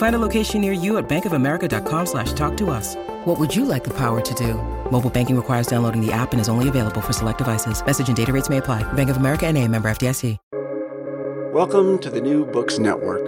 Find 0.00 0.16
a 0.16 0.18
location 0.18 0.62
near 0.62 0.72
you 0.72 0.96
at 0.96 1.10
bankofamerica.com 1.10 2.06
slash 2.06 2.32
talk 2.32 2.56
to 2.56 2.70
us. 2.70 2.96
What 3.26 3.38
would 3.38 3.54
you 3.54 3.66
like 3.66 3.84
the 3.84 3.92
power 3.92 4.22
to 4.22 4.34
do? 4.34 4.54
Mobile 4.90 5.10
banking 5.10 5.36
requires 5.36 5.66
downloading 5.66 6.00
the 6.00 6.10
app 6.10 6.32
and 6.32 6.40
is 6.40 6.48
only 6.48 6.68
available 6.70 7.02
for 7.02 7.12
select 7.12 7.36
devices. 7.36 7.84
Message 7.84 8.08
and 8.08 8.16
data 8.16 8.32
rates 8.32 8.48
may 8.48 8.56
apply. 8.56 8.82
Bank 8.94 9.10
of 9.10 9.18
America 9.18 9.46
and 9.46 9.58
a 9.58 9.68
member 9.68 9.90
FDIC. 9.90 10.38
Welcome 11.52 11.98
to 11.98 12.08
the 12.08 12.22
New 12.22 12.46
Books 12.46 12.78
Network. 12.78 13.20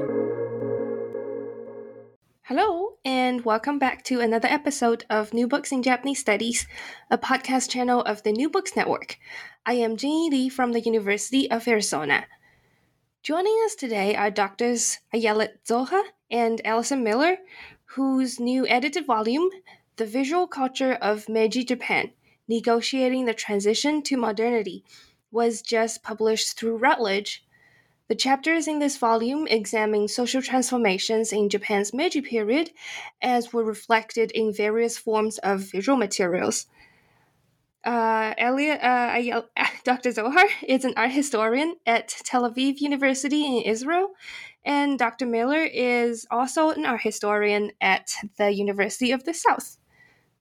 Hello, 2.44 2.94
and 3.04 3.44
welcome 3.44 3.78
back 3.78 4.02
to 4.04 4.20
another 4.20 4.48
episode 4.48 5.04
of 5.10 5.34
New 5.34 5.46
Books 5.46 5.72
in 5.72 5.82
Japanese 5.82 6.20
Studies, 6.20 6.66
a 7.10 7.18
podcast 7.18 7.68
channel 7.68 8.00
of 8.00 8.22
the 8.22 8.32
New 8.32 8.48
Books 8.48 8.74
Network. 8.74 9.18
I 9.66 9.74
am 9.74 9.98
Jinyi 9.98 10.30
Lee 10.30 10.48
from 10.48 10.72
the 10.72 10.80
University 10.80 11.50
of 11.50 11.68
Arizona. 11.68 12.24
Joining 13.22 13.56
us 13.64 13.76
today 13.76 14.16
are 14.16 14.32
Doctors 14.32 14.98
Ayelet 15.14 15.64
Zohar 15.64 16.02
and 16.28 16.60
Allison 16.66 17.04
Miller, 17.04 17.36
whose 17.94 18.40
new 18.40 18.66
edited 18.66 19.06
volume, 19.06 19.48
The 19.94 20.06
Visual 20.06 20.48
Culture 20.48 20.94
of 20.94 21.28
Meiji 21.28 21.62
Japan 21.62 22.10
Negotiating 22.48 23.26
the 23.26 23.32
Transition 23.32 24.02
to 24.02 24.16
Modernity, 24.16 24.82
was 25.30 25.62
just 25.62 26.02
published 26.02 26.58
through 26.58 26.78
Routledge. 26.78 27.44
The 28.08 28.16
chapters 28.16 28.66
in 28.66 28.80
this 28.80 28.96
volume 28.96 29.46
examine 29.46 30.08
social 30.08 30.42
transformations 30.42 31.32
in 31.32 31.48
Japan's 31.48 31.94
Meiji 31.94 32.22
period 32.22 32.72
as 33.22 33.52
were 33.52 33.62
reflected 33.62 34.32
in 34.32 34.52
various 34.52 34.98
forms 34.98 35.38
of 35.38 35.70
visual 35.70 35.96
materials. 35.96 36.66
Uh, 37.84 38.34
Ayelet, 38.34 38.78
uh, 38.82 39.42
Dr. 39.84 40.12
Zohar 40.12 40.44
is 40.66 40.84
an 40.84 40.94
art 40.96 41.10
historian 41.10 41.74
at 41.86 42.08
Tel 42.08 42.48
Aviv 42.48 42.80
University 42.80 43.44
in 43.44 43.62
Israel, 43.62 44.10
and 44.64 44.98
Dr. 44.98 45.26
Miller 45.26 45.62
is 45.64 46.26
also 46.30 46.70
an 46.70 46.86
art 46.86 47.02
historian 47.02 47.72
at 47.80 48.14
the 48.36 48.52
University 48.52 49.10
of 49.10 49.24
the 49.24 49.34
South. 49.34 49.78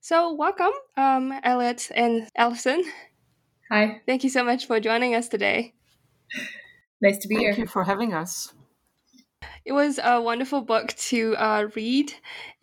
So, 0.01 0.33
welcome, 0.33 0.73
um, 0.97 1.31
Ayelet 1.43 1.91
and 1.95 2.29
Allison. 2.35 2.83
Hi. 3.71 4.01
Thank 4.05 4.23
you 4.23 4.29
so 4.29 4.43
much 4.43 4.67
for 4.67 4.79
joining 4.79 5.15
us 5.15 5.27
today. 5.27 5.73
Nice 7.01 7.17
to 7.19 7.27
be 7.27 7.35
Thank 7.35 7.45
here. 7.45 7.53
Thank 7.53 7.65
you 7.65 7.67
for 7.67 7.85
having 7.85 8.13
us. 8.13 8.53
It 9.63 9.73
was 9.73 9.99
a 10.03 10.19
wonderful 10.19 10.61
book 10.61 10.93
to 11.09 11.35
uh, 11.37 11.67
read, 11.75 12.13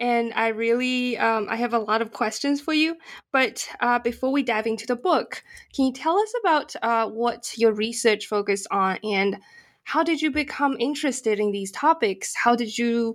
and 0.01 0.33
I 0.35 0.49
really 0.49 1.17
um, 1.17 1.47
I 1.49 1.57
have 1.57 1.73
a 1.73 1.79
lot 1.79 2.03
of 2.03 2.13
questions 2.13 2.61
for 2.61 2.75
you. 2.75 2.97
But 3.33 3.69
uh, 3.81 4.01
before 4.01 4.33
we 4.33 4.43
dive 4.43 4.67
into 4.67 4.87
the 4.87 4.97
book, 4.97 5.45
can 5.75 5.87
you 5.87 5.93
tell 5.93 6.19
us 6.19 6.33
about 6.41 6.75
uh, 6.83 7.09
what 7.09 7.53
your 7.57 7.73
research 7.73 8.27
focused 8.27 8.67
on, 8.71 8.99
and 9.05 9.39
how 9.85 10.03
did 10.03 10.21
you 10.21 10.31
become 10.31 10.77
interested 10.81 11.39
in 11.39 11.53
these 11.53 11.71
topics? 11.71 12.35
How 12.35 12.57
did 12.57 12.77
you 12.77 13.15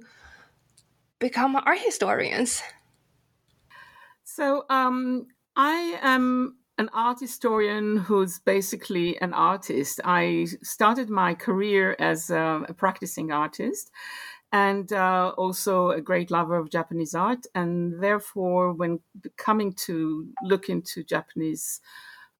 become 1.20 1.56
art 1.56 1.80
historians? 1.80 2.62
So 4.24 4.64
um, 4.70 5.28
I 5.56 6.00
am 6.02 6.58
an 6.78 6.90
art 6.94 7.20
historian 7.20 7.98
who's 7.98 8.40
basically 8.40 9.20
an 9.22 9.34
artist. 9.34 10.02
I 10.04 10.48
started 10.64 11.10
my 11.10 11.36
career 11.36 11.96
as 12.00 12.30
a, 12.30 12.66
a 12.68 12.74
practicing 12.74 13.32
artist 13.32 13.92
and 14.52 14.92
uh, 14.92 15.34
also 15.38 15.92
a 15.92 16.02
great 16.02 16.32
lover 16.32 16.58
of 16.58 16.70
Japanese 16.70 17.16
art. 17.16 17.46
And 17.56 18.02
therefore, 18.02 18.74
when 18.74 19.00
coming 19.38 19.74
to 19.86 20.28
look 20.44 20.70
into 20.70 21.04
Japanese 21.04 21.82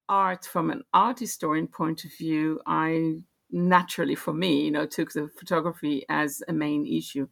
art 0.08 0.44
from 0.44 0.70
an 0.70 0.82
art 0.92 1.20
historian 1.20 1.66
point 1.66 2.04
of 2.04 2.12
view, 2.12 2.60
I 2.66 3.22
naturally, 3.50 4.14
for 4.14 4.32
me, 4.32 4.64
you 4.64 4.70
know, 4.70 4.86
took 4.86 5.12
the 5.12 5.30
photography 5.38 6.04
as 6.08 6.42
a 6.48 6.52
main 6.52 6.86
issue. 6.86 7.28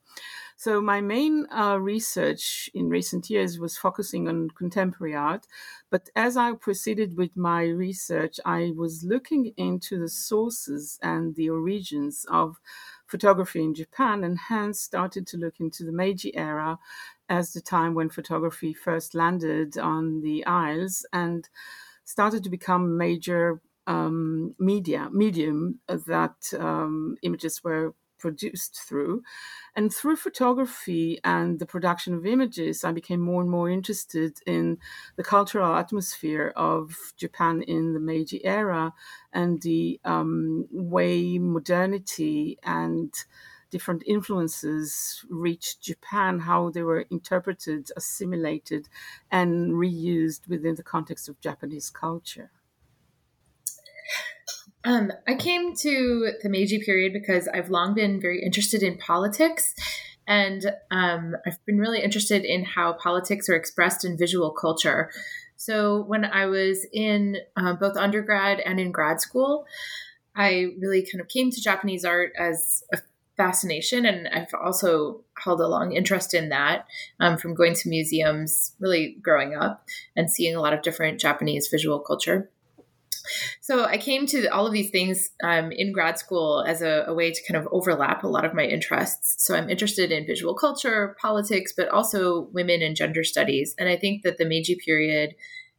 So 0.63 0.81
my 0.81 1.01
main 1.01 1.49
uh, 1.51 1.79
research 1.81 2.71
in 2.73 2.89
recent 2.89 3.29
years 3.29 3.59
was 3.59 3.77
focusing 3.77 4.29
on 4.29 4.51
contemporary 4.51 5.13
art. 5.13 5.49
But 5.91 6.09
as 6.15 6.37
I 6.37 6.53
proceeded 6.53 7.17
with 7.17 7.37
my 7.37 7.65
research, 7.65 8.39
I 8.45 8.73
was 8.77 9.03
looking 9.03 9.55
into 9.57 9.99
the 9.99 10.09
sources 10.09 11.01
and 11.03 11.35
the 11.35 11.51
origins 11.51 12.25
of 12.31 12.61
photography 13.09 13.61
in 13.61 13.75
Japan, 13.75 14.23
and 14.23 14.39
hence 14.39 14.79
started 14.81 15.27
to 15.27 15.37
look 15.37 15.59
into 15.59 15.83
the 15.83 15.91
Meiji 15.91 16.33
era 16.37 16.79
as 17.29 17.53
the 17.53 17.61
time 17.61 17.95
when 17.95 18.09
photography 18.09 18.73
first 18.73 19.17
landed 19.17 19.77
on 19.77 20.21
the 20.21 20.47
Isles 20.47 21.05
and 21.13 21.49
started 22.05 22.45
to 22.45 22.51
become 22.51 22.97
major 22.97 23.61
um, 23.89 24.55
media 24.61 25.09
medium 25.11 25.81
that 25.89 26.55
um, 26.57 27.17
images 27.23 27.65
were 27.65 27.95
produced 28.23 28.81
through. 28.89 29.23
And 29.77 29.93
through 29.93 30.17
photography 30.17 31.19
and 31.25 31.59
the 31.59 31.67
production 31.67 32.15
of 32.15 32.25
images, 32.25 32.85
I 32.85 32.93
became 32.93 33.21
more 33.21 33.43
and 33.43 33.51
more 33.51 33.69
interested 33.69 34.39
in 34.47 34.79
the 35.17 35.25
cultural 35.25 35.75
atmosphere 35.75 36.53
of 36.57 37.13
Japan 37.17 37.63
in 37.63 37.93
the 37.93 38.01
Meiji 38.01 38.43
era 38.45 38.95
and 39.33 39.61
the 39.61 40.01
um, 40.05 40.67
way 40.71 41.39
modernity 41.39 42.59
and 42.63 43.13
different 43.71 44.03
influences 44.07 45.25
reached 45.29 45.83
Japan, 45.83 46.41
how 46.41 46.71
they 46.71 46.83
were 46.83 47.07
interpreted, 47.11 47.91
assimilated, 47.97 48.89
and 49.31 49.73
reused 49.73 50.47
within 50.47 50.77
the 50.77 50.83
context 50.83 51.29
of 51.29 51.41
Japanese 51.41 51.91
culture. 51.91 52.51
Um, 54.85 55.13
I 55.29 55.35
came 55.35 55.75
to 55.77 56.33
the 56.43 56.49
Meiji 56.49 56.81
period 56.81 57.13
because 57.13 57.49
I've 57.49 57.71
long 57.71 57.95
been 57.95 58.21
very 58.21 58.43
interested 58.43 58.83
in 58.83 58.99
politics. 58.99 59.75
And 60.27 60.73
um, 60.91 61.37
I've 61.47 61.65
been 61.67 61.79
really 61.79 62.01
interested 62.01 62.45
in 62.45 62.65
how 62.65 62.93
politics 62.95 63.49
are 63.49 63.55
expressed 63.55 64.05
in 64.05 64.17
visual 64.17 64.51
culture. 64.51 65.11
So 65.57 66.03
when 66.03 66.25
I 66.25 66.47
was 66.47 66.87
in 66.93 67.39
uh, 67.57 67.75
both 67.75 67.97
undergrad 67.97 68.61
and 68.61 68.81
in 68.81 68.93
grad 68.93 69.21
school, 69.21 69.67
I 70.35 70.69
really 70.81 71.03
kind 71.03 71.21
of 71.21 71.29
came 71.29 71.51
to 71.51 71.61
Japanese 71.61 72.05
art 72.05 72.33
as 72.39 72.85
a 72.93 72.99
fascination. 73.37 74.07
And 74.07 74.29
I've 74.29 74.55
also 74.55 75.23
held 75.43 75.61
a 75.61 75.69
long 75.69 75.93
interest 75.93 76.35
in 76.35 76.49
that 76.51 76.87
um, 77.21 77.37
from 77.37 77.55
going 77.55 77.75
to 77.75 77.89
museums, 77.89 78.75
really 78.79 79.17
growing 79.23 79.55
up 79.55 79.85
and 80.17 80.31
seeing 80.31 80.55
a 80.55 80.61
lot 80.61 80.73
of 80.73 80.83
different 80.83 81.21
Japanese 81.21 81.69
visual 81.69 81.99
culture. 82.01 82.51
So 83.61 83.85
I 83.85 83.97
came 83.97 84.27
to 84.27 84.47
all 84.49 84.67
of 84.67 84.73
these 84.73 84.91
things 84.91 85.31
um, 85.45 85.73
in 85.73 85.93
grad 85.93 86.19
school 86.19 86.65
as 86.67 86.83
a, 86.83 87.05
a, 87.07 87.15
way 87.15 87.33
to 87.33 87.43
kind 87.51 87.63
of 87.63 87.69
overlap 87.73 88.25
a 88.25 88.29
lot 88.29 88.45
of 88.45 88.55
my 88.55 88.65
interests. 88.65 89.37
So 89.39 89.55
I'm 89.55 89.71
interested 89.71 90.11
in 90.11 90.27
visual 90.27 90.55
culture, 90.55 91.17
politics, 91.21 91.73
but 91.77 91.89
also 91.89 92.49
women 92.53 92.83
and 92.83 92.97
gender 92.97 93.25
studies. 93.25 93.75
And 93.79 93.89
I 93.89 93.97
think 93.97 94.23
that 94.23 94.39
the 94.39 94.45
Meiji 94.45 94.77
period 94.77 95.35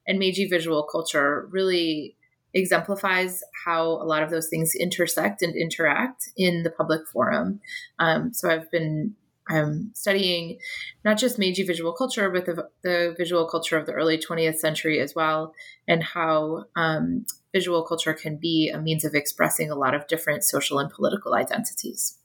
and 0.07 0.19
Meiji 0.19 0.47
visual 0.47 0.83
culture 0.83 1.47
really 1.51 2.15
exemplifies 2.53 3.41
how 3.65 3.83
a 3.83 4.05
lot 4.05 4.23
of 4.23 4.29
those 4.29 4.47
things 4.47 4.75
intersect 4.75 5.41
and 5.41 5.55
interact 5.55 6.29
in 6.37 6.63
the 6.63 6.69
public 6.69 7.01
forum. 7.11 7.59
Um, 7.99 8.31
so 8.33 8.49
I've 8.49 8.69
been 8.69 9.15
I'm 9.47 9.91
studying 9.93 10.59
not 11.03 11.17
just 11.17 11.37
Meiji 11.37 11.63
visual 11.63 11.93
culture, 11.93 12.29
but 12.29 12.45
the, 12.45 12.69
the 12.81 13.15
visual 13.17 13.47
culture 13.47 13.77
of 13.77 13.85
the 13.85 13.91
early 13.91 14.17
20th 14.17 14.57
century 14.57 14.99
as 14.99 15.13
well, 15.15 15.53
and 15.87 16.03
how 16.03 16.65
um, 16.75 17.25
visual 17.53 17.83
culture 17.83 18.13
can 18.13 18.37
be 18.37 18.69
a 18.69 18.79
means 18.79 19.03
of 19.05 19.15
expressing 19.15 19.69
a 19.69 19.75
lot 19.75 19.93
of 19.93 20.07
different 20.07 20.43
social 20.43 20.79
and 20.79 20.89
political 20.91 21.33
identities. 21.33 22.17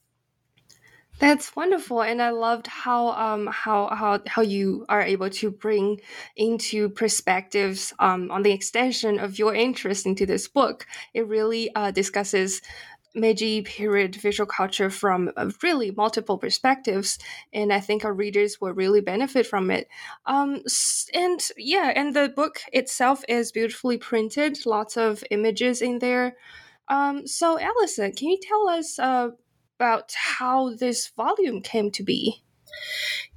That's 1.19 1.53
wonderful, 1.53 2.01
and 2.01 2.21
I 2.21 2.29
loved 2.29 2.67
how 2.67 3.09
um 3.09 3.47
how 3.47 3.89
how 3.89 4.21
how 4.25 4.41
you 4.41 4.85
are 4.87 5.01
able 5.01 5.29
to 5.31 5.51
bring 5.51 5.99
into 6.37 6.87
perspectives 6.87 7.93
um 7.99 8.31
on 8.31 8.41
the 8.41 8.53
extension 8.53 9.19
of 9.19 9.37
your 9.37 9.53
interest 9.53 10.05
into 10.05 10.25
this 10.25 10.47
book. 10.47 10.87
It 11.13 11.27
really 11.27 11.75
uh, 11.75 11.91
discusses 11.91 12.61
Meiji 13.15 13.61
period 13.61 14.15
visual 14.15 14.47
culture 14.47 14.89
from 14.89 15.31
uh, 15.35 15.49
really 15.63 15.91
multiple 15.91 16.37
perspectives, 16.37 17.17
and 17.53 17.73
I 17.73 17.79
think 17.79 18.05
our 18.05 18.13
readers 18.13 18.61
will 18.61 18.73
really 18.73 19.01
benefit 19.01 19.45
from 19.45 19.71
it. 19.71 19.87
Um, 20.25 20.61
and 21.13 21.39
yeah, 21.57 21.91
and 21.95 22.15
the 22.15 22.29
book 22.35 22.59
itself 22.71 23.23
is 23.27 23.51
beautifully 23.51 23.97
printed, 23.97 24.65
lots 24.65 24.97
of 24.97 25.23
images 25.31 25.81
in 25.81 25.99
there. 25.99 26.35
Um, 26.87 27.27
so, 27.27 27.59
Allison, 27.59 28.13
can 28.13 28.29
you 28.29 28.39
tell 28.41 28.67
us 28.67 28.97
uh, 28.97 29.29
about 29.79 30.11
how 30.37 30.75
this 30.75 31.07
volume 31.15 31.61
came 31.61 31.89
to 31.89 32.03
be. 32.03 32.43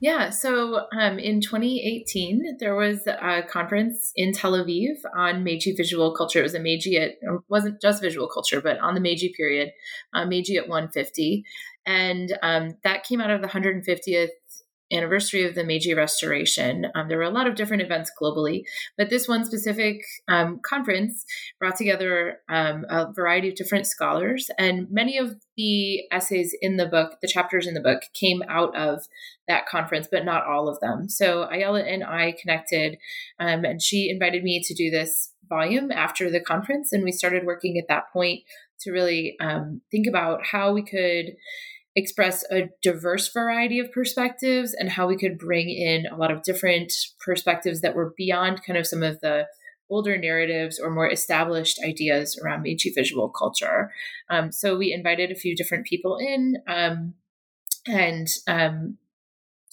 Yeah, 0.00 0.31
so 0.31 0.87
um, 0.99 1.20
in 1.20 1.40
2018, 1.40 2.56
there 2.58 2.75
was 2.75 3.06
a 3.06 3.43
conference 3.49 4.12
in 4.17 4.32
Tel 4.32 4.52
Aviv 4.52 4.96
on 5.17 5.44
Meiji 5.44 5.73
visual 5.73 6.12
culture. 6.12 6.40
It 6.40 6.43
was 6.43 6.55
a 6.56 6.61
Meiji 6.61 6.96
it 6.96 7.20
wasn't 7.49 7.81
just 7.81 8.02
visual 8.02 8.29
culture, 8.29 8.61
but 8.61 8.79
on 8.81 8.94
the 8.94 9.00
Meiji 9.00 9.32
period, 9.37 9.70
uh, 10.12 10.26
Meiji 10.26 10.56
at 10.56 10.69
150. 10.69 11.44
And 11.87 12.37
um, 12.43 12.76
that 12.82 13.05
came 13.05 13.20
out 13.20 13.31
of 13.31 13.43
the 13.43 13.49
150th 13.49 14.29
anniversary 14.92 15.44
of 15.44 15.54
the 15.54 15.64
Meiji 15.64 15.94
Restoration. 15.94 16.86
Um, 16.94 17.08
there 17.08 17.18
were 17.18 17.24
a 17.24 17.30
lot 17.30 17.46
of 17.46 17.54
different 17.54 17.82
events 17.82 18.10
globally, 18.20 18.64
but 18.96 19.10
this 19.10 19.26
one 19.26 19.44
specific 19.44 20.02
um, 20.28 20.60
conference 20.64 21.24
brought 21.58 21.76
together 21.76 22.40
um, 22.48 22.84
a 22.88 23.12
variety 23.12 23.48
of 23.48 23.54
different 23.54 23.86
scholars, 23.86 24.50
and 24.58 24.86
many 24.90 25.18
of 25.18 25.36
the 25.56 26.02
essays 26.10 26.54
in 26.60 26.76
the 26.76 26.86
book, 26.86 27.18
the 27.20 27.28
chapters 27.28 27.66
in 27.66 27.74
the 27.74 27.80
book, 27.80 28.02
came 28.14 28.42
out 28.48 28.76
of 28.76 29.02
that 29.48 29.66
conference, 29.66 30.08
but 30.10 30.24
not 30.24 30.46
all 30.46 30.68
of 30.68 30.80
them. 30.80 31.08
So 31.08 31.48
Ayala 31.50 31.82
and 31.82 32.04
I 32.04 32.34
connected, 32.40 32.98
um, 33.38 33.64
and 33.64 33.82
she 33.82 34.10
invited 34.10 34.42
me 34.42 34.62
to 34.64 34.74
do 34.74 34.90
this 34.90 35.32
volume 35.48 35.90
after 35.90 36.30
the 36.30 36.40
conference, 36.40 36.92
and 36.92 37.04
we 37.04 37.12
started 37.12 37.44
working 37.44 37.78
at 37.78 37.88
that 37.88 38.04
point 38.12 38.40
to 38.80 38.90
really 38.90 39.36
um, 39.40 39.80
think 39.90 40.06
about 40.06 40.40
how 40.50 40.72
we 40.72 40.82
could 40.82 41.36
express 41.94 42.44
a 42.50 42.70
diverse 42.82 43.32
variety 43.32 43.78
of 43.78 43.92
perspectives 43.92 44.74
and 44.74 44.90
how 44.90 45.06
we 45.06 45.16
could 45.16 45.38
bring 45.38 45.68
in 45.68 46.06
a 46.06 46.16
lot 46.16 46.30
of 46.30 46.42
different 46.42 46.92
perspectives 47.24 47.80
that 47.82 47.94
were 47.94 48.14
beyond 48.16 48.62
kind 48.64 48.78
of 48.78 48.86
some 48.86 49.02
of 49.02 49.20
the 49.20 49.46
older 49.90 50.16
narratives 50.16 50.78
or 50.78 50.90
more 50.90 51.10
established 51.10 51.78
ideas 51.84 52.38
around 52.42 52.62
Meiji 52.62 52.90
visual 52.90 53.28
culture. 53.28 53.92
Um, 54.30 54.50
so 54.50 54.76
we 54.76 54.92
invited 54.92 55.30
a 55.30 55.34
few 55.34 55.54
different 55.54 55.86
people 55.86 56.16
in 56.16 56.56
um, 56.66 57.14
and 57.86 58.26
um, 58.48 58.96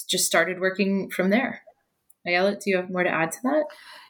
just 0.09 0.25
started 0.25 0.59
working 0.59 1.09
from 1.09 1.29
there. 1.29 1.61
Ayala, 2.27 2.55
do 2.55 2.69
you 2.69 2.75
have 2.75 2.89
more 2.89 3.03
to 3.03 3.09
add 3.09 3.31
to 3.31 3.39
that? 3.43 3.63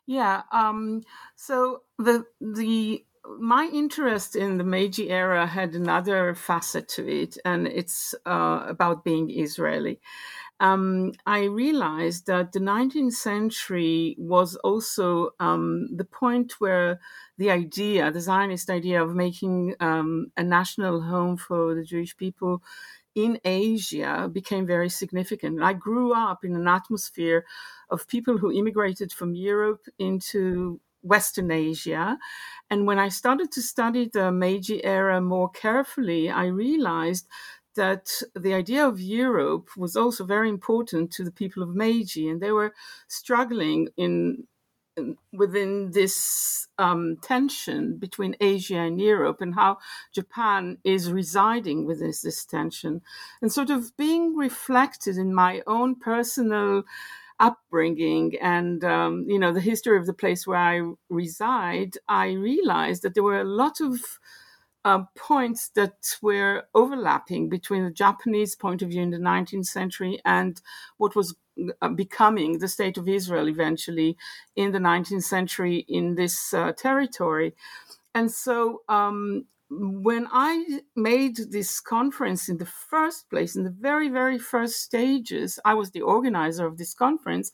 Yeah. 0.07 0.41
Um, 0.51 1.03
so 1.35 1.83
the 1.99 2.25
the 2.41 3.05
my 3.37 3.69
interest 3.71 4.35
in 4.35 4.57
the 4.57 4.63
Meiji 4.63 5.09
era 5.09 5.45
had 5.45 5.75
another 5.75 6.33
facet 6.33 6.87
to 6.89 7.07
it, 7.07 7.37
and 7.45 7.67
it's 7.67 8.15
uh, 8.25 8.63
about 8.67 9.03
being 9.03 9.29
Israeli. 9.29 9.99
Um, 10.61 11.13
I 11.25 11.45
realized 11.45 12.27
that 12.27 12.51
the 12.51 12.59
19th 12.59 13.13
century 13.13 14.15
was 14.17 14.55
also 14.57 15.29
um, 15.39 15.87
the 15.95 16.03
point 16.03 16.55
where 16.59 16.99
the 17.37 17.49
idea, 17.49 18.11
the 18.11 18.19
Zionist 18.19 18.69
idea 18.69 19.01
of 19.01 19.15
making 19.15 19.75
um, 19.79 20.31
a 20.35 20.43
national 20.43 21.01
home 21.01 21.37
for 21.37 21.75
the 21.75 21.85
Jewish 21.85 22.17
people 22.17 22.61
in 23.15 23.39
Asia 23.45 24.29
became 24.31 24.65
very 24.65 24.89
significant. 24.89 25.63
I 25.63 25.73
grew 25.73 26.13
up 26.13 26.43
in 26.43 26.55
an 26.55 26.67
atmosphere 26.67 27.45
of 27.89 28.07
people 28.07 28.37
who 28.37 28.51
immigrated 28.51 29.11
from 29.13 29.35
Europe 29.35 29.85
into 29.97 30.79
Western 31.01 31.51
Asia. 31.51 32.17
And 32.69 32.85
when 32.85 32.99
I 32.99 33.09
started 33.09 33.51
to 33.53 33.61
study 33.61 34.09
the 34.11 34.31
Meiji 34.31 34.83
era 34.83 35.21
more 35.21 35.49
carefully, 35.49 36.29
I 36.29 36.45
realized 36.45 37.27
that 37.75 38.09
the 38.35 38.53
idea 38.53 38.85
of 38.85 38.99
Europe 38.99 39.69
was 39.77 39.95
also 39.95 40.25
very 40.25 40.49
important 40.49 41.11
to 41.11 41.23
the 41.23 41.31
people 41.31 41.63
of 41.63 41.75
Meiji, 41.75 42.27
and 42.27 42.41
they 42.41 42.51
were 42.51 42.73
struggling 43.07 43.87
in, 43.95 44.47
in 44.97 45.15
within 45.31 45.91
this 45.91 46.67
um, 46.77 47.17
tension 47.21 47.97
between 47.97 48.35
Asia 48.41 48.77
and 48.77 48.99
Europe, 48.99 49.39
and 49.39 49.55
how 49.55 49.77
Japan 50.13 50.77
is 50.83 51.11
residing 51.11 51.85
within 51.85 52.07
this, 52.07 52.21
this 52.21 52.43
tension, 52.43 53.01
and 53.41 53.51
sort 53.51 53.69
of 53.69 53.95
being 53.95 54.35
reflected 54.35 55.17
in 55.17 55.33
my 55.33 55.61
own 55.65 55.95
personal 55.95 56.83
upbringing 57.39 58.35
and 58.41 58.83
um, 58.83 59.25
you 59.27 59.39
know 59.39 59.53
the 59.53 59.61
history 59.61 59.97
of 59.97 60.05
the 60.05 60.13
place 60.13 60.45
where 60.45 60.57
I 60.57 60.81
reside, 61.09 61.97
I 62.07 62.31
realized 62.31 63.03
that 63.03 63.13
there 63.13 63.23
were 63.23 63.41
a 63.41 63.45
lot 63.45 63.81
of 63.81 63.99
uh, 64.85 65.03
points 65.15 65.69
that 65.75 66.17
were 66.21 66.63
overlapping 66.73 67.49
between 67.49 67.83
the 67.83 67.91
Japanese 67.91 68.55
point 68.55 68.81
of 68.81 68.89
view 68.89 69.01
in 69.01 69.09
the 69.09 69.17
19th 69.17 69.65
century 69.65 70.19
and 70.25 70.61
what 70.97 71.15
was 71.15 71.35
uh, 71.81 71.89
becoming 71.89 72.59
the 72.59 72.67
state 72.67 72.97
of 72.97 73.07
Israel 73.07 73.49
eventually 73.49 74.17
in 74.55 74.71
the 74.71 74.79
19th 74.79 75.23
century 75.23 75.85
in 75.89 76.15
this 76.15 76.53
uh, 76.53 76.71
territory. 76.71 77.53
And 78.15 78.31
so 78.31 78.81
um, 78.87 79.45
when 79.71 80.27
I 80.31 80.81
made 80.95 81.37
this 81.51 81.79
conference 81.79 82.49
in 82.49 82.57
the 82.57 82.65
first 82.65 83.29
place, 83.29 83.55
in 83.55 83.63
the 83.63 83.69
very, 83.69 84.09
very 84.09 84.39
first 84.39 84.77
stages, 84.77 85.59
I 85.63 85.75
was 85.75 85.91
the 85.91 86.01
organizer 86.01 86.65
of 86.65 86.77
this 86.77 86.95
conference. 86.95 87.51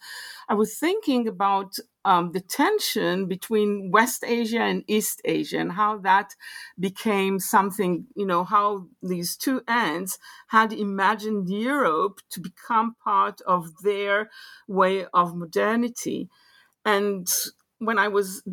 I 0.47 0.53
was 0.53 0.77
thinking 0.77 1.27
about 1.27 1.75
um, 2.05 2.31
the 2.31 2.39
tension 2.39 3.27
between 3.27 3.91
West 3.91 4.23
Asia 4.25 4.61
and 4.61 4.83
East 4.87 5.21
Asia 5.25 5.57
and 5.59 5.73
how 5.73 5.97
that 5.99 6.35
became 6.79 7.39
something, 7.39 8.05
you 8.15 8.25
know, 8.25 8.45
how 8.45 8.87
these 9.03 9.35
two 9.35 9.61
ends 9.67 10.17
had 10.47 10.71
imagined 10.71 11.49
Europe 11.49 12.21
to 12.29 12.39
become 12.39 12.95
part 13.03 13.41
of 13.41 13.71
their 13.83 14.29
way 14.67 15.05
of 15.13 15.35
modernity. 15.35 16.29
And 16.85 17.27
when 17.79 17.97
I 17.97 18.07
was 18.07 18.43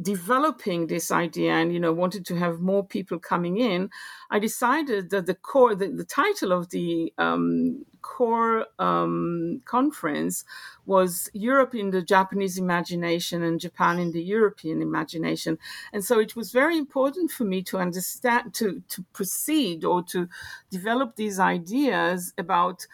developing 0.00 0.86
this 0.86 1.10
idea 1.10 1.52
and 1.52 1.72
you 1.72 1.80
know 1.80 1.92
wanted 1.92 2.24
to 2.24 2.36
have 2.36 2.60
more 2.60 2.84
people 2.86 3.18
coming 3.18 3.56
in 3.58 3.90
i 4.30 4.38
decided 4.38 5.10
that 5.10 5.26
the 5.26 5.34
core 5.34 5.74
the, 5.74 5.88
the 5.88 6.04
title 6.04 6.52
of 6.52 6.70
the 6.70 7.12
um, 7.18 7.84
core 8.00 8.66
um, 8.78 9.60
conference 9.64 10.44
was 10.86 11.28
europe 11.32 11.74
in 11.74 11.90
the 11.90 12.00
japanese 12.00 12.56
imagination 12.56 13.42
and 13.42 13.58
japan 13.60 13.98
in 13.98 14.12
the 14.12 14.22
european 14.22 14.80
imagination. 14.80 15.58
And 15.92 16.04
so 16.04 16.18
it 16.18 16.36
was 16.36 16.52
very 16.52 16.76
important 16.76 17.30
for 17.30 17.44
me 17.44 17.62
to 17.64 17.78
understand 17.78 18.54
to 18.54 18.82
to 18.88 19.04
proceed 19.12 19.84
or 19.84 20.02
to 20.04 20.28
develop 20.70 21.16
these 21.16 21.38
ideas 21.38 22.32
about 22.38 22.86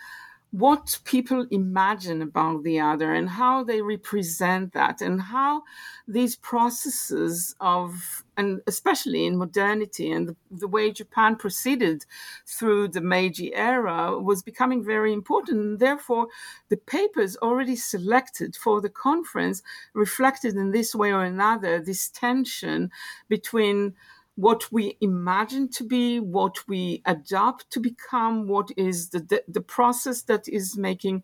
what 0.55 1.01
people 1.05 1.45
imagine 1.51 2.23
about 2.23 2.63
the 2.63 2.79
other 2.79 3.13
and 3.13 3.29
how 3.29 3.65
they 3.65 3.83
represent 3.83 4.73
that 4.73 5.01
and 5.01 5.21
how 5.21 5.61
these 6.07 6.37
processes 6.37 7.57
of 7.59 8.23
and 8.37 8.61
especially 8.69 9.27
in 9.27 9.37
modernity 9.37 10.13
and 10.13 10.29
the, 10.29 10.37
the, 10.53 10.69
way 10.69 10.93
japan 10.93 11.35
proceeded 11.35 12.05
through 12.47 12.87
the 12.87 13.01
meiji 13.01 13.53
era 13.53 14.17
was 14.17 14.45
becoming 14.45 14.85
very 14.85 15.13
important. 15.13 15.59
And 15.59 15.79
therefore 15.81 16.29
the 16.69 16.77
papers 16.77 17.37
already 17.39 17.75
selected 17.75 18.55
for 18.55 18.81
the 18.81 18.91
conference 18.91 19.61
reflected 19.93 20.55
in 20.55 20.71
this 20.71 20.95
way 20.95 21.13
or 21.13 21.25
another 21.25 21.81
this 21.81 22.09
tension 22.09 22.93
between 23.29 23.95
what 24.37 24.73
we 24.73 24.97
imagine 25.01 25.69
to 25.69 25.85
be, 25.85 26.19
what 26.19 26.67
we 26.67 27.03
adopt 27.07 27.71
to 27.71 27.81
become, 27.81 28.49
what 28.49 28.71
is 28.77 29.11
the, 29.11 29.21
the, 29.21 29.45
the, 29.47 29.61
process 29.61 30.23
that 30.23 30.49
is 30.49 30.77
making. 30.77 31.23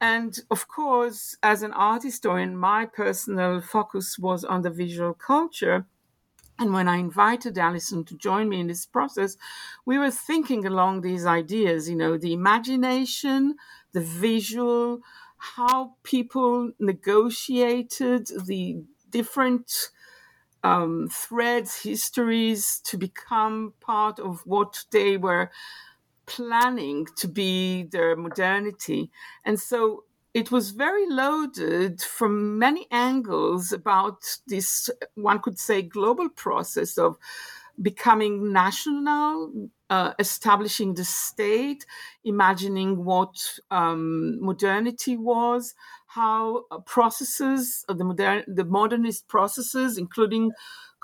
And 0.00 0.38
of 0.50 0.68
course, 0.68 1.36
as 1.42 1.62
an 1.62 1.72
art 1.72 2.04
historian, 2.04 2.56
my 2.56 2.86
personal 2.86 3.60
focus 3.60 4.18
was 4.18 4.44
on 4.44 4.62
the 4.62 4.70
visual 4.70 5.14
culture. 5.14 5.86
And 6.58 6.72
when 6.72 6.88
I 6.88 6.96
invited 6.96 7.58
Allison 7.58 8.04
to 8.04 8.16
join 8.16 8.48
me 8.48 8.60
in 8.60 8.68
this 8.68 8.86
process, 8.86 9.36
we 9.84 9.98
were 9.98 10.10
thinking 10.10 10.64
along 10.64 11.00
these 11.00 11.26
ideas, 11.26 11.88
you 11.88 11.96
know, 11.96 12.16
the 12.16 12.32
imagination, 12.32 13.56
the 13.92 14.00
visual, 14.00 15.00
how 15.36 15.94
people 16.02 16.72
negotiated 16.78 18.28
the 18.46 18.82
different 19.10 19.90
um, 20.66 21.08
threads, 21.12 21.82
histories 21.82 22.80
to 22.80 22.98
become 22.98 23.72
part 23.80 24.18
of 24.18 24.44
what 24.44 24.84
they 24.90 25.16
were 25.16 25.50
planning 26.26 27.06
to 27.16 27.28
be 27.28 27.84
their 27.84 28.16
modernity. 28.16 29.10
And 29.44 29.60
so 29.60 30.04
it 30.34 30.50
was 30.50 30.72
very 30.72 31.06
loaded 31.08 32.02
from 32.02 32.58
many 32.58 32.86
angles 32.90 33.72
about 33.72 34.18
this, 34.48 34.90
one 35.14 35.38
could 35.38 35.58
say, 35.58 35.82
global 35.82 36.28
process 36.28 36.98
of 36.98 37.16
becoming 37.80 38.52
national, 38.52 39.52
uh, 39.88 40.12
establishing 40.18 40.94
the 40.94 41.04
state, 41.04 41.86
imagining 42.24 43.04
what 43.04 43.60
um, 43.70 44.40
modernity 44.40 45.16
was, 45.16 45.74
how 46.16 46.64
uh, 46.70 46.78
processes, 46.78 47.84
uh, 47.88 47.94
the 47.94 48.04
modern, 48.04 48.42
the 48.48 48.64
modernist 48.64 49.28
processes, 49.28 49.98
including 49.98 50.50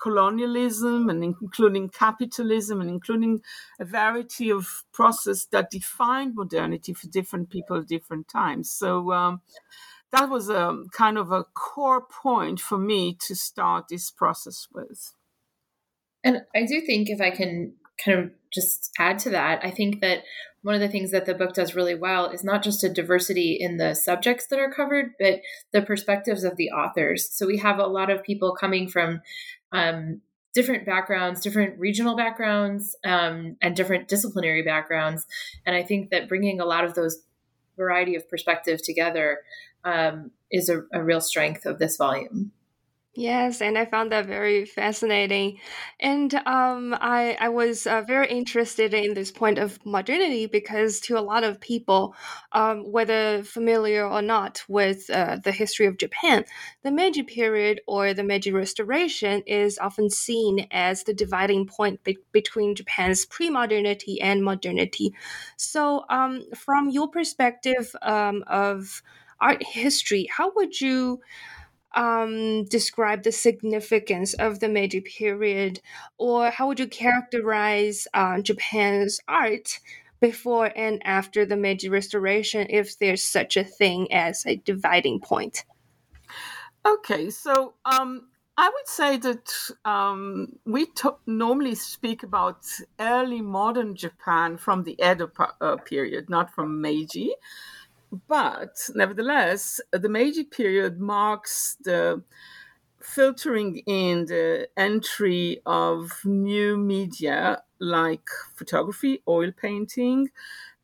colonialism 0.03 1.09
and 1.09 1.23
including 1.23 1.89
capitalism 1.89 2.81
and 2.81 2.91
including 2.91 3.41
a 3.79 3.85
variety 3.85 4.51
of 4.51 4.85
processes 4.93 5.47
that 5.53 5.71
defined 5.71 6.35
modernity 6.35 6.93
for 6.93 7.07
different 7.07 7.51
people 7.51 7.77
at 7.77 7.87
different 7.87 8.27
times. 8.27 8.71
So 8.71 9.13
um, 9.13 9.43
that 10.11 10.29
was 10.29 10.49
a 10.49 10.83
kind 10.93 11.19
of 11.19 11.31
a 11.31 11.45
core 11.55 12.05
point 12.05 12.59
for 12.59 12.79
me 12.79 13.17
to 13.27 13.37
start 13.37 13.85
this 13.89 14.11
process 14.11 14.67
with. 14.73 15.15
And 16.25 16.43
I 16.55 16.65
do 16.67 16.81
think 16.81 17.09
if 17.09 17.21
I 17.21 17.31
can 17.31 17.75
kind 18.05 18.19
of 18.19 18.31
just 18.53 18.91
add 18.99 19.19
to 19.21 19.31
that, 19.31 19.65
I 19.65 19.71
think 19.71 20.01
that 20.01 20.23
one 20.63 20.75
of 20.75 20.81
the 20.81 20.89
things 20.89 21.11
that 21.11 21.27
the 21.27 21.35
book 21.35 21.55
does 21.55 21.75
really 21.75 21.95
well 21.95 22.27
is 22.27 22.45
not 22.45 22.63
just 22.63 22.85
a 22.85 22.89
diversity 22.89 23.57
in 23.59 23.77
the 23.77 23.95
subjects 23.95 24.47
that 24.47 24.59
are 24.59 24.71
covered, 24.71 25.13
but 25.19 25.41
the 25.73 25.83
perspectives 25.83 26.45
of 26.45 26.57
the 26.57 26.71
authors. 26.71 27.29
So 27.31 27.47
we 27.47 27.59
have 27.59 27.79
a 27.79 27.87
lot 27.87 28.11
of 28.11 28.23
people 28.23 28.55
coming 28.55 28.89
from 28.89 29.23
um, 29.73 30.21
different 30.55 30.87
backgrounds, 30.87 31.41
different 31.41 31.79
regional 31.79 32.17
backgrounds, 32.17 32.97
um, 33.05 33.57
and 33.61 33.75
different 33.75 34.07
disciplinary 34.07 34.63
backgrounds. 34.63 35.27
And 35.67 35.75
I 35.75 35.83
think 35.83 36.11
that 36.11 36.29
bringing 36.29 36.61
a 36.61 36.65
lot 36.65 36.85
of 36.85 36.95
those 36.95 37.23
variety 37.77 38.15
of 38.15 38.29
perspective 38.29 38.83
together 38.83 39.39
um, 39.85 40.31
is 40.51 40.69
a, 40.69 40.85
a 40.93 41.03
real 41.03 41.21
strength 41.21 41.67
of 41.67 41.79
this 41.79 41.97
volume. 41.97 42.53
Yes, 43.15 43.61
and 43.61 43.77
I 43.77 43.85
found 43.85 44.11
that 44.11 44.25
very 44.25 44.65
fascinating. 44.65 45.59
And 46.01 46.33
um, 46.47 46.97
I, 46.99 47.37
I 47.39 47.51
was 47.51 47.87
uh, 47.87 48.01
very 48.01 48.27
interested 48.31 48.95
in 48.95 49.13
this 49.13 49.31
point 49.31 49.59
of 49.59 49.85
modernity 49.85 50.47
because, 50.47 50.99
to 51.01 51.19
a 51.19 51.21
lot 51.21 51.45
of 51.45 51.61
people, 51.61 52.15
um, 52.53 52.91
whether 52.91 53.43
familiar 53.43 54.07
or 54.09 54.23
not 54.23 54.65
with 54.67 55.11
uh, 55.11 55.37
the 55.45 55.53
history 55.53 55.85
of 55.85 55.99
Japan, 55.99 56.47
the 56.85 56.91
Meiji 56.91 57.23
period 57.23 57.83
or 57.87 58.15
the 58.15 58.25
Meiji 58.25 58.51
Restoration 58.51 59.43
is 59.47 59.79
often 59.79 60.09
seen 60.09 60.67
as 60.71 61.03
the 61.05 61.13
dividing 61.13 61.67
point 61.67 62.03
be- 62.05 62.17
between 62.33 62.75
Japan's 62.75 63.27
pre 63.27 63.51
modernity 63.51 64.23
and 64.23 64.43
modernity. 64.43 65.13
So, 65.59 66.07
um, 66.09 66.47
from 66.57 66.89
your 66.89 67.09
perspective 67.09 67.95
um, 68.01 68.43
of 68.47 69.03
art 69.39 69.63
history, 69.63 70.29
how 70.35 70.51
would 70.55 70.81
you? 70.81 71.21
Um, 71.95 72.65
describe 72.65 73.23
the 73.23 73.33
significance 73.33 74.35
of 74.35 74.61
the 74.61 74.69
Meiji 74.69 75.01
period, 75.01 75.81
or 76.19 76.51
how 76.51 76.69
would 76.69 76.81
you 76.81 76.87
characterize 76.87 78.07
uh, 78.15 78.41
Japan's 78.41 79.21
art 79.29 79.81
before 80.21 80.71
and 80.77 81.03
after 81.05 81.45
the 81.45 81.57
Meiji 81.57 81.89
Restoration, 81.89 82.67
if 82.71 82.99
there's 82.99 83.23
such 83.23 83.57
a 83.57 83.65
thing 83.65 84.13
as 84.13 84.45
a 84.47 84.57
dividing 84.57 85.21
point? 85.21 85.65
Okay, 86.87 87.31
so 87.31 87.75
um, 87.85 88.29
I 88.57 88.69
would 88.69 88.87
say 88.87 89.17
that 89.17 89.53
um, 89.85 90.59
we 90.67 90.87
normally 91.27 91.75
speak 91.75 92.23
about 92.23 92.65
early 93.01 93.41
modern 93.41 93.97
Japan 93.97 94.57
from 94.57 94.85
the 94.85 94.97
Edo 95.03 95.31
uh, 95.61 95.77
period, 95.77 96.29
not 96.29 96.55
from 96.55 96.81
Meiji. 96.81 97.33
But 98.29 98.91
nevertheless, 98.95 99.81
the 99.91 100.09
Meiji 100.09 100.45
period 100.45 101.01
marks 101.01 101.77
the 101.83 102.23
filtering 103.01 103.79
in 103.87 104.27
the 104.27 104.69
entry 104.77 105.61
of 105.67 106.11
new 106.25 106.77
media 106.77 107.63
like 107.81 108.29
photography, 108.55 109.23
oil 109.27 109.51
painting, 109.51 110.29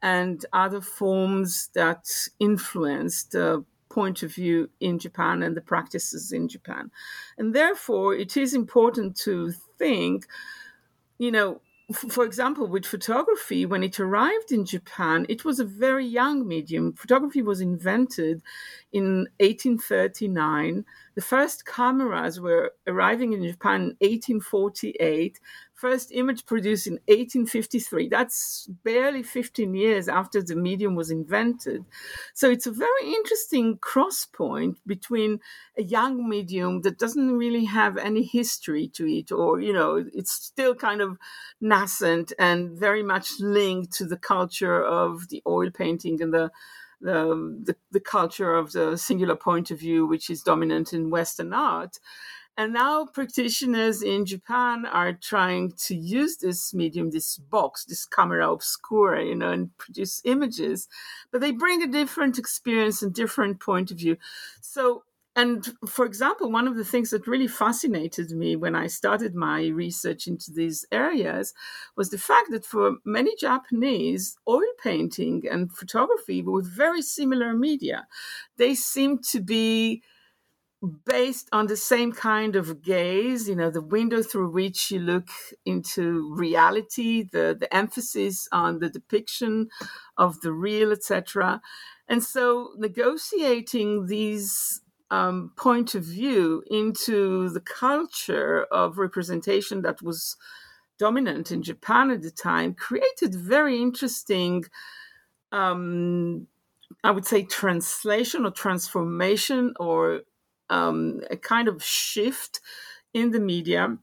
and 0.02 0.44
other 0.52 0.80
forms 0.80 1.68
that 1.75 2.06
influence 2.40 3.25
the 3.25 3.64
point 3.90 4.23
of 4.23 4.35
view 4.35 4.70
in 4.80 4.99
Japan 4.99 5.42
and 5.42 5.56
the 5.56 5.61
practices 5.61 6.32
in 6.32 6.49
Japan. 6.49 6.90
And 7.37 7.54
therefore, 7.54 8.14
it 8.14 8.37
is 8.37 8.54
important 8.54 9.16
to 9.18 9.52
think, 9.78 10.26
you 11.18 11.30
know, 11.30 11.61
for 11.95 12.25
example, 12.25 12.66
with 12.66 12.85
photography, 12.85 13.64
when 13.64 13.83
it 13.83 13.99
arrived 13.99 14.52
in 14.52 14.66
Japan, 14.66 15.25
it 15.28 15.45
was 15.45 15.59
a 15.59 15.64
very 15.64 16.04
young 16.04 16.47
medium. 16.47 16.92
Photography 16.92 17.40
was 17.40 17.62
invented 17.62 18.42
in 18.92 19.26
1839. 19.40 20.85
The 21.14 21.23
first 21.23 21.64
cameras 21.64 22.40
were 22.40 22.75
arriving 22.87 23.33
in 23.33 23.42
Japan 23.42 23.97
in 24.00 24.11
1848 24.11 25.40
first 25.78 26.11
image 26.12 26.44
produced 26.44 26.88
in 26.88 26.94
1853. 27.06 28.08
That's 28.08 28.68
barely 28.82 29.23
15 29.23 29.75
years 29.75 30.08
after 30.08 30.42
the 30.42 30.56
medium 30.56 30.97
was 30.97 31.11
invented. 31.11 31.85
So 32.35 32.50
it's 32.50 32.66
a 32.66 32.73
very 32.73 33.06
interesting 33.06 33.78
cross 33.78 34.26
point 34.26 34.78
between 34.87 35.38
a 35.76 35.82
young 35.82 36.28
medium 36.28 36.82
that 36.82 36.99
doesn't 36.99 37.30
really 37.30 37.64
have 37.66 37.97
any 37.97 38.25
history 38.25 38.88
to 38.94 39.06
it, 39.06 39.30
or, 39.30 39.61
you 39.61 39.73
know, 39.73 40.04
it's 40.12 40.32
still 40.32 40.75
kind 40.75 41.00
of 41.00 41.16
nascent 41.61 42.32
and 42.38 42.78
very 42.78 43.04
much 43.04 43.38
linked 43.38 43.92
to 43.92 44.04
the 44.04 44.18
culture 44.18 44.85
of 44.85 45.28
the 45.28 45.42
oil 45.47 45.70
painting 45.70 46.20
and 46.20 46.35
the 46.35 46.50
the, 47.00 47.30
um, 47.30 47.62
the, 47.64 47.76
the 47.92 48.00
culture 48.00 48.54
of 48.54 48.73
the 48.73 48.97
singular 48.97 49.37
point 49.37 49.70
of 49.70 49.78
view, 49.78 50.04
which 50.04 50.30
is 50.30 50.42
dominant 50.42 50.92
in 50.92 51.11
Western 51.11 51.52
art. 51.52 51.99
And 52.59 52.73
now 52.73 53.07
practitioners 53.07 54.03
in 54.03 54.27
Japan 54.27 54.85
are 54.85 55.12
trying 55.12 55.71
to 55.87 55.95
use 55.95 56.38
this 56.38 56.75
medium, 56.75 57.12
this 57.12 57.38
box, 57.38 57.85
this 57.85 58.05
camera 58.05 58.53
obscura, 58.53 59.25
you 59.25 59.37
know, 59.37 59.53
and 59.53 59.79
produce 59.79 60.21
images, 60.25 60.88
but 61.31 61.41
they 61.41 61.53
bring 61.53 61.85
a 61.85 61.87
different 61.87 62.37
experience 62.37 63.00
and 63.00 63.15
different 63.15 63.61
point 63.61 63.93
of 63.93 63.99
view. 63.99 64.17
So, 64.61 65.05
and 65.37 65.73
for 65.88 66.05
example, 66.05 66.50
one 66.50 66.67
of 66.67 66.75
the 66.75 66.85
things 66.85 67.11
that 67.11 67.29
really 67.29 67.47
fascinated 67.47 68.33
me 68.33 68.57
when 68.57 68.75
I 68.75 68.88
started 68.88 69.37
my 69.37 69.69
research 69.69 70.27
into 70.27 70.50
these 70.50 70.85
areas 70.91 71.55
was 71.95 72.11
the 72.11 72.19
fact 72.19 72.50
that 72.50 72.65
for 72.65 72.97
many 73.05 73.37
Japanese, 73.37 74.37
oil 74.49 74.73
painting 74.83 75.45
and 75.49 75.71
photography 75.71 76.43
were 76.43 76.62
very 76.62 77.03
similar 77.03 77.55
media. 77.55 78.09
They 78.57 78.75
seem 78.75 79.19
to 79.31 79.41
be 79.41 80.03
based 81.04 81.49
on 81.52 81.66
the 81.66 81.76
same 81.76 82.12
kind 82.12 82.54
of 82.54 82.82
gaze, 82.82 83.49
you 83.49 83.56
know, 83.56 83.70
the 83.70 83.82
window 83.82 84.23
through 84.23 84.50
which 84.50 84.90
you 84.90 85.00
look 85.00 85.28
into 85.66 86.32
reality, 86.35 87.25
the, 87.25 87.56
the 87.58 87.75
emphasis 87.75 88.49
on 88.52 88.78
the 88.78 88.88
depiction 88.88 89.68
of 90.16 90.40
the 90.40 90.52
real, 90.52 90.92
etc. 90.92 91.61
And 92.08 92.23
so 92.23 92.75
negotiating 92.76 94.06
these 94.06 94.80
um, 95.11 95.52
point 95.56 95.94
of 95.94 96.04
view 96.04 96.62
into 96.70 97.49
the 97.49 97.61
culture 97.61 98.64
of 98.64 98.99
representation 98.99 99.82
that 99.82 100.00
was 100.02 100.37
dominant 100.99 101.50
in 101.50 101.62
Japan 101.62 102.11
at 102.11 102.23
the 102.23 102.30
time 102.30 102.75
created 102.75 103.35
very 103.35 103.80
interesting 103.80 104.64
um, 105.52 106.47
I 107.04 107.11
would 107.11 107.26
say 107.26 107.42
translation 107.44 108.44
or 108.44 108.50
transformation 108.50 109.75
or 109.78 110.23
um, 110.70 111.20
a 111.30 111.37
kind 111.37 111.68
of 111.68 111.82
shift 111.82 112.60
in 113.14 113.30
the 113.30 113.40
media 113.40 113.98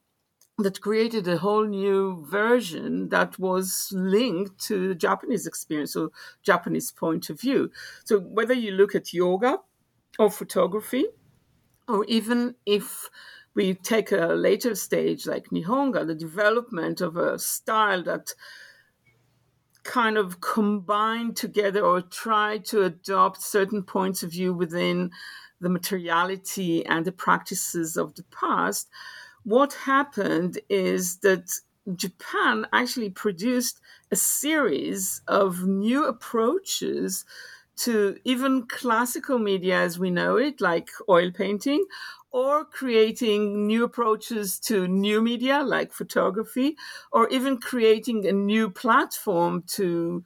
that 0.57 0.79
created 0.79 1.27
a 1.27 1.37
whole 1.37 1.65
new 1.65 2.25
version 2.29 3.09
that 3.09 3.37
was 3.37 3.89
linked 3.91 4.57
to 4.57 4.87
the 4.87 4.95
Japanese 4.95 5.45
experience 5.45 5.95
or 5.95 6.11
Japanese 6.43 6.91
point 6.91 7.29
of 7.29 7.39
view. 7.39 7.69
So 8.05 8.19
whether 8.19 8.53
you 8.53 8.71
look 8.71 8.95
at 8.95 9.13
yoga 9.13 9.59
or 10.17 10.31
photography, 10.31 11.05
or 11.87 12.05
even 12.05 12.55
if 12.65 13.09
we 13.53 13.73
take 13.73 14.11
a 14.11 14.27
later 14.27 14.75
stage 14.75 15.27
like 15.27 15.49
Nihonga, 15.49 16.07
the 16.07 16.15
development 16.15 17.01
of 17.01 17.17
a 17.17 17.37
style 17.37 18.01
that 18.03 18.33
kind 19.83 20.17
of 20.17 20.41
combined 20.41 21.37
together 21.37 21.81
or 21.85 22.01
tried 22.01 22.65
to 22.65 22.83
adopt 22.83 23.41
certain 23.41 23.83
points 23.83 24.23
of 24.23 24.31
view 24.31 24.53
within 24.53 25.11
the 25.61 25.69
materiality 25.69 26.85
and 26.85 27.05
the 27.05 27.11
practices 27.11 27.97
of 27.97 28.15
the 28.15 28.23
past, 28.23 28.89
what 29.43 29.73
happened 29.73 30.59
is 30.69 31.17
that 31.17 31.51
Japan 31.95 32.65
actually 32.73 33.11
produced 33.11 33.79
a 34.11 34.15
series 34.15 35.21
of 35.27 35.65
new 35.65 36.05
approaches 36.05 37.25
to 37.77 38.17
even 38.23 38.65
classical 38.67 39.37
media 39.37 39.79
as 39.79 39.99
we 39.99 40.09
know 40.09 40.37
it, 40.37 40.61
like 40.61 40.89
oil 41.09 41.31
painting, 41.31 41.85
or 42.31 42.65
creating 42.65 43.67
new 43.67 43.83
approaches 43.83 44.59
to 44.59 44.87
new 44.87 45.21
media 45.21 45.61
like 45.63 45.93
photography, 45.93 46.75
or 47.11 47.29
even 47.29 47.57
creating 47.57 48.25
a 48.25 48.31
new 48.31 48.69
platform 48.69 49.63
to 49.67 50.23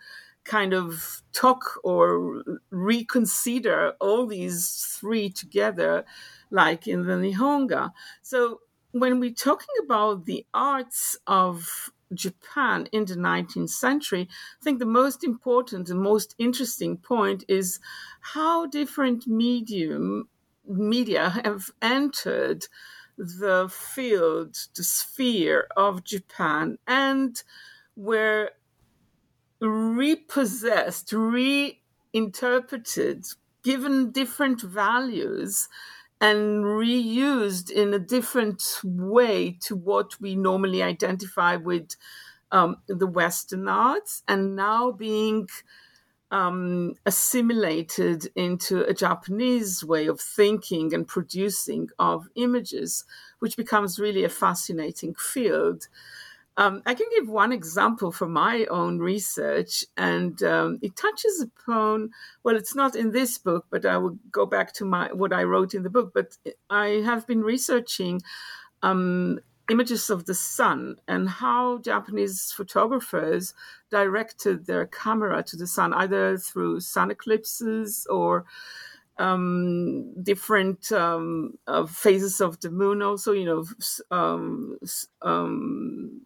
kind 0.49 0.73
of 0.73 1.21
talk 1.31 1.79
or 1.83 2.43
reconsider 2.71 3.93
all 4.01 4.25
these 4.25 4.97
three 4.99 5.29
together, 5.29 6.03
like 6.49 6.87
in 6.87 7.05
the 7.05 7.13
Nihonga. 7.13 7.91
So 8.23 8.61
when 8.91 9.19
we're 9.19 9.33
talking 9.49 9.75
about 9.85 10.25
the 10.25 10.45
arts 10.51 11.15
of 11.27 11.91
Japan 12.13 12.87
in 12.91 13.05
the 13.05 13.15
19th 13.15 13.69
century, 13.69 14.27
I 14.59 14.63
think 14.63 14.79
the 14.79 14.87
most 14.87 15.23
important 15.23 15.87
and 15.91 16.01
most 16.01 16.33
interesting 16.39 16.97
point 16.97 17.43
is 17.47 17.79
how 18.21 18.65
different 18.65 19.27
medium 19.27 20.27
media 20.65 21.29
have 21.43 21.69
entered 21.79 22.65
the 23.17 23.69
field, 23.71 24.55
the 24.75 24.83
sphere 24.83 25.67
of 25.77 26.03
Japan, 26.03 26.79
and 26.87 27.43
were 27.95 28.49
repossessed, 29.61 31.11
reinterpreted, 31.11 33.25
given 33.63 34.11
different 34.11 34.61
values, 34.61 35.67
and 36.21 36.65
reused 36.65 37.71
in 37.71 37.93
a 37.93 37.99
different 37.99 38.79
way 38.83 39.57
to 39.61 39.75
what 39.75 40.19
we 40.19 40.35
normally 40.35 40.83
identify 40.83 41.55
with 41.55 41.95
um, 42.51 42.77
the 42.87 43.07
Western 43.07 43.67
arts, 43.67 44.23
and 44.27 44.55
now 44.55 44.91
being 44.91 45.47
um, 46.31 46.93
assimilated 47.05 48.27
into 48.35 48.83
a 48.83 48.93
Japanese 48.93 49.83
way 49.83 50.05
of 50.07 50.21
thinking 50.21 50.93
and 50.93 51.07
producing 51.07 51.89
of 51.97 52.27
images, 52.35 53.03
which 53.39 53.57
becomes 53.57 53.99
really 53.99 54.23
a 54.23 54.29
fascinating 54.29 55.15
field. 55.15 55.87
Um, 56.59 56.81
I 56.85 56.93
can 56.93 57.07
give 57.15 57.29
one 57.29 57.53
example 57.53 58.11
from 58.11 58.33
my 58.33 58.65
own 58.65 58.99
research, 58.99 59.85
and 59.95 60.43
um, 60.43 60.77
it 60.81 60.93
touches 60.97 61.39
upon. 61.41 62.09
Well, 62.43 62.57
it's 62.57 62.75
not 62.75 62.97
in 62.97 63.11
this 63.11 63.37
book, 63.37 63.67
but 63.69 63.85
I 63.85 63.95
will 63.95 64.17
go 64.29 64.45
back 64.45 64.73
to 64.73 64.83
my 64.83 65.07
what 65.13 65.31
I 65.31 65.43
wrote 65.43 65.73
in 65.73 65.83
the 65.83 65.89
book. 65.89 66.11
But 66.13 66.37
I 66.69 67.01
have 67.05 67.25
been 67.25 67.43
researching 67.43 68.21
um, 68.83 69.39
images 69.71 70.09
of 70.09 70.25
the 70.25 70.33
sun 70.33 70.97
and 71.07 71.29
how 71.29 71.77
Japanese 71.77 72.51
photographers 72.51 73.53
directed 73.89 74.65
their 74.65 74.85
camera 74.85 75.41
to 75.43 75.55
the 75.55 75.67
sun, 75.67 75.93
either 75.93 76.37
through 76.37 76.81
sun 76.81 77.09
eclipses 77.09 78.05
or 78.09 78.43
um, 79.17 80.13
different 80.21 80.91
um, 80.91 81.53
uh, 81.67 81.85
phases 81.85 82.41
of 82.41 82.59
the 82.59 82.69
moon. 82.69 83.01
Also, 83.01 83.31
you 83.31 83.45
know, 83.45 83.65
um, 84.11 84.77
um 85.21 86.25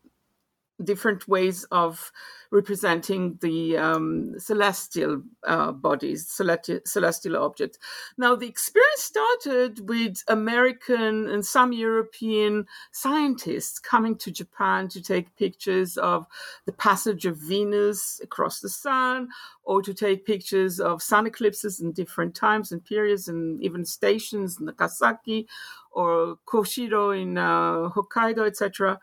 different 0.84 1.28
ways 1.28 1.66
of 1.66 2.12
representing 2.52 3.38
the 3.42 3.78
um, 3.78 4.36
celestial 4.38 5.22
uh, 5.46 5.72
bodies, 5.72 6.28
celestial, 6.28 6.80
celestial 6.86 7.38
objects. 7.38 7.80
Now, 8.18 8.36
the 8.36 8.48
experience 8.48 9.02
started 9.02 9.90
with 9.90 10.24
American 10.28 11.28
and 11.30 11.46
some 11.46 11.74
European 11.74 12.66
scientists 12.92 13.80
coming 13.80 14.16
to 14.18 14.32
Japan 14.32 14.88
to 14.90 15.02
take 15.02 15.36
pictures 15.36 15.98
of 15.98 16.28
the 16.66 16.74
passage 16.74 17.26
of 17.26 17.38
Venus 17.38 18.20
across 18.24 18.60
the 18.60 18.70
sun, 18.70 19.30
or 19.64 19.82
to 19.82 19.94
take 19.94 20.26
pictures 20.26 20.80
of 20.80 21.02
sun 21.02 21.26
eclipses 21.26 21.80
in 21.80 21.92
different 21.92 22.36
times 22.36 22.72
and 22.72 22.86
periods, 22.86 23.28
and 23.28 23.62
even 23.64 23.86
stations 23.86 24.60
in 24.60 24.66
Nagasaki 24.66 25.48
or 25.92 26.38
Kushiro 26.46 27.20
in 27.20 27.38
uh, 27.38 27.90
Hokkaido, 27.90 28.46
etc. 28.48 29.00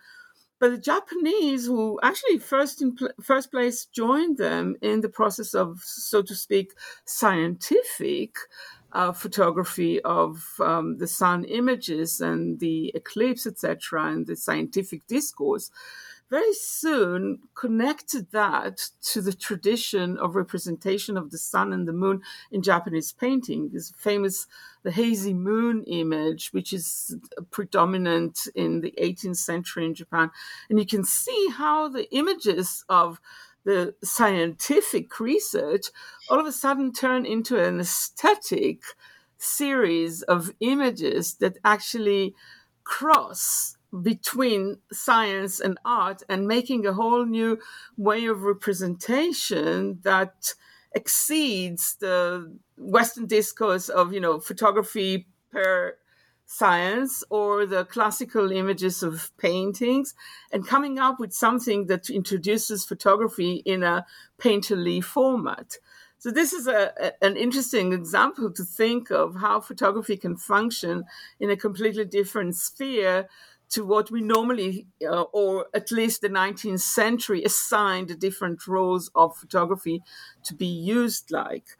But 0.60 0.72
the 0.72 0.78
Japanese, 0.78 1.66
who 1.66 1.98
actually 2.02 2.38
first 2.38 2.82
in 2.82 2.94
pl- 2.94 3.08
first 3.20 3.50
place 3.50 3.86
joined 3.86 4.36
them 4.36 4.76
in 4.82 5.00
the 5.00 5.08
process 5.08 5.54
of, 5.54 5.80
so 5.82 6.20
to 6.22 6.34
speak, 6.34 6.74
scientific 7.06 8.36
uh, 8.92 9.12
photography 9.12 10.02
of 10.02 10.44
um, 10.60 10.98
the 10.98 11.06
sun 11.06 11.44
images 11.44 12.20
and 12.20 12.60
the 12.60 12.92
eclipse, 12.94 13.46
etc., 13.46 14.04
and 14.04 14.26
the 14.26 14.36
scientific 14.36 15.06
discourse, 15.06 15.70
very 16.28 16.52
soon 16.52 17.40
connected 17.54 18.30
that 18.30 18.90
to 19.02 19.20
the 19.20 19.32
tradition 19.32 20.18
of 20.18 20.36
representation 20.36 21.16
of 21.16 21.30
the 21.30 21.38
sun 21.38 21.72
and 21.72 21.88
the 21.88 21.92
moon 21.92 22.20
in 22.52 22.62
Japanese 22.62 23.12
painting. 23.12 23.70
This 23.72 23.90
famous 23.96 24.46
the 24.82 24.90
hazy 24.90 25.34
moon 25.34 25.84
image, 25.84 26.50
which 26.52 26.72
is 26.72 27.16
predominant 27.50 28.48
in 28.54 28.80
the 28.80 28.94
18th 29.00 29.36
century 29.36 29.84
in 29.86 29.94
Japan. 29.94 30.30
And 30.68 30.78
you 30.78 30.86
can 30.86 31.04
see 31.04 31.48
how 31.52 31.88
the 31.88 32.12
images 32.14 32.84
of 32.88 33.20
the 33.64 33.94
scientific 34.02 35.20
research 35.20 35.86
all 36.30 36.40
of 36.40 36.46
a 36.46 36.52
sudden 36.52 36.92
turn 36.92 37.26
into 37.26 37.62
an 37.62 37.80
aesthetic 37.80 38.82
series 39.36 40.22
of 40.22 40.50
images 40.60 41.34
that 41.34 41.58
actually 41.64 42.34
cross 42.84 43.76
between 44.02 44.78
science 44.92 45.60
and 45.60 45.78
art 45.84 46.22
and 46.28 46.46
making 46.46 46.86
a 46.86 46.92
whole 46.92 47.26
new 47.26 47.58
way 47.96 48.26
of 48.26 48.42
representation 48.42 49.98
that 50.02 50.54
exceeds 50.92 51.96
the 51.96 52.52
Western 52.76 53.26
discourse 53.26 53.88
of, 53.88 54.12
you 54.12 54.20
know, 54.20 54.40
photography 54.40 55.26
per 55.52 55.96
science 56.46 57.22
or 57.30 57.64
the 57.64 57.84
classical 57.84 58.50
images 58.50 59.04
of 59.04 59.30
paintings 59.36 60.14
and 60.52 60.66
coming 60.66 60.98
up 60.98 61.20
with 61.20 61.32
something 61.32 61.86
that 61.86 62.10
introduces 62.10 62.84
photography 62.84 63.62
in 63.64 63.84
a 63.84 64.04
painterly 64.36 65.02
format. 65.02 65.78
So 66.18 66.30
this 66.30 66.52
is 66.52 66.66
a, 66.66 66.92
a, 67.00 67.24
an 67.24 67.36
interesting 67.36 67.92
example 67.92 68.50
to 68.52 68.64
think 68.64 69.10
of 69.10 69.36
how 69.36 69.60
photography 69.60 70.16
can 70.16 70.36
function 70.36 71.04
in 71.38 71.50
a 71.50 71.56
completely 71.56 72.04
different 72.04 72.56
sphere 72.56 73.28
to 73.70 73.84
what 73.84 74.10
we 74.10 74.20
normally, 74.20 74.86
uh, 75.04 75.22
or 75.32 75.66
at 75.74 75.90
least 75.90 76.20
the 76.20 76.28
19th 76.28 76.80
century, 76.80 77.44
assigned 77.44 78.18
different 78.18 78.66
roles 78.66 79.10
of 79.14 79.36
photography 79.36 80.02
to 80.44 80.54
be 80.54 80.66
used 80.66 81.30
like. 81.30 81.76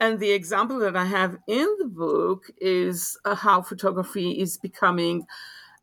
And 0.00 0.18
the 0.18 0.32
example 0.32 0.78
that 0.80 0.96
I 0.96 1.04
have 1.04 1.36
in 1.46 1.68
the 1.78 1.86
book 1.86 2.50
is 2.58 3.16
uh, 3.24 3.34
how 3.34 3.62
photography 3.62 4.40
is 4.40 4.56
becoming 4.58 5.26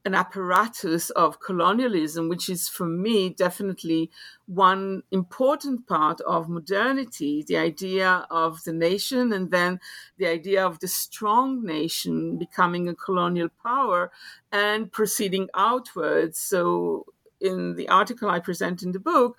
an 0.04 0.16
apparatus 0.16 1.10
of 1.12 1.40
colonialism, 1.40 2.28
which 2.28 2.50
is 2.50 2.68
for 2.68 2.86
me 2.86 3.30
definitely 3.30 4.10
one 4.48 5.04
important 5.12 5.88
part 5.88 6.20
of 6.22 6.50
modernity 6.50 7.44
the 7.48 7.58
idea 7.58 8.26
of 8.30 8.64
the 8.64 8.74
nation, 8.74 9.32
and 9.32 9.52
then 9.52 9.80
the 10.18 10.28
idea 10.28 10.66
of 10.66 10.80
the 10.80 10.88
strong 10.88 11.64
nation 11.64 12.38
becoming 12.38 12.90
a 12.90 12.96
colonial 12.96 13.50
power 13.64 14.12
and 14.52 14.92
proceeding 14.92 15.48
outwards. 15.54 16.40
So, 16.40 17.06
in 17.40 17.76
the 17.76 17.90
article 17.90 18.30
I 18.30 18.40
present 18.40 18.84
in 18.84 18.92
the 18.92 19.00
book, 19.00 19.38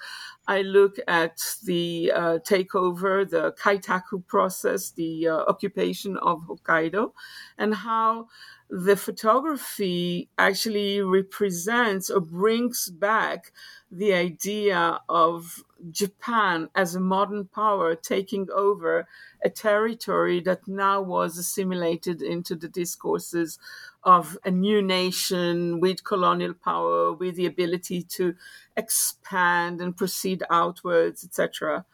I 0.48 0.62
look 0.62 0.96
at 1.06 1.38
the 1.64 2.12
uh, 2.12 2.38
takeover, 2.38 3.28
the 3.28 3.52
kaitaku 3.52 4.26
process, 4.26 4.90
the 4.90 5.28
uh, 5.28 5.36
occupation 5.46 6.16
of 6.16 6.42
Hokkaido, 6.48 7.12
and 7.58 7.74
how 7.74 8.26
the 8.74 8.96
photography 8.96 10.30
actually 10.38 11.02
represents 11.02 12.08
or 12.08 12.20
brings 12.20 12.88
back 12.88 13.52
the 13.90 14.14
idea 14.14 14.98
of 15.10 15.62
Japan 15.90 16.70
as 16.74 16.94
a 16.94 17.00
modern 17.00 17.44
power 17.44 17.94
taking 17.94 18.48
over 18.50 19.06
a 19.44 19.50
territory 19.50 20.40
that 20.40 20.66
now 20.66 21.02
was 21.02 21.36
assimilated 21.36 22.22
into 22.22 22.54
the 22.54 22.68
discourses 22.68 23.58
of 24.04 24.38
a 24.42 24.50
new 24.50 24.80
nation 24.80 25.78
with 25.78 26.02
colonial 26.02 26.54
power, 26.54 27.12
with 27.12 27.36
the 27.36 27.44
ability 27.44 28.02
to 28.02 28.34
expand 28.74 29.82
and 29.82 29.98
proceed 29.98 30.42
outwards, 30.48 31.24
etc. 31.24 31.84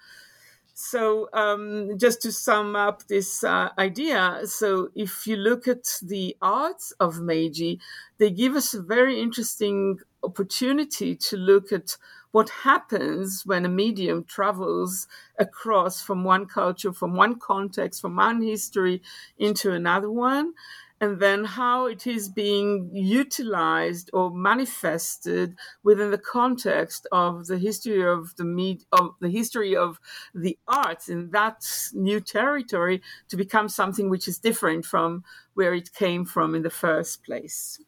So, 0.81 1.29
um, 1.33 1.99
just 1.99 2.23
to 2.23 2.31
sum 2.31 2.77
up 2.77 3.03
this 3.09 3.43
uh, 3.43 3.71
idea, 3.77 4.43
so 4.45 4.91
if 4.95 5.27
you 5.27 5.35
look 5.35 5.67
at 5.67 5.99
the 6.01 6.37
arts 6.41 6.93
of 7.01 7.21
Meiji, 7.21 7.81
they 8.19 8.31
give 8.31 8.55
us 8.55 8.75
a 8.75 8.81
very 8.81 9.21
interesting 9.21 9.99
opportunity 10.23 11.17
to 11.17 11.37
look 11.37 11.73
at 11.73 11.97
what 12.31 12.49
happens 12.63 13.43
when 13.45 13.65
a 13.65 13.69
medium 13.69 14.23
travels 14.23 15.09
across 15.37 16.01
from 16.01 16.23
one 16.23 16.47
culture, 16.47 16.93
from 16.93 17.17
one 17.17 17.41
context, 17.41 18.01
from 18.01 18.15
one 18.15 18.41
history 18.41 19.03
into 19.37 19.73
another 19.73 20.13
one. 20.13 20.53
And 21.01 21.21
then 21.21 21.45
how 21.45 21.87
it 21.87 22.07
is 22.07 22.29
being 22.29 22.91
utilized 22.93 24.11
or 24.13 24.31
manifested 24.31 25.57
within 25.83 26.11
the 26.11 26.19
context 26.19 27.07
of 27.13 27.47
the 27.47 27.59
history 27.59 28.03
of 28.05 28.35
the 28.37 28.45
med- 28.45 28.85
of 28.93 29.15
the 29.21 29.29
history 29.29 29.77
of 29.77 30.01
the 30.35 30.59
arts 30.67 31.09
in 31.09 31.31
that 31.31 31.65
new 31.95 32.21
territory 32.21 33.01
to 33.29 33.37
become 33.37 33.69
something 33.69 34.11
which 34.11 34.27
is 34.27 34.39
different 34.39 34.85
from 34.85 35.25
where 35.55 35.73
it 35.75 35.93
came 35.93 36.25
from 36.25 36.55
in 36.55 36.63
the 36.63 36.71
first 36.71 37.23
place. 37.25 37.81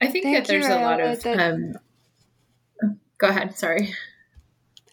I 0.00 0.06
think 0.06 0.24
Thank 0.24 0.36
that 0.36 0.46
there's 0.46 0.66
you, 0.66 0.74
a 0.74 0.80
lot 0.80 1.00
of. 1.00 1.26
Um, 1.26 1.74
go 3.18 3.28
ahead. 3.28 3.58
Sorry. 3.58 3.94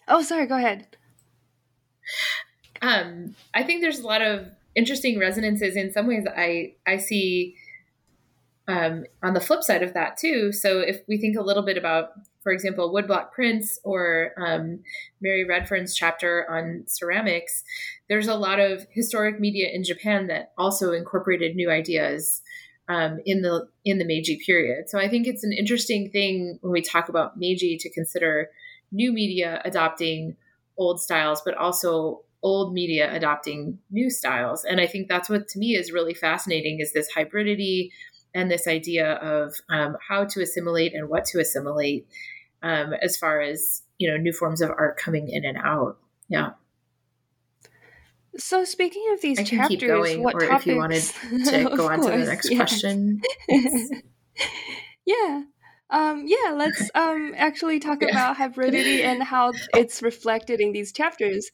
Oh, 0.08 0.22
sorry. 0.22 0.46
Go 0.46 0.56
ahead. 0.56 0.96
Um, 2.82 3.34
I 3.54 3.62
think 3.62 3.80
there's 3.82 4.00
a 4.00 4.06
lot 4.06 4.22
of 4.22 4.48
interesting 4.76 5.18
resonances. 5.18 5.76
In 5.76 5.92
some 5.92 6.06
ways 6.06 6.26
i 6.36 6.74
i 6.86 6.96
see 6.96 7.56
um, 8.68 9.04
on 9.22 9.34
the 9.34 9.40
flip 9.40 9.62
side 9.62 9.82
of 9.82 9.94
that 9.94 10.16
too. 10.16 10.52
So 10.52 10.80
if 10.80 11.00
we 11.08 11.18
think 11.18 11.36
a 11.36 11.42
little 11.42 11.64
bit 11.64 11.76
about 11.76 12.10
for 12.46 12.52
example 12.52 12.94
woodblock 12.94 13.32
prints 13.32 13.80
or 13.82 14.30
um, 14.38 14.78
mary 15.20 15.44
redfern's 15.44 15.96
chapter 15.96 16.46
on 16.48 16.84
ceramics 16.86 17.64
there's 18.08 18.28
a 18.28 18.36
lot 18.36 18.60
of 18.60 18.86
historic 18.92 19.40
media 19.40 19.68
in 19.72 19.82
japan 19.82 20.28
that 20.28 20.52
also 20.56 20.92
incorporated 20.92 21.56
new 21.56 21.68
ideas 21.68 22.42
um, 22.88 23.18
in 23.26 23.42
the 23.42 23.66
in 23.84 23.98
the 23.98 24.04
meiji 24.04 24.38
period. 24.46 24.88
So 24.88 25.00
i 25.00 25.08
think 25.08 25.26
it's 25.26 25.42
an 25.42 25.52
interesting 25.52 26.08
thing 26.10 26.58
when 26.60 26.72
we 26.72 26.82
talk 26.82 27.08
about 27.08 27.36
meiji 27.36 27.76
to 27.78 27.90
consider 27.90 28.48
new 28.92 29.12
media 29.12 29.60
adopting 29.64 30.36
old 30.78 31.00
styles 31.00 31.42
but 31.44 31.54
also 31.54 32.22
old 32.42 32.72
media 32.72 33.14
adopting 33.14 33.78
new 33.90 34.10
styles. 34.10 34.64
And 34.64 34.80
I 34.80 34.86
think 34.86 35.08
that's 35.08 35.28
what 35.28 35.48
to 35.48 35.58
me 35.58 35.76
is 35.76 35.92
really 35.92 36.14
fascinating 36.14 36.78
is 36.80 36.92
this 36.92 37.08
hybridity 37.16 37.90
and 38.34 38.50
this 38.50 38.66
idea 38.66 39.14
of 39.14 39.54
um, 39.70 39.96
how 40.08 40.24
to 40.24 40.42
assimilate 40.42 40.94
and 40.94 41.08
what 41.08 41.24
to 41.26 41.40
assimilate 41.40 42.06
um, 42.62 42.92
as 43.02 43.16
far 43.16 43.40
as 43.40 43.82
you 43.98 44.10
know 44.10 44.16
new 44.16 44.32
forms 44.32 44.60
of 44.60 44.70
art 44.70 44.96
coming 44.96 45.28
in 45.28 45.44
and 45.44 45.58
out. 45.58 45.98
Yeah. 46.28 46.50
So 48.38 48.64
speaking 48.64 49.04
of 49.14 49.22
these 49.22 49.38
I 49.38 49.44
can 49.44 49.58
chapters, 49.58 49.78
keep 49.80 49.88
going, 49.88 50.22
what 50.22 50.34
or 50.34 50.40
topics? 50.40 50.60
if 50.60 50.66
you 50.66 50.76
wanted 50.76 51.02
to 51.46 51.76
go 51.76 51.88
on 51.88 52.00
course, 52.00 52.12
to 52.12 52.18
the 52.18 52.26
next 52.26 52.50
yes. 52.50 52.58
question. 52.58 53.22
yeah. 55.06 55.42
Um, 55.88 56.24
yeah, 56.26 56.52
let's 56.52 56.90
um, 56.94 57.32
actually 57.36 57.78
talk 57.78 58.02
yeah. 58.02 58.08
about 58.08 58.36
hybridity 58.36 59.02
and 59.04 59.22
how 59.22 59.52
it's 59.74 60.02
reflected 60.02 60.60
in 60.60 60.72
these 60.72 60.92
chapters. 60.92 61.50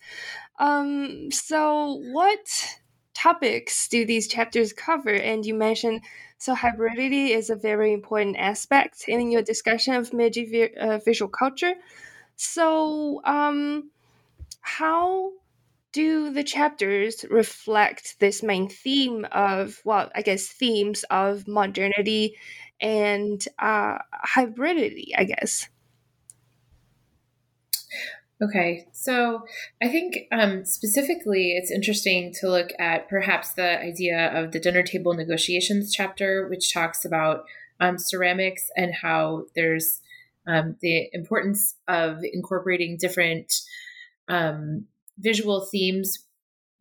Um, 0.59 1.31
so, 1.31 2.01
what 2.13 2.79
topics 3.15 3.89
do 3.89 4.07
these 4.07 4.27
chapters 4.29 4.73
cover? 4.73 5.13
And 5.13 5.45
you 5.45 5.55
mentioned 5.55 6.03
so 6.43 6.57
hybridity 6.57 7.29
is 7.31 7.51
a 7.51 7.55
very 7.55 7.93
important 7.93 8.37
aspect 8.37 9.05
in 9.07 9.31
your 9.31 9.43
discussion 9.43 9.95
of 9.95 10.13
Meiji 10.13 10.45
vi- 10.45 10.75
uh, 10.75 10.99
visual 10.99 11.29
culture. 11.29 11.75
So, 12.35 13.21
um, 13.25 13.93
how 14.61 15.31
do 15.93 16.33
the 16.33 16.43
chapters 16.43 17.25
reflect 17.31 18.19
this 18.19 18.43
main 18.43 18.69
theme 18.69 19.25
of, 19.31 19.81
well, 19.85 20.11
I 20.17 20.23
guess 20.23 20.49
themes 20.49 21.05
of 21.11 21.47
modernity 21.47 22.35
and 22.83 23.43
uh, 23.59 23.99
hybridity, 24.37 25.11
I 25.17 25.25
guess? 25.25 25.69
Okay, 28.43 28.89
so 28.93 29.45
I 29.81 29.89
think 29.89 30.27
um, 30.33 30.65
specifically 30.65 31.53
it's 31.53 31.71
interesting 31.71 32.35
to 32.41 32.49
look 32.49 32.71
at 32.81 33.09
perhaps 33.09 33.53
the 33.53 33.81
idea 33.81 34.33
of 34.35 34.51
the 34.51 34.59
dinner 34.59 34.83
table 34.83 35.15
negotiations 35.15 35.93
chapter, 35.95 36.49
which 36.49 36.75
talks 36.75 37.05
about 37.05 37.45
um, 37.79 37.99
ceramics 37.99 38.69
and 38.77 38.93
how 38.93 39.45
there's 39.55 40.01
um, 40.49 40.75
the 40.81 41.09
importance 41.13 41.77
of 41.87 42.19
incorporating 42.33 42.97
different 42.99 43.53
um, 44.27 44.87
visual 45.19 45.69
themes 45.71 46.27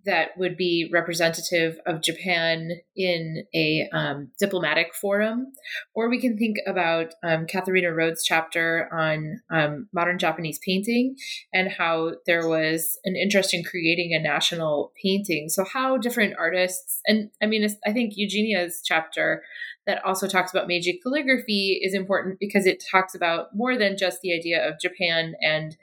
that 0.05 0.37
would 0.37 0.57
be 0.57 0.89
representative 0.91 1.77
of 1.85 2.01
Japan 2.01 2.71
in 2.95 3.45
a 3.53 3.87
um, 3.93 4.31
diplomatic 4.39 4.93
forum. 4.93 5.51
Or 5.93 6.09
we 6.09 6.19
can 6.19 6.37
think 6.37 6.57
about 6.65 7.13
um, 7.23 7.45
Katharina 7.45 7.93
Rhodes' 7.93 8.23
chapter 8.23 8.89
on 8.91 9.41
um, 9.51 9.87
modern 9.93 10.19
Japanese 10.19 10.59
painting 10.65 11.15
and 11.53 11.69
how 11.71 12.13
there 12.25 12.47
was 12.47 12.99
an 13.05 13.15
interest 13.15 13.53
in 13.53 13.63
creating 13.63 14.13
a 14.13 14.19
national 14.19 14.91
painting. 15.01 15.49
So, 15.49 15.65
how 15.65 15.97
different 15.97 16.35
artists, 16.37 17.01
and 17.05 17.29
I 17.41 17.45
mean, 17.45 17.67
I 17.85 17.93
think 17.93 18.13
Eugenia's 18.15 18.81
chapter 18.83 19.43
that 19.87 20.03
also 20.05 20.27
talks 20.27 20.51
about 20.51 20.67
Meiji 20.67 20.99
calligraphy 21.01 21.79
is 21.83 21.93
important 21.93 22.39
because 22.39 22.65
it 22.65 22.83
talks 22.91 23.15
about 23.15 23.55
more 23.55 23.77
than 23.77 23.97
just 23.97 24.21
the 24.21 24.33
idea 24.33 24.67
of 24.67 24.79
Japan 24.79 25.33
and 25.41 25.75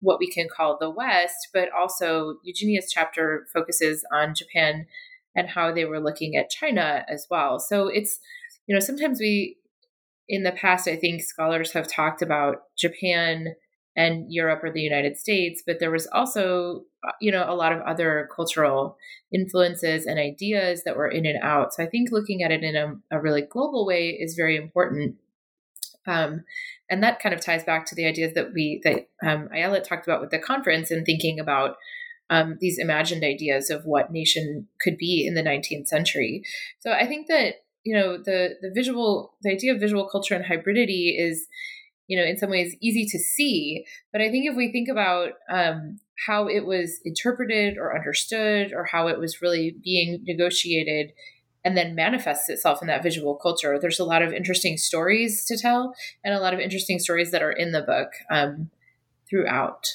what 0.00 0.18
we 0.18 0.30
can 0.30 0.48
call 0.54 0.78
the 0.78 0.90
West, 0.90 1.48
but 1.52 1.68
also 1.72 2.36
Eugenia's 2.44 2.90
chapter 2.90 3.46
focuses 3.52 4.04
on 4.12 4.34
Japan 4.34 4.86
and 5.34 5.48
how 5.48 5.72
they 5.72 5.84
were 5.84 6.00
looking 6.00 6.36
at 6.36 6.50
China 6.50 7.04
as 7.08 7.26
well. 7.30 7.58
So 7.58 7.88
it's, 7.88 8.18
you 8.66 8.74
know, 8.74 8.80
sometimes 8.80 9.20
we, 9.20 9.56
in 10.28 10.42
the 10.42 10.52
past, 10.52 10.86
I 10.88 10.96
think 10.96 11.22
scholars 11.22 11.72
have 11.72 11.88
talked 11.88 12.22
about 12.22 12.62
Japan 12.76 13.54
and 13.96 14.26
Europe 14.28 14.62
or 14.62 14.70
the 14.70 14.80
United 14.80 15.16
States, 15.16 15.62
but 15.66 15.80
there 15.80 15.90
was 15.90 16.06
also, 16.12 16.82
you 17.20 17.32
know, 17.32 17.44
a 17.48 17.56
lot 17.56 17.72
of 17.72 17.80
other 17.80 18.28
cultural 18.34 18.96
influences 19.34 20.06
and 20.06 20.20
ideas 20.20 20.84
that 20.84 20.96
were 20.96 21.08
in 21.08 21.26
and 21.26 21.42
out. 21.42 21.74
So 21.74 21.82
I 21.82 21.86
think 21.86 22.10
looking 22.12 22.42
at 22.42 22.52
it 22.52 22.62
in 22.62 22.76
a, 22.76 22.94
a 23.10 23.20
really 23.20 23.42
global 23.42 23.84
way 23.86 24.10
is 24.10 24.34
very 24.36 24.56
important. 24.56 25.16
Um, 26.06 26.44
and 26.90 27.02
that 27.02 27.20
kind 27.20 27.34
of 27.34 27.40
ties 27.40 27.64
back 27.64 27.86
to 27.86 27.94
the 27.94 28.06
ideas 28.06 28.34
that 28.34 28.52
we 28.52 28.80
that 28.84 29.08
um, 29.22 29.48
Ayelet 29.54 29.84
talked 29.84 30.06
about 30.06 30.20
with 30.20 30.30
the 30.30 30.38
conference 30.38 30.90
and 30.90 31.04
thinking 31.04 31.38
about 31.38 31.76
um, 32.30 32.56
these 32.60 32.78
imagined 32.78 33.24
ideas 33.24 33.70
of 33.70 33.84
what 33.84 34.12
nation 34.12 34.68
could 34.80 34.98
be 34.98 35.26
in 35.26 35.34
the 35.34 35.42
19th 35.42 35.86
century. 35.86 36.42
So 36.80 36.92
I 36.92 37.06
think 37.06 37.26
that 37.28 37.54
you 37.84 37.94
know 37.94 38.18
the 38.18 38.56
the 38.60 38.70
visual 38.74 39.34
the 39.42 39.50
idea 39.50 39.74
of 39.74 39.80
visual 39.80 40.08
culture 40.08 40.34
and 40.34 40.44
hybridity 40.44 41.14
is 41.18 41.46
you 42.06 42.18
know 42.18 42.24
in 42.24 42.36
some 42.36 42.50
ways 42.50 42.76
easy 42.80 43.06
to 43.06 43.18
see, 43.18 43.84
but 44.12 44.20
I 44.20 44.30
think 44.30 44.46
if 44.48 44.56
we 44.56 44.72
think 44.72 44.88
about 44.88 45.32
um, 45.50 45.98
how 46.26 46.48
it 46.48 46.66
was 46.66 47.00
interpreted 47.04 47.78
or 47.78 47.96
understood 47.96 48.72
or 48.72 48.84
how 48.84 49.08
it 49.08 49.18
was 49.18 49.40
really 49.40 49.76
being 49.84 50.22
negotiated 50.26 51.12
and 51.68 51.76
then 51.76 51.94
manifests 51.94 52.48
itself 52.48 52.80
in 52.80 52.88
that 52.88 53.02
visual 53.02 53.34
culture. 53.34 53.78
There's 53.78 54.00
a 54.00 54.04
lot 54.04 54.22
of 54.22 54.32
interesting 54.32 54.78
stories 54.78 55.44
to 55.44 55.58
tell 55.58 55.94
and 56.24 56.32
a 56.32 56.40
lot 56.40 56.54
of 56.54 56.60
interesting 56.60 56.98
stories 56.98 57.30
that 57.30 57.42
are 57.42 57.52
in 57.52 57.72
the 57.72 57.82
book 57.82 58.12
um, 58.30 58.70
throughout. 59.28 59.86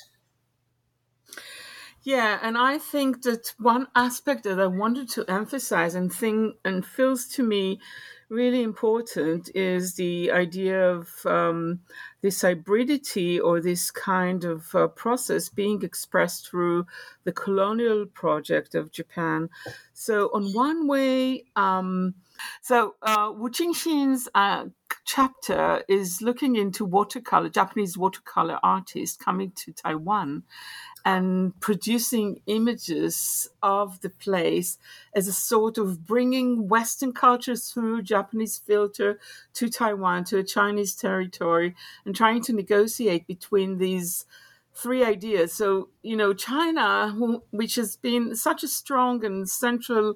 Yeah, 2.04 2.38
and 2.42 2.58
I 2.58 2.80
think 2.80 3.22
that 3.22 3.54
one 3.58 3.88
aspect 3.96 4.44
that 4.44 4.60
I 4.60 4.68
wanted 4.68 5.08
to 5.12 5.26
emphasize 5.30 5.96
and 5.96 6.12
think 6.12 6.56
and 6.66 6.86
feels 6.86 7.28
to 7.30 7.44
me 7.44 7.80
really 8.28 8.62
important 8.62 9.50
is 9.56 9.96
the 9.96 10.32
idea 10.32 10.92
of 10.92 11.26
um, 11.26 11.80
this 12.22 12.42
hybridity 12.42 13.40
or 13.42 13.62
this 13.62 13.90
kind 13.90 14.44
of 14.44 14.76
uh, 14.76 14.88
process 14.88 15.48
being 15.48 15.82
expressed 15.84 16.50
through 16.50 16.88
the 17.24 17.32
colonial 17.32 18.06
project 18.06 18.76
of 18.76 18.92
Japan. 18.92 19.50
So, 19.94 20.30
on 20.34 20.52
one 20.52 20.88
way, 20.88 21.46
um, 21.56 22.16
so 22.62 22.96
uh, 23.02 23.32
Wu 23.34 23.50
Qingxin's 23.50 24.28
uh, 24.36 24.66
chapter 25.06 25.84
is 25.88 26.22
looking 26.22 26.56
into 26.56 26.84
watercolor, 26.84 27.50
Japanese 27.50 27.98
watercolor 27.98 28.60
artists 28.64 29.16
coming 29.16 29.52
to 29.56 29.72
Taiwan 29.72 30.44
and 31.06 31.60
producing 31.60 32.40
images 32.48 33.50
of 33.62 34.00
the 34.02 34.10
place 34.10 34.78
as 35.14 35.28
a 35.28 35.34
sort 35.34 35.78
of 35.78 36.06
bringing 36.06 36.70
Western 36.70 37.12
culture 37.12 37.56
through 37.56 38.02
Japanese 38.02 38.58
filter 38.58 39.20
to 39.54 39.70
Taiwan, 39.70 40.24
to 40.26 40.38
a 40.38 40.44
Chinese 40.44 40.96
territory, 40.96 41.76
and 42.06 42.16
trying 42.16 42.42
to 42.44 42.54
negotiate 42.54 43.28
between 43.28 43.78
these 43.78 44.26
three 44.74 45.04
ideas. 45.04 45.54
So, 45.54 45.90
you 46.02 46.16
know, 46.16 46.34
China, 46.34 47.14
which 47.52 47.76
has 47.76 47.96
been 47.98 48.36
such 48.36 48.64
a 48.64 48.68
strong 48.68 49.24
and 49.26 49.48
central 49.48 50.16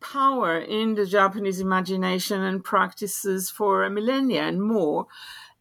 power 0.00 0.58
in 0.58 0.94
the 0.94 1.06
Japanese 1.06 1.60
imagination 1.60 2.42
and 2.42 2.62
practices 2.62 3.50
for 3.50 3.84
a 3.84 3.90
millennia 3.90 4.42
and 4.42 4.62
more, 4.62 5.06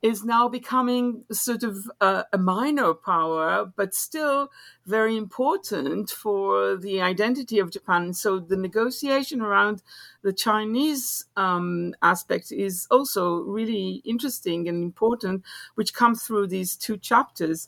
is 0.06 0.24
now 0.24 0.48
becoming 0.48 1.24
sort 1.32 1.64
of 1.64 1.90
a, 2.00 2.26
a, 2.32 2.38
minor 2.38 2.94
power, 2.94 3.66
but 3.76 3.96
still 3.96 4.52
very 4.86 5.18
important 5.18 6.12
for 6.12 6.78
the 6.78 7.02
identity 7.02 7.58
of 7.58 7.72
Japan. 7.72 8.14
So 8.14 8.38
the 8.38 8.56
negotiation 8.56 9.42
around 9.42 9.82
the 10.22 10.32
Chinese 10.32 11.26
um, 11.36 11.96
aspect 12.04 12.52
is 12.52 12.88
also 12.92 13.38
really 13.38 14.04
interesting 14.06 14.70
and 14.70 14.84
important, 14.84 15.44
which 15.74 15.96
comes 15.96 16.22
through 16.22 16.48
these 16.48 16.76
two 16.76 16.98
chapters. 16.98 17.68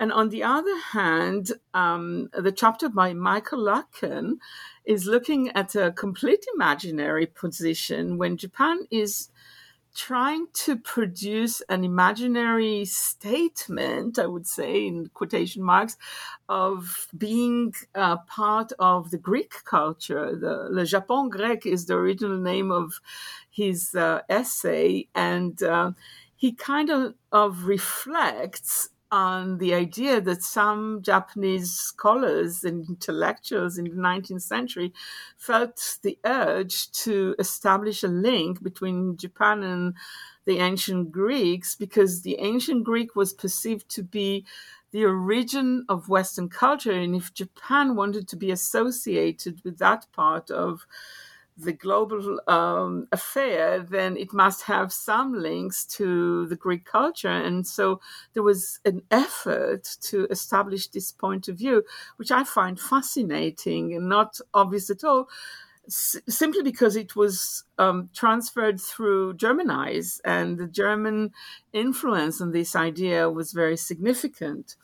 And 0.00 0.10
on 0.10 0.30
the 0.30 0.42
other 0.42 0.78
hand, 0.78 1.52
um, 1.74 2.30
the 2.32 2.50
chapter 2.50 2.88
by 2.88 3.12
Michael 3.12 3.58
Lucken 3.58 4.38
is 4.86 5.04
looking 5.04 5.50
at 5.50 5.74
a 5.74 5.92
complete 5.92 6.46
imaginary 6.54 7.26
position 7.26 8.16
when 8.16 8.38
Japan 8.38 8.86
is 8.90 9.28
trying 9.94 10.46
to 10.52 10.76
produce 10.76 11.62
an 11.68 11.84
imaginary 11.84 12.84
statement, 12.84 14.18
I 14.18 14.26
would 14.26 14.46
say, 14.46 14.86
in 14.86 15.10
quotation 15.14 15.62
marks, 15.62 15.96
of 16.48 17.08
being 17.16 17.74
uh, 17.94 18.16
part 18.26 18.72
of 18.78 19.10
the 19.10 19.18
Greek 19.18 19.54
culture. 19.64 20.36
The 20.36 20.68
Le 20.70 20.84
Japon 20.84 21.30
grec 21.30 21.64
is 21.64 21.86
the 21.86 21.94
original 21.94 22.38
name 22.38 22.70
of 22.70 23.00
his 23.50 23.94
uh, 23.94 24.20
essay, 24.28 25.08
and 25.14 25.62
uh, 25.62 25.92
he 26.36 26.52
kind 26.52 26.90
of, 26.90 27.14
of 27.30 27.64
reflects 27.64 28.90
on 29.14 29.58
the 29.58 29.72
idea 29.72 30.20
that 30.20 30.42
some 30.42 31.00
Japanese 31.00 31.70
scholars 31.70 32.64
and 32.64 32.84
intellectuals 32.88 33.78
in 33.78 33.84
the 33.84 33.90
19th 33.90 34.42
century 34.42 34.92
felt 35.38 35.98
the 36.02 36.18
urge 36.24 36.90
to 36.90 37.36
establish 37.38 38.02
a 38.02 38.08
link 38.08 38.60
between 38.60 39.16
Japan 39.16 39.62
and 39.62 39.94
the 40.46 40.58
ancient 40.58 41.12
Greeks 41.12 41.76
because 41.76 42.22
the 42.22 42.36
ancient 42.40 42.82
Greek 42.82 43.14
was 43.14 43.32
perceived 43.32 43.88
to 43.90 44.02
be 44.02 44.44
the 44.90 45.04
origin 45.04 45.84
of 45.88 46.08
Western 46.08 46.48
culture. 46.48 46.90
And 46.90 47.14
if 47.14 47.32
Japan 47.32 47.94
wanted 47.94 48.26
to 48.28 48.36
be 48.36 48.50
associated 48.50 49.62
with 49.62 49.78
that 49.78 50.06
part 50.12 50.50
of 50.50 50.88
the 51.56 51.72
global 51.72 52.40
um, 52.48 53.06
affair, 53.12 53.80
then 53.80 54.16
it 54.16 54.32
must 54.32 54.62
have 54.62 54.92
some 54.92 55.34
links 55.34 55.84
to 55.84 56.46
the 56.46 56.56
Greek 56.56 56.84
culture. 56.84 57.28
And 57.28 57.66
so 57.66 58.00
there 58.32 58.42
was 58.42 58.80
an 58.84 59.02
effort 59.10 59.84
to 60.02 60.26
establish 60.30 60.88
this 60.88 61.12
point 61.12 61.48
of 61.48 61.56
view, 61.56 61.84
which 62.16 62.32
I 62.32 62.44
find 62.44 62.78
fascinating 62.78 63.94
and 63.94 64.08
not 64.08 64.40
obvious 64.52 64.90
at 64.90 65.04
all. 65.04 65.28
S- 65.86 66.16
simply 66.28 66.62
because 66.62 66.96
it 66.96 67.14
was 67.14 67.64
um, 67.78 68.08
transferred 68.14 68.80
through 68.80 69.34
German 69.34 69.70
eyes, 69.70 70.20
and 70.24 70.56
the 70.58 70.66
German 70.66 71.30
influence 71.72 72.40
on 72.40 72.52
this 72.52 72.74
idea 72.74 73.30
was 73.30 73.52
very 73.52 73.76
significant. 73.76 74.76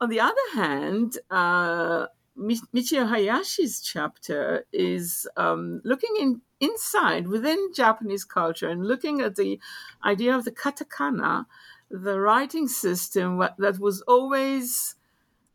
On 0.00 0.08
the 0.08 0.20
other 0.20 0.48
hand, 0.54 1.18
uh, 1.28 2.06
Michio 2.38 3.08
Hayashi's 3.08 3.80
chapter 3.80 4.64
is 4.72 5.26
um, 5.36 5.80
looking 5.84 6.14
in, 6.20 6.40
inside 6.60 7.26
within 7.26 7.70
Japanese 7.74 8.24
culture 8.24 8.68
and 8.68 8.86
looking 8.86 9.20
at 9.20 9.36
the 9.36 9.58
idea 10.04 10.36
of 10.36 10.44
the 10.44 10.52
katakana, 10.52 11.46
the 11.90 12.20
writing 12.20 12.68
system 12.68 13.38
that 13.58 13.78
was 13.78 14.02
always 14.02 14.94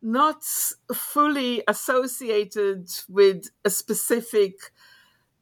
not 0.02 0.44
fully 0.92 1.62
associated 1.66 2.88
with 3.08 3.50
a 3.64 3.70
specific 3.70 4.72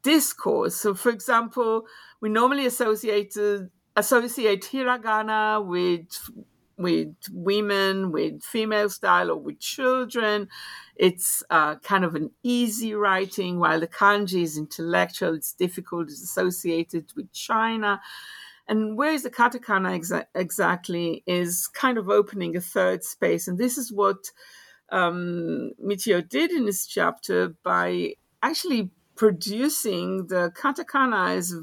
discourse. 0.01 0.75
So, 0.75 0.93
for 0.93 1.09
example, 1.09 1.85
we 2.21 2.29
normally 2.29 2.65
associated 2.65 3.69
associate 3.95 4.63
hiragana 4.63 5.63
with 5.63 6.07
with 6.77 7.15
women, 7.31 8.11
with 8.11 8.43
female 8.43 8.89
style, 8.89 9.31
or 9.31 9.37
with 9.37 9.59
children. 9.59 10.47
It's 10.95 11.43
uh, 11.49 11.75
kind 11.77 12.05
of 12.05 12.15
an 12.15 12.31
easy 12.43 12.93
writing, 12.93 13.59
while 13.59 13.79
the 13.79 13.87
kanji 13.87 14.43
is 14.43 14.57
intellectual, 14.57 15.35
it's 15.35 15.53
difficult, 15.53 16.09
it's 16.09 16.23
associated 16.23 17.11
with 17.15 17.31
China. 17.31 18.01
And 18.67 18.97
where 18.97 19.11
is 19.11 19.23
the 19.23 19.29
katakana 19.29 19.99
exa- 19.99 20.25
exactly 20.35 21.23
is 21.25 21.67
kind 21.67 21.97
of 21.97 22.09
opening 22.09 22.55
a 22.55 22.61
third 22.61 23.03
space. 23.03 23.47
And 23.47 23.57
this 23.57 23.77
is 23.77 23.91
what 23.91 24.31
um, 24.89 25.71
Michio 25.83 26.27
did 26.27 26.51
in 26.51 26.65
this 26.65 26.85
chapter 26.85 27.55
by 27.63 28.15
actually 28.41 28.89
producing 29.15 30.27
the 30.27 30.51
katakana 30.55 31.35
as, 31.35 31.53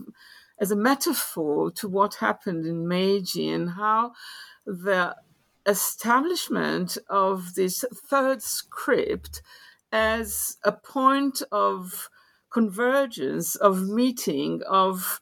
as 0.60 0.70
a 0.70 0.76
metaphor 0.76 1.70
to 1.72 1.88
what 1.88 2.16
happened 2.16 2.66
in 2.66 2.86
Meiji 2.86 3.48
and 3.48 3.70
how 3.70 4.12
the 4.66 5.16
establishment 5.66 6.98
of 7.08 7.54
this 7.54 7.84
third 8.08 8.42
script 8.42 9.42
as 9.92 10.56
a 10.64 10.72
point 10.72 11.42
of 11.52 12.08
convergence, 12.50 13.56
of 13.56 13.88
meeting, 13.88 14.62
of 14.68 15.20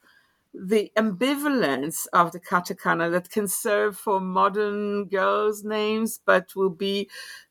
the 0.55 0.91
ambivalence 0.97 2.07
of 2.13 2.33
the 2.33 2.41
katakana 2.41 3.11
that 3.13 3.31
can 3.31 3.47
serve 3.49 3.97
for 3.97 4.21
modern 4.21 5.07
girls' 5.07 5.65
names, 5.65 6.21
but 6.25 6.57
will 6.57 6.71
be 6.71 7.09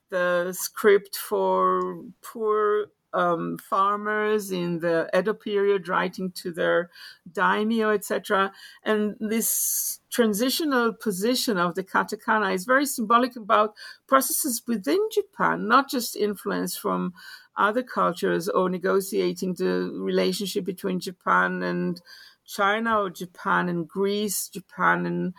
the 0.10 0.54
script 0.54 1.18
for 1.18 2.04
poor 2.22 2.88
um, 3.18 3.58
farmers 3.58 4.52
in 4.52 4.80
the 4.80 5.10
Edo 5.18 5.34
period 5.34 5.88
writing 5.88 6.32
to 6.32 6.52
their 6.52 6.90
daimyo, 7.32 7.90
etc. 7.90 8.52
And 8.84 9.16
this 9.20 10.00
transitional 10.12 10.94
position 10.94 11.58
of 11.58 11.74
the 11.76 11.84
katakana 11.84 12.54
is 12.54 12.66
very 12.66 12.86
symbolic 12.86 13.36
about 13.36 13.74
processes 14.08 14.62
within 14.68 15.00
Japan, 15.12 15.68
not 15.68 15.90
just 15.90 16.16
influence 16.16 16.78
from 16.78 17.14
other 17.56 17.82
cultures 17.82 18.48
or 18.48 18.70
negotiating 18.70 19.56
the 19.56 19.92
relationship 19.94 20.64
between 20.64 21.00
Japan 21.00 21.64
and 21.64 22.00
China 22.46 23.02
or 23.02 23.10
Japan 23.10 23.68
and 23.68 23.88
Greece, 23.88 24.48
Japan 24.48 25.06
and 25.08 25.34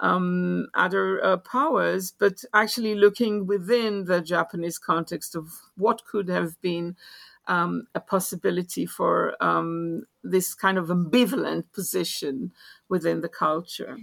um, 0.00 0.66
other 0.74 1.24
uh, 1.24 1.36
powers, 1.38 2.10
but 2.10 2.44
actually 2.54 2.94
looking 2.94 3.46
within 3.46 4.04
the 4.04 4.20
Japanese 4.20 4.78
context 4.78 5.34
of 5.34 5.50
what 5.76 6.04
could 6.04 6.28
have 6.28 6.60
been 6.60 6.96
um, 7.48 7.86
a 7.94 8.00
possibility 8.00 8.86
for 8.86 9.34
um, 9.42 10.04
this 10.22 10.54
kind 10.54 10.78
of 10.78 10.88
ambivalent 10.88 11.64
position 11.72 12.52
within 12.88 13.22
the 13.22 13.28
culture. 13.28 13.96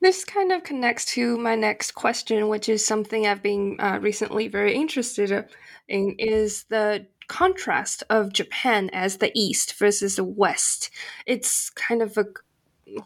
This 0.00 0.24
kind 0.24 0.52
of 0.52 0.62
connects 0.62 1.04
to 1.06 1.36
my 1.38 1.56
next 1.56 1.92
question, 1.92 2.48
which 2.48 2.68
is 2.68 2.84
something 2.84 3.26
I've 3.26 3.42
been 3.42 3.76
uh, 3.80 3.98
recently 4.00 4.46
very 4.46 4.74
interested 4.74 5.46
in, 5.88 6.14
is 6.18 6.64
the 6.64 7.06
contrast 7.26 8.04
of 8.08 8.32
Japan 8.32 8.90
as 8.92 9.16
the 9.16 9.32
East 9.34 9.74
versus 9.74 10.16
the 10.16 10.24
West. 10.24 10.90
It's 11.26 11.70
kind 11.70 12.00
of 12.00 12.16
a 12.16 12.26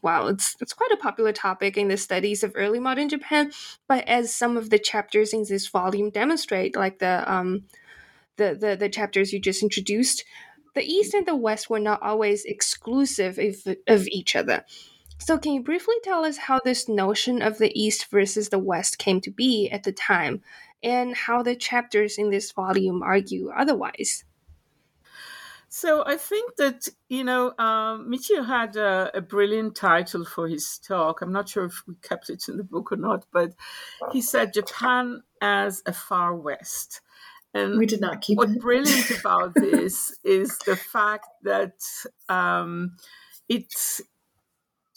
wow, 0.03 0.27
it's 0.27 0.57
it's 0.61 0.73
quite 0.73 0.93
a 0.93 0.97
popular 0.97 1.33
topic 1.33 1.77
in 1.77 1.89
the 1.89 1.97
studies 1.97 2.43
of 2.43 2.53
early 2.55 2.81
modern 2.81 3.09
Japan. 3.09 3.53
But 3.89 4.07
as 4.09 4.35
some 4.35 4.57
of 4.57 4.71
the 4.71 4.79
chapters 4.79 5.33
in 5.33 5.45
this 5.49 5.69
volume 5.69 6.11
demonstrate, 6.11 6.77
like 6.77 6.99
the 6.99 7.31
um, 7.33 7.65
the, 8.37 8.57
the 8.59 8.77
the 8.77 8.89
chapters 8.89 9.33
you 9.33 9.41
just 9.41 9.63
introduced, 9.63 10.25
the 10.75 10.85
East 10.85 11.15
and 11.15 11.27
the 11.27 11.37
West 11.37 11.69
were 11.69 11.81
not 11.81 12.03
always 12.03 12.45
exclusive 12.45 13.39
of, 13.39 13.77
of 13.87 14.09
each 14.09 14.35
other. 14.35 14.65
So, 15.19 15.39
can 15.39 15.53
you 15.53 15.63
briefly 15.63 15.95
tell 16.03 16.25
us 16.25 16.37
how 16.37 16.61
this 16.65 16.89
notion 16.89 17.43
of 17.43 17.59
the 17.59 17.71
East 17.81 18.11
versus 18.11 18.49
the 18.49 18.59
West 18.59 18.99
came 18.99 19.21
to 19.21 19.31
be 19.31 19.69
at 19.71 19.85
the 19.85 19.93
time, 19.93 20.43
and 20.83 21.15
how 21.15 21.43
the 21.43 21.55
chapters 21.55 22.19
in 22.19 22.31
this 22.31 22.51
volume 22.51 23.03
argue 23.03 23.51
otherwise? 23.51 24.25
So 25.75 26.05
I 26.05 26.19
think 26.19 26.57
that 26.57 26.87
you 27.09 27.25
know 27.25 27.55
um, 27.59 28.07
Michio 28.07 28.47
had 28.47 28.77
a, 28.77 29.11
a, 29.15 29.23
brilliant 29.23 29.75
title 29.75 30.23
for 30.23 30.47
his 30.47 30.77
talk. 30.77 31.23
I'm 31.23 31.33
not 31.33 31.49
sure 31.49 31.65
if 31.65 31.83
we 31.89 31.95
kept 32.03 32.29
it 32.29 32.47
in 32.47 32.59
the 32.59 32.63
book 32.63 32.93
or 32.93 32.97
not, 32.97 33.25
but 33.33 33.55
he 34.13 34.21
said 34.21 34.53
Japan 34.53 35.23
as 35.41 35.83
a 35.87 35.95
far 35.95 36.35
west. 36.37 37.01
And 37.55 37.79
we 37.79 37.87
did 37.87 38.03
not 38.03 38.21
keep 38.21 38.37
what's 38.37 38.53
it. 38.53 38.61
brilliant 38.61 39.11
about 39.21 39.55
this 39.55 40.15
is 40.23 40.59
the 40.59 40.77
fact 40.77 41.29
that 41.45 41.81
um, 42.29 42.99
it 43.49 43.73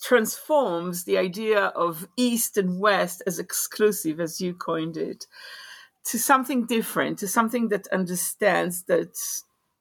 transforms 0.04 1.06
the 1.06 1.18
idea 1.18 1.68
of 1.68 2.06
East 2.18 2.58
and 2.58 2.82
West 2.82 3.24
as 3.26 3.40
exclusive, 3.40 4.20
as 4.20 4.42
you 4.42 4.54
coined 4.54 4.98
it, 4.98 5.26
to 6.04 6.20
something 6.20 6.66
different, 6.66 7.20
to 7.20 7.30
something 7.30 7.70
that 7.70 7.88
understands 7.94 8.84
that 8.84 9.16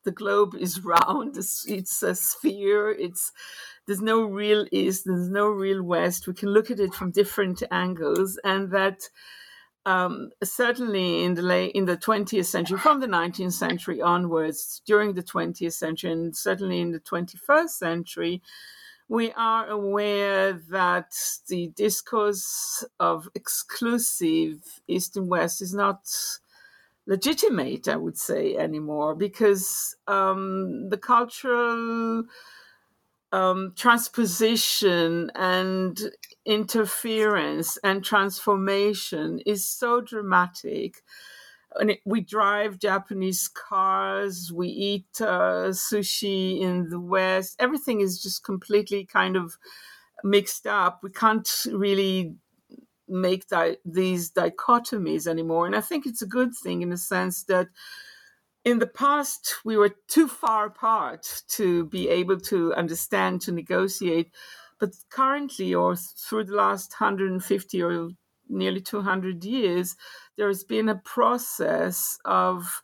the 0.04 0.12
globe 0.12 0.54
is 0.54 0.80
round. 0.84 1.36
It's, 1.36 1.66
it's 1.68 2.02
a 2.02 2.14
sphere. 2.14 2.90
It's 2.90 3.32
there's 3.86 4.00
no 4.00 4.22
real 4.22 4.66
east. 4.72 5.04
There's 5.06 5.28
no 5.28 5.48
real 5.48 5.82
west. 5.82 6.26
We 6.26 6.34
can 6.34 6.50
look 6.50 6.70
at 6.70 6.80
it 6.80 6.94
from 6.94 7.10
different 7.10 7.62
angles, 7.70 8.38
and 8.44 8.70
that 8.70 9.02
um, 9.86 10.30
certainly 10.42 11.24
in 11.24 11.34
the 11.34 11.42
late 11.42 11.72
in 11.74 11.84
the 11.84 11.96
20th 11.96 12.46
century, 12.46 12.78
from 12.78 13.00
the 13.00 13.06
19th 13.06 13.52
century 13.52 14.00
onwards, 14.00 14.80
during 14.86 15.12
the 15.12 15.22
20th 15.22 15.74
century, 15.74 16.12
and 16.12 16.34
certainly 16.34 16.80
in 16.80 16.92
the 16.92 17.00
21st 17.00 17.68
century, 17.68 18.42
we 19.08 19.32
are 19.32 19.68
aware 19.68 20.54
that 20.70 21.12
the 21.48 21.68
discourse 21.76 22.82
of 22.98 23.28
exclusive 23.34 24.80
East 24.88 25.16
and 25.16 25.28
West 25.28 25.60
is 25.60 25.74
not 25.74 26.06
legitimate, 27.06 27.88
I 27.88 27.96
would 27.96 28.16
say, 28.16 28.56
anymore, 28.56 29.14
because 29.14 29.96
um, 30.06 30.88
the 30.88 30.96
cultural 30.96 32.24
um, 33.32 33.72
transposition 33.76 35.30
and 35.34 36.00
interference 36.46 37.76
and 37.78 38.04
transformation 38.04 39.40
is 39.44 39.68
so 39.68 40.00
dramatic. 40.00 41.02
And 41.76 41.90
it, 41.90 42.00
we 42.04 42.20
drive 42.20 42.78
Japanese 42.78 43.48
cars, 43.48 44.52
we 44.52 44.68
eat 44.68 45.20
uh, 45.20 45.70
sushi 45.72 46.60
in 46.60 46.88
the 46.88 47.00
West. 47.00 47.56
Everything 47.58 48.00
is 48.00 48.22
just 48.22 48.44
completely 48.44 49.04
kind 49.04 49.36
of 49.36 49.58
mixed 50.22 50.66
up. 50.66 51.00
We 51.02 51.10
can't 51.10 51.50
really 51.72 52.36
make 53.08 53.48
di- 53.48 53.76
these 53.84 54.30
dichotomies 54.30 55.26
anymore. 55.26 55.66
And 55.66 55.76
I 55.76 55.80
think 55.80 56.06
it's 56.06 56.22
a 56.22 56.26
good 56.26 56.54
thing 56.54 56.82
in 56.82 56.90
the 56.90 56.96
sense 56.96 57.44
that 57.44 57.68
in 58.64 58.78
the 58.78 58.86
past 58.86 59.56
we 59.64 59.76
were 59.76 59.94
too 60.08 60.26
far 60.26 60.66
apart 60.66 61.42
to 61.48 61.84
be 61.86 62.08
able 62.08 62.40
to 62.40 62.74
understand 62.74 63.40
to 63.42 63.52
negotiate 63.52 64.32
but 64.80 64.90
currently 65.10 65.74
or 65.74 65.94
through 65.96 66.44
the 66.44 66.54
last 66.54 66.94
150 66.98 67.82
or 67.82 68.08
nearly 68.48 68.80
200 68.80 69.44
years 69.44 69.96
there 70.36 70.48
has 70.48 70.64
been 70.64 70.88
a 70.88 70.96
process 71.04 72.18
of 72.24 72.82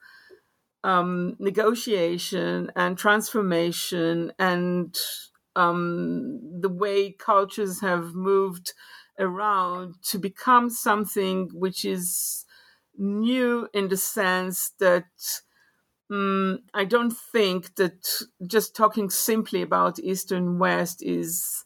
um, 0.84 1.36
negotiation 1.38 2.70
and 2.76 2.96
transformation 2.96 4.32
and 4.38 4.98
um, 5.56 6.60
the 6.60 6.68
way 6.68 7.12
cultures 7.12 7.80
have 7.80 8.14
moved 8.14 8.72
around 9.20 9.96
to 10.04 10.18
become 10.18 10.70
something 10.70 11.50
which 11.54 11.84
is 11.84 12.46
new 12.98 13.68
in 13.74 13.88
the 13.88 13.98
sense 13.98 14.70
that 14.80 15.06
um, 16.10 16.60
I 16.74 16.84
don't 16.84 17.12
think 17.32 17.76
that 17.76 18.06
just 18.46 18.74
talking 18.74 19.10
simply 19.10 19.62
about 19.62 19.98
East 20.00 20.32
and 20.32 20.58
West 20.58 21.02
is 21.02 21.64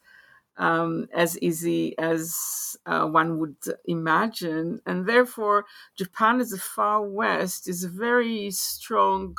um, 0.58 1.08
as 1.14 1.38
easy 1.40 1.98
as 1.98 2.76
uh, 2.86 3.06
one 3.06 3.38
would 3.38 3.56
imagine. 3.86 4.80
And 4.86 5.06
therefore, 5.06 5.66
Japan 5.96 6.40
as 6.40 6.52
a 6.52 6.58
far 6.58 7.02
West 7.02 7.68
is 7.68 7.84
a 7.84 7.88
very 7.88 8.50
strong 8.50 9.36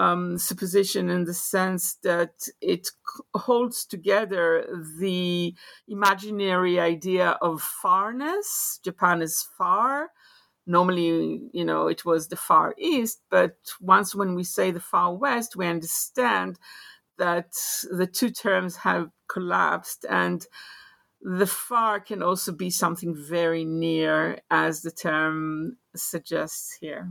um, 0.00 0.38
supposition 0.38 1.10
in 1.10 1.24
the 1.24 1.34
sense 1.34 1.96
that 2.02 2.48
it 2.60 2.88
holds 3.34 3.84
together 3.84 4.66
the 4.98 5.54
imaginary 5.86 6.80
idea 6.80 7.30
of 7.42 7.62
farness. 7.62 8.80
Japan 8.82 9.20
is 9.20 9.46
far 9.58 10.10
normally 10.66 11.40
you 11.52 11.64
know 11.64 11.88
it 11.88 12.04
was 12.04 12.28
the 12.28 12.36
far 12.36 12.74
east 12.78 13.22
but 13.30 13.56
once 13.80 14.14
when 14.14 14.34
we 14.34 14.44
say 14.44 14.70
the 14.70 14.78
far 14.78 15.14
west 15.14 15.56
we 15.56 15.66
understand 15.66 16.58
that 17.18 17.52
the 17.90 18.06
two 18.06 18.30
terms 18.30 18.76
have 18.76 19.08
collapsed 19.26 20.04
and 20.08 20.46
the 21.22 21.46
far 21.46 21.98
can 21.98 22.22
also 22.22 22.52
be 22.52 22.70
something 22.70 23.14
very 23.14 23.64
near 23.64 24.38
as 24.50 24.82
the 24.82 24.90
term 24.90 25.76
suggests 25.96 26.76
here 26.80 27.10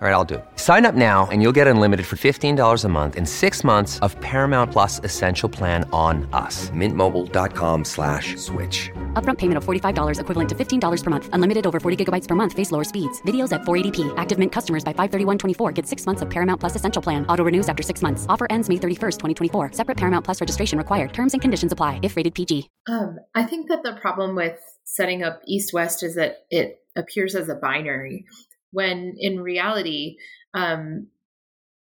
All 0.00 0.06
right, 0.06 0.14
I'll 0.14 0.24
do 0.24 0.36
it. 0.36 0.44
Sign 0.54 0.86
up 0.86 0.94
now 0.94 1.26
and 1.32 1.42
you'll 1.42 1.56
get 1.60 1.66
unlimited 1.66 2.06
for 2.06 2.14
$15 2.14 2.84
a 2.84 2.88
month 2.88 3.16
in 3.16 3.26
six 3.26 3.64
months 3.64 3.98
of 3.98 4.14
Paramount 4.20 4.70
Plus 4.70 5.00
Essential 5.02 5.48
Plan 5.48 5.90
on 5.92 6.28
us. 6.32 6.70
Mintmobile.com 6.70 7.84
slash 7.84 8.36
switch. 8.36 8.92
Upfront 9.14 9.38
payment 9.38 9.56
of 9.58 9.64
$45 9.64 10.20
equivalent 10.20 10.48
to 10.50 10.54
$15 10.54 11.02
per 11.02 11.10
month. 11.10 11.28
Unlimited 11.32 11.66
over 11.66 11.80
40 11.80 12.04
gigabytes 12.04 12.28
per 12.28 12.36
month. 12.36 12.52
Face 12.52 12.70
lower 12.70 12.84
speeds. 12.84 13.20
Videos 13.22 13.50
at 13.50 13.62
480p. 13.62 14.14
Active 14.16 14.38
Mint 14.38 14.52
customers 14.52 14.84
by 14.84 14.92
531.24 14.92 15.74
get 15.74 15.84
six 15.84 16.06
months 16.06 16.22
of 16.22 16.30
Paramount 16.30 16.60
Plus 16.60 16.76
Essential 16.76 17.02
Plan. 17.02 17.26
Auto 17.26 17.42
renews 17.42 17.68
after 17.68 17.82
six 17.82 18.00
months. 18.00 18.24
Offer 18.28 18.46
ends 18.50 18.68
May 18.68 18.76
31st, 18.76 19.18
2024. 19.50 19.72
Separate 19.72 19.96
Paramount 19.96 20.24
Plus 20.24 20.40
registration 20.40 20.78
required. 20.78 21.12
Terms 21.12 21.32
and 21.32 21.42
conditions 21.42 21.72
apply 21.72 21.98
if 22.04 22.14
rated 22.14 22.36
PG. 22.36 22.70
Um, 22.86 23.16
I 23.34 23.42
think 23.42 23.68
that 23.68 23.82
the 23.82 23.94
problem 24.00 24.36
with 24.36 24.60
setting 24.84 25.24
up 25.24 25.40
East-West 25.44 26.04
is 26.04 26.14
that 26.14 26.44
it 26.50 26.84
appears 26.96 27.34
as 27.34 27.48
a 27.48 27.56
binary 27.56 28.24
when 28.72 29.14
in 29.18 29.40
reality, 29.40 30.16
um, 30.54 31.08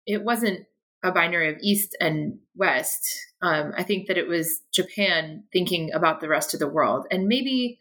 it 0.07 0.23
wasn't 0.23 0.67
a 1.03 1.13
binary 1.13 1.51
of 1.51 1.59
East 1.61 1.97
and 2.01 2.39
West. 2.55 3.07
Um, 3.43 3.73
I 3.77 3.83
think 3.83 4.09
that 4.09 4.19
it 4.19 4.29
was 4.29 4.61
Japan 4.73 5.45
thinking 5.53 5.93
about 5.93 6.21
the 6.21 6.29
rest 6.29 6.55
of 6.55 6.61
the 6.61 6.69
world. 6.69 7.07
And 7.11 7.29
maybe 7.29 7.79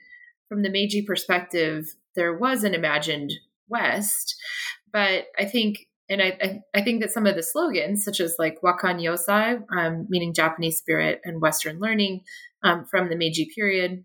from 0.50 0.62
the 0.62 0.70
Meiji 0.70 1.02
perspective, 1.02 1.96
there 2.16 2.36
was 2.38 2.64
an 2.64 2.74
imagined 2.74 3.34
West. 3.68 4.36
But 4.92 5.26
I 5.38 5.46
think, 5.46 5.88
and 6.10 6.22
I, 6.22 6.38
I, 6.42 6.62
I 6.76 6.82
think 6.84 7.02
that 7.02 7.12
some 7.12 7.26
of 7.26 7.36
the 7.36 7.44
slogans, 7.44 8.04
such 8.04 8.20
as 8.20 8.36
like 8.38 8.62
Wakon 8.62 9.02
Yosai, 9.02 9.64
um, 9.76 10.06
meaning 10.10 10.34
Japanese 10.34 10.78
spirit 10.78 11.22
and 11.24 11.42
Western 11.42 11.80
learning 11.80 12.22
um, 12.64 12.86
from 12.86 13.10
the 13.10 13.16
Meiji 13.16 13.50
period, 13.54 14.04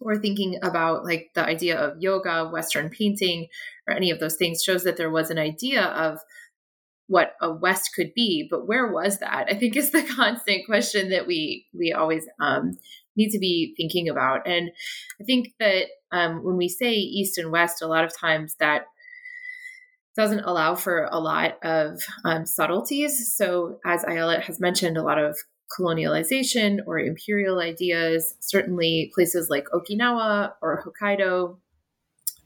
or 0.00 0.16
thinking 0.16 0.58
about 0.62 1.04
like 1.04 1.30
the 1.34 1.44
idea 1.44 1.78
of 1.78 2.00
yoga, 2.00 2.48
Western 2.48 2.90
painting, 2.90 3.46
or 3.88 3.94
any 3.94 4.10
of 4.10 4.20
those 4.20 4.36
things 4.36 4.62
shows 4.62 4.84
that 4.84 4.96
there 4.96 5.10
was 5.10 5.30
an 5.30 5.38
idea 5.38 5.82
of 5.82 6.18
what 7.08 7.34
a 7.40 7.52
West 7.52 7.90
could 7.94 8.14
be, 8.14 8.46
but 8.50 8.66
where 8.66 8.90
was 8.90 9.18
that? 9.18 9.46
I 9.50 9.54
think 9.54 9.76
is 9.76 9.90
the 9.90 10.02
constant 10.16 10.64
question 10.66 11.10
that 11.10 11.26
we 11.26 11.66
we 11.74 11.92
always 11.92 12.26
um, 12.40 12.78
need 13.16 13.30
to 13.30 13.38
be 13.38 13.74
thinking 13.76 14.08
about. 14.08 14.46
And 14.46 14.70
I 15.20 15.24
think 15.24 15.52
that 15.60 15.86
um, 16.10 16.44
when 16.44 16.56
we 16.56 16.68
say 16.68 16.92
East 16.92 17.38
and 17.38 17.50
West, 17.50 17.82
a 17.82 17.86
lot 17.86 18.04
of 18.04 18.16
times 18.16 18.56
that 18.60 18.86
doesn't 20.16 20.44
allow 20.44 20.74
for 20.74 21.08
a 21.10 21.18
lot 21.18 21.58
of 21.62 22.00
um, 22.24 22.44
subtleties. 22.44 23.34
So, 23.34 23.78
as 23.84 24.04
Ayelet 24.04 24.42
has 24.42 24.60
mentioned, 24.60 24.96
a 24.96 25.02
lot 25.02 25.18
of 25.18 25.38
colonialization 25.78 26.80
or 26.86 26.98
imperial 26.98 27.60
ideas. 27.60 28.34
Certainly, 28.40 29.10
places 29.14 29.48
like 29.48 29.64
Okinawa 29.72 30.52
or 30.60 30.84
Hokkaido 30.84 31.56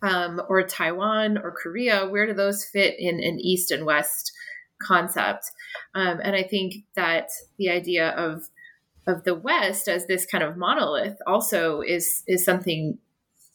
um, 0.07 0.41
or 0.49 0.63
Taiwan 0.63 1.37
or 1.37 1.51
Korea, 1.51 2.07
where 2.07 2.27
do 2.27 2.33
those 2.33 2.65
fit 2.65 2.95
in 2.99 3.17
an 3.17 3.41
East 3.41 3.73
and 3.73 3.85
West 3.85 4.33
concept? 4.81 5.51
Um, 5.95 6.21
and 6.23 6.37
I 6.37 6.45
think 6.45 6.85
that 6.95 7.29
the 7.59 7.71
idea 7.71 8.11
of 8.11 8.45
of 9.09 9.23
the 9.25 9.35
West 9.35 9.89
as 9.89 10.07
this 10.07 10.27
kind 10.27 10.43
of 10.43 10.57
monolith 10.57 11.19
also 11.27 11.81
is 11.81 12.23
is 12.27 12.45
something 12.45 12.99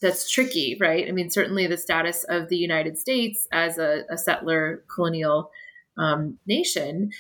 that's 0.02 0.30
tricky, 0.30 0.78
right? 0.80 1.08
I 1.08 1.12
mean, 1.12 1.30
certainly 1.30 1.68
the 1.68 1.78
status 1.78 2.26
of 2.28 2.50
the 2.50 2.58
United 2.58 2.98
States 2.98 3.48
as 3.52 3.78
a, 3.78 4.04
a 4.10 4.18
settler 4.18 4.84
colonial 4.94 5.52
um, 5.98 6.38
nation 6.48 7.12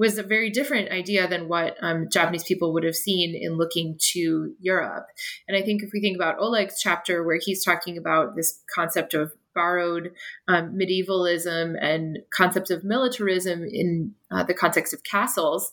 was 0.00 0.16
a 0.16 0.22
very 0.22 0.48
different 0.48 0.90
idea 0.90 1.28
than 1.28 1.46
what 1.46 1.76
um, 1.82 2.08
Japanese 2.10 2.42
people 2.44 2.72
would 2.72 2.84
have 2.84 2.96
seen 2.96 3.34
in 3.34 3.58
looking 3.58 3.98
to 3.98 4.54
Europe. 4.58 5.04
And 5.46 5.54
I 5.54 5.60
think 5.60 5.82
if 5.82 5.90
we 5.92 6.00
think 6.00 6.16
about 6.16 6.38
Oleg's 6.38 6.80
chapter, 6.80 7.22
where 7.22 7.38
he's 7.38 7.62
talking 7.62 7.98
about 7.98 8.34
this 8.34 8.62
concept 8.74 9.12
of 9.12 9.34
borrowed 9.54 10.12
um, 10.48 10.74
medievalism 10.74 11.76
and 11.82 12.20
concept 12.32 12.70
of 12.70 12.82
militarism 12.82 13.62
in 13.62 14.14
uh, 14.30 14.42
the 14.42 14.54
context 14.54 14.94
of 14.94 15.04
castles. 15.04 15.70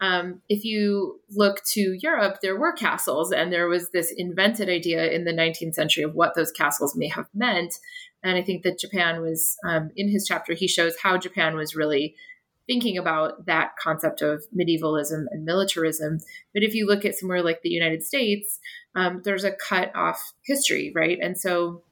Um, 0.00 0.40
if 0.48 0.64
you 0.64 1.20
look 1.30 1.64
to 1.72 1.98
Europe, 2.00 2.38
there 2.42 2.56
were 2.56 2.72
castles, 2.72 3.32
and 3.32 3.52
there 3.52 3.66
was 3.66 3.90
this 3.90 4.14
invented 4.16 4.68
idea 4.68 5.10
in 5.10 5.24
the 5.24 5.32
19th 5.32 5.74
century 5.74 6.04
of 6.04 6.14
what 6.14 6.36
those 6.36 6.52
castles 6.52 6.94
may 6.94 7.08
have 7.08 7.26
meant. 7.34 7.74
And 8.22 8.36
I 8.36 8.42
think 8.42 8.62
that 8.62 8.78
Japan 8.78 9.20
was, 9.20 9.56
um, 9.66 9.90
in 9.96 10.08
his 10.08 10.26
chapter, 10.28 10.54
he 10.54 10.68
shows 10.68 10.94
how 11.02 11.18
Japan 11.18 11.56
was 11.56 11.74
really 11.74 12.14
thinking 12.66 12.96
about 12.96 13.46
that 13.46 13.72
concept 13.82 14.22
of 14.22 14.44
medievalism 14.52 15.26
and 15.30 15.44
militarism. 15.44 16.18
But 16.52 16.62
if 16.62 16.74
you 16.74 16.86
look 16.86 17.04
at 17.04 17.14
somewhere 17.14 17.42
like 17.42 17.62
the 17.62 17.70
United 17.70 18.02
States, 18.02 18.58
um, 18.94 19.22
there's 19.24 19.44
a 19.44 19.52
cut 19.52 19.94
off 19.94 20.32
history, 20.42 20.92
right? 20.94 21.18
And 21.20 21.38
so 21.38 21.82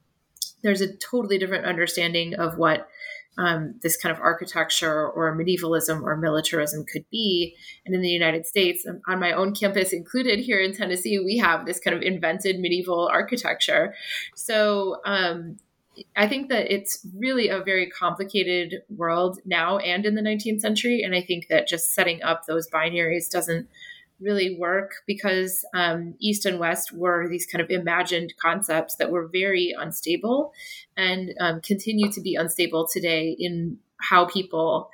there's 0.63 0.81
a 0.81 0.97
totally 0.97 1.39
different 1.39 1.67
understanding 1.67 2.35
of 2.35 2.57
what 2.57 2.89
um, 3.39 3.75
this 3.83 3.97
kind 3.97 4.15
of 4.15 4.21
architecture 4.21 5.09
or 5.09 5.35
medievalism 5.35 6.05
or 6.05 6.17
militarism 6.17 6.85
could 6.85 7.05
be. 7.11 7.57
And 7.87 7.95
in 7.95 8.03
the 8.03 8.09
United 8.09 8.47
States, 8.47 8.87
um, 8.87 9.01
on 9.09 9.21
my 9.21 9.33
own 9.33 9.55
campus 9.55 9.93
included 9.93 10.39
here 10.39 10.61
in 10.61 10.75
Tennessee, 10.75 11.19
we 11.19 11.39
have 11.39 11.65
this 11.65 11.81
kind 11.81 11.97
of 11.97 12.03
invented 12.03 12.61
medieval 12.61 13.09
architecture. 13.09 13.95
So 14.35 15.01
um, 15.05 15.57
I 16.17 16.27
think 16.27 16.49
that 16.49 16.73
it's 16.73 17.07
really 17.15 17.49
a 17.49 17.63
very 17.63 17.89
complicated 17.91 18.83
world 18.89 19.39
now 19.45 19.79
and 19.79 20.07
in 20.07 20.15
the 20.15 20.23
19th 20.23 20.61
century. 20.61 21.03
And 21.03 21.15
I 21.15 21.21
think 21.21 21.49
that 21.49 21.69
just 21.69 21.95
setting 21.95 22.23
up 22.23 22.47
those 22.47 22.69
binaries 22.71 23.31
doesn't 23.31 23.69
really 24.21 24.57
work 24.57 25.03
because 25.07 25.65
um, 25.75 26.15
East 26.21 26.47
and 26.47 26.59
West 26.59 26.93
were 26.93 27.29
these 27.29 27.47
kind 27.47 27.63
of 27.63 27.71
imagined 27.71 28.35
concepts 28.41 28.95
that 28.97 29.11
were 29.11 29.27
very 29.27 29.75
unstable 29.77 30.53
and 30.97 31.35
um, 31.41 31.61
continue 31.61 32.11
to 32.13 32.21
be 32.21 32.37
unstable 32.37 32.87
today 32.91 33.37
in 33.39 33.79
how 34.01 34.25
people 34.25 34.91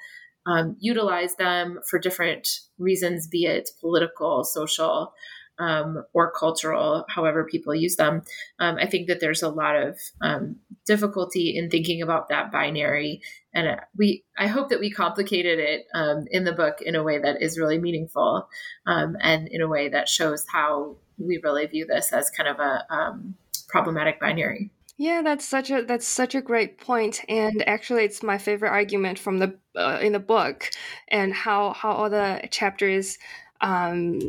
um, 0.46 0.76
utilize 0.80 1.36
them 1.36 1.78
for 1.86 1.98
different 1.98 2.60
reasons, 2.78 3.26
be 3.26 3.44
it 3.44 3.70
political, 3.80 4.44
social, 4.44 5.12
um, 5.58 6.04
or 6.12 6.30
cultural, 6.30 7.04
however 7.08 7.44
people 7.44 7.74
use 7.74 7.96
them. 7.96 8.22
Um, 8.58 8.76
I 8.80 8.86
think 8.86 9.08
that 9.08 9.20
there's 9.20 9.42
a 9.42 9.48
lot 9.48 9.76
of 9.76 9.98
um, 10.20 10.56
difficulty 10.86 11.56
in 11.56 11.70
thinking 11.70 12.02
about 12.02 12.28
that 12.28 12.52
binary, 12.52 13.20
and 13.52 13.68
uh, 13.68 13.76
we 13.96 14.24
I 14.36 14.46
hope 14.46 14.68
that 14.70 14.80
we 14.80 14.90
complicated 14.90 15.58
it 15.58 15.86
um, 15.94 16.24
in 16.30 16.44
the 16.44 16.52
book 16.52 16.80
in 16.80 16.94
a 16.94 17.02
way 17.02 17.18
that 17.18 17.42
is 17.42 17.58
really 17.58 17.78
meaningful, 17.78 18.48
um, 18.86 19.16
and 19.20 19.48
in 19.48 19.60
a 19.60 19.68
way 19.68 19.88
that 19.88 20.08
shows 20.08 20.44
how 20.52 20.96
we 21.18 21.40
really 21.42 21.66
view 21.66 21.86
this 21.86 22.12
as 22.12 22.30
kind 22.30 22.48
of 22.48 22.58
a 22.60 22.84
um, 22.92 23.34
problematic 23.68 24.20
binary. 24.20 24.70
Yeah, 25.00 25.22
that's 25.22 25.44
such 25.44 25.70
a 25.70 25.82
that's 25.82 26.08
such 26.08 26.34
a 26.34 26.42
great 26.42 26.80
point, 26.80 27.24
and 27.28 27.62
actually, 27.68 28.04
it's 28.04 28.20
my 28.20 28.36
favorite 28.36 28.70
argument 28.70 29.20
from 29.20 29.38
the 29.38 29.56
uh, 29.76 30.00
in 30.02 30.12
the 30.12 30.18
book, 30.18 30.70
and 31.06 31.32
how 31.32 31.72
how 31.72 31.92
all 31.92 32.10
the 32.10 32.48
chapters 32.50 33.16
um, 33.60 34.20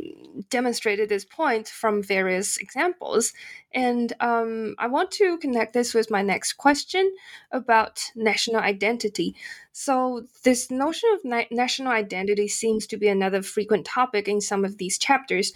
demonstrated 0.50 1.10
this 1.10 1.26
point 1.26 1.68
from 1.68 2.02
various 2.02 2.58
examples. 2.58 3.34
And 3.74 4.14
um, 4.20 4.76
I 4.80 4.88
want 4.88 5.12
to 5.12 5.38
connect 5.38 5.74
this 5.74 5.94
with 5.94 6.10
my 6.10 6.22
next 6.22 6.54
question 6.54 7.14
about 7.52 8.02
national 8.16 8.62
identity. 8.62 9.36
So, 9.72 10.26
this 10.44 10.72
notion 10.72 11.10
of 11.14 11.24
na- 11.24 11.44
national 11.52 11.92
identity 11.92 12.48
seems 12.48 12.88
to 12.88 12.98
be 12.98 13.08
another 13.08 13.42
frequent 13.42 13.86
topic 13.86 14.28
in 14.28 14.42
some 14.42 14.66
of 14.66 14.78
these 14.78 14.98
chapters. 14.98 15.54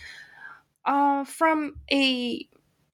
Uh, 0.85 1.23
from 1.23 1.75
a 1.91 2.47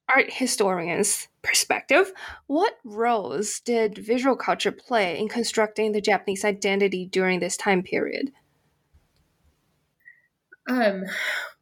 art 0.08 0.32
historian's 0.32 1.28
perspective, 1.42 2.12
what 2.48 2.78
roles 2.84 3.60
did 3.60 3.98
visual 3.98 4.36
culture 4.36 4.72
play 4.72 5.20
in 5.20 5.28
constructing 5.28 5.92
the 5.92 6.02
Japanese 6.02 6.44
identity 6.44 7.06
during 7.06 7.40
this 7.40 7.58
time 7.58 7.84
period? 7.84 8.32
Um, 10.70 11.04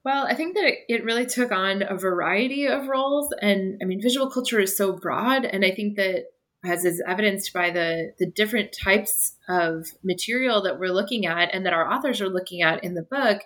well, 0.04 0.28
I 0.28 0.36
think 0.36 0.56
that 0.56 0.66
it, 0.66 0.80
it 0.88 1.04
really 1.04 1.26
took 1.26 1.52
on 1.52 1.82
a 1.82 1.98
variety 1.98 2.68
of 2.68 2.88
roles. 2.88 3.34
And 3.42 3.80
I 3.82 3.86
mean, 3.86 4.02
visual 4.02 4.30
culture 4.30 4.60
is 4.60 4.78
so 4.78 4.94
broad. 4.94 5.46
And 5.46 5.66
I 5.66 5.72
think 5.72 5.96
that 5.96 6.26
as 6.66 6.86
is 6.86 7.02
evidenced 7.08 7.54
by 7.54 7.70
the 7.70 8.14
the 8.20 8.26
different 8.26 8.72
types 8.74 9.36
of 9.48 9.88
material 10.04 10.62
that 10.64 10.80
we're 10.80 10.94
looking 10.94 11.26
at 11.26 11.54
and 11.54 11.66
that 11.66 11.74
our 11.74 11.92
authors 11.92 12.22
are 12.22 12.30
looking 12.30 12.62
at 12.62 12.84
in 12.84 12.94
the 12.94 13.04
book 13.04 13.42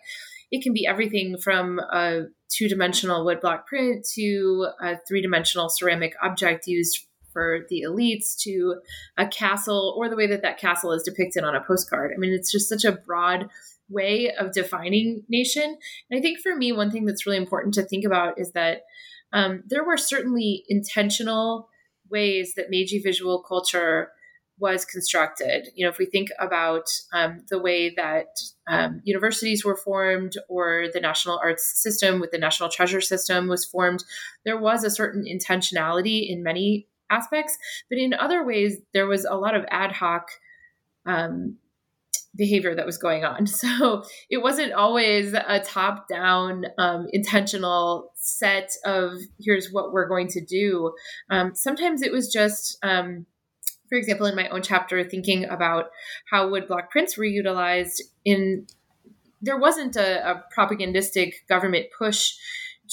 it 0.51 0.61
can 0.61 0.73
be 0.73 0.85
everything 0.85 1.37
from 1.37 1.79
a 1.79 2.23
two-dimensional 2.49 3.25
woodblock 3.25 3.65
print 3.65 4.05
to 4.15 4.67
a 4.81 4.97
three-dimensional 5.07 5.69
ceramic 5.69 6.13
object 6.21 6.67
used 6.67 7.07
for 7.31 7.65
the 7.69 7.83
elites 7.87 8.37
to 8.37 8.75
a 9.17 9.27
castle 9.27 9.95
or 9.97 10.09
the 10.09 10.15
way 10.15 10.27
that 10.27 10.41
that 10.41 10.59
castle 10.59 10.91
is 10.91 11.03
depicted 11.03 11.43
on 11.43 11.55
a 11.55 11.63
postcard 11.63 12.11
i 12.15 12.19
mean 12.19 12.33
it's 12.33 12.51
just 12.51 12.69
such 12.69 12.83
a 12.83 12.91
broad 12.91 13.49
way 13.91 14.31
of 14.39 14.53
defining 14.53 15.23
nation. 15.29 15.77
And 16.09 16.17
I 16.17 16.21
think 16.21 16.39
for 16.39 16.55
me, 16.55 16.71
one 16.71 16.91
thing 16.91 17.05
that's 17.05 17.25
really 17.25 17.37
important 17.37 17.73
to 17.75 17.83
think 17.83 18.05
about 18.05 18.39
is 18.39 18.53
that 18.53 18.83
um, 19.33 19.63
there 19.67 19.83
were 19.83 19.97
certainly 19.97 20.63
intentional 20.67 21.69
ways 22.09 22.53
that 22.55 22.69
Meiji 22.69 22.99
visual 22.99 23.43
culture 23.43 24.11
was 24.59 24.85
constructed. 24.85 25.69
You 25.75 25.85
know, 25.85 25.89
if 25.89 25.97
we 25.97 26.05
think 26.05 26.29
about 26.39 26.85
um, 27.13 27.43
the 27.49 27.59
way 27.59 27.93
that 27.95 28.27
um, 28.67 29.01
universities 29.03 29.65
were 29.65 29.75
formed 29.75 30.33
or 30.47 30.85
the 30.93 30.99
national 30.99 31.39
arts 31.43 31.81
system 31.81 32.19
with 32.19 32.31
the 32.31 32.37
national 32.37 32.69
treasure 32.69 33.01
system 33.01 33.47
was 33.47 33.65
formed, 33.65 34.03
there 34.45 34.59
was 34.59 34.83
a 34.83 34.91
certain 34.91 35.25
intentionality 35.25 36.29
in 36.29 36.43
many 36.43 36.87
aspects. 37.11 37.57
But 37.89 37.99
in 37.99 38.13
other 38.13 38.45
ways, 38.45 38.77
there 38.93 39.07
was 39.07 39.25
a 39.25 39.35
lot 39.35 39.55
of 39.55 39.65
ad 39.69 39.91
hoc 39.91 40.29
um, 41.05 41.57
behavior 42.35 42.75
that 42.75 42.85
was 42.85 42.97
going 42.97 43.23
on. 43.23 43.45
So 43.61 44.03
it 44.29 44.41
wasn't 44.41 44.73
always 44.73 45.33
a 45.33 45.59
top 45.59 46.07
down, 46.07 46.65
um, 46.77 47.07
intentional 47.11 48.11
set 48.15 48.71
of 48.85 49.13
here's 49.39 49.71
what 49.71 49.91
we're 49.91 50.07
going 50.07 50.27
to 50.29 50.41
do. 50.43 50.93
Um, 51.29 51.53
sometimes 51.53 52.01
it 52.01 52.11
was 52.11 52.31
just, 52.31 52.77
um, 52.81 53.25
for 53.89 53.97
example, 53.97 54.25
in 54.25 54.35
my 54.35 54.47
own 54.49 54.61
chapter, 54.61 55.03
thinking 55.03 55.45
about 55.45 55.91
how 56.29 56.49
woodblock 56.49 56.89
prints 56.89 57.17
were 57.17 57.25
utilized 57.25 58.01
in, 58.25 58.65
there 59.41 59.57
wasn't 59.57 59.95
a, 59.95 60.31
a 60.31 60.43
propagandistic 60.51 61.45
government 61.47 61.87
push 61.97 62.33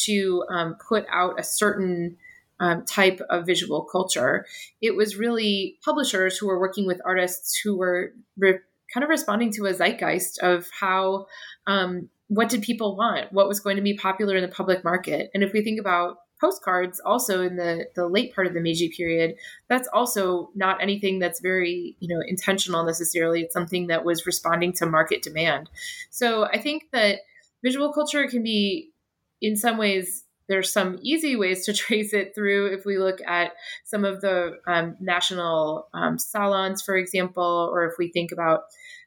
to 0.06 0.44
um, 0.50 0.76
put 0.86 1.06
out 1.10 1.38
a 1.38 1.44
certain 1.44 2.16
um, 2.60 2.84
type 2.84 3.20
of 3.30 3.46
visual 3.46 3.84
culture. 3.84 4.46
It 4.80 4.96
was 4.96 5.16
really 5.16 5.78
publishers 5.84 6.38
who 6.38 6.46
were 6.46 6.60
working 6.60 6.86
with 6.86 7.00
artists 7.04 7.58
who 7.62 7.76
were 7.76 8.12
re- 8.36 8.60
kind 8.92 9.04
of 9.04 9.10
responding 9.10 9.52
to 9.52 9.66
a 9.66 9.74
zeitgeist 9.74 10.38
of 10.42 10.66
how 10.80 11.26
um, 11.66 12.08
what 12.28 12.48
did 12.48 12.62
people 12.62 12.96
want? 12.96 13.32
What 13.32 13.48
was 13.48 13.60
going 13.60 13.76
to 13.76 13.82
be 13.82 13.96
popular 13.96 14.36
in 14.36 14.42
the 14.42 14.48
public 14.48 14.84
market? 14.84 15.30
And 15.34 15.42
if 15.42 15.52
we 15.52 15.62
think 15.62 15.80
about 15.80 16.18
postcards 16.40 17.00
also 17.04 17.42
in 17.42 17.56
the 17.56 17.86
the 17.94 18.06
late 18.06 18.34
part 18.34 18.46
of 18.46 18.54
the 18.54 18.60
meiji 18.60 18.88
period 18.96 19.34
that's 19.68 19.88
also 19.92 20.50
not 20.54 20.80
anything 20.80 21.18
that's 21.18 21.40
very 21.40 21.96
you 21.98 22.08
know 22.08 22.22
intentional 22.26 22.84
necessarily. 22.84 23.42
It's 23.42 23.52
something 23.52 23.88
that 23.88 24.04
was 24.04 24.26
responding 24.26 24.72
to 24.74 24.86
market 24.86 25.22
demand. 25.22 25.68
So 26.10 26.44
i 26.44 26.58
think 26.58 26.84
that 26.92 27.20
visual 27.64 27.92
culture 27.92 28.26
can 28.28 28.42
be 28.42 28.92
in 29.40 29.56
some 29.56 29.78
ways 29.78 30.24
there's 30.48 30.72
some 30.72 30.98
easy 31.02 31.36
ways 31.36 31.64
to 31.66 31.72
trace 31.74 32.12
it 32.12 32.34
through 32.34 32.74
if 32.74 32.84
we 32.84 32.98
look 32.98 33.20
at 33.26 33.52
some 33.84 34.04
of 34.04 34.20
the 34.20 34.58
um, 34.66 34.96
national 35.00 35.88
um, 35.94 36.18
salons, 36.18 36.82
for 36.82 36.96
example, 36.96 37.70
or 37.72 37.86
if 37.86 37.94
we 37.98 38.10
think 38.10 38.32
about 38.32 38.62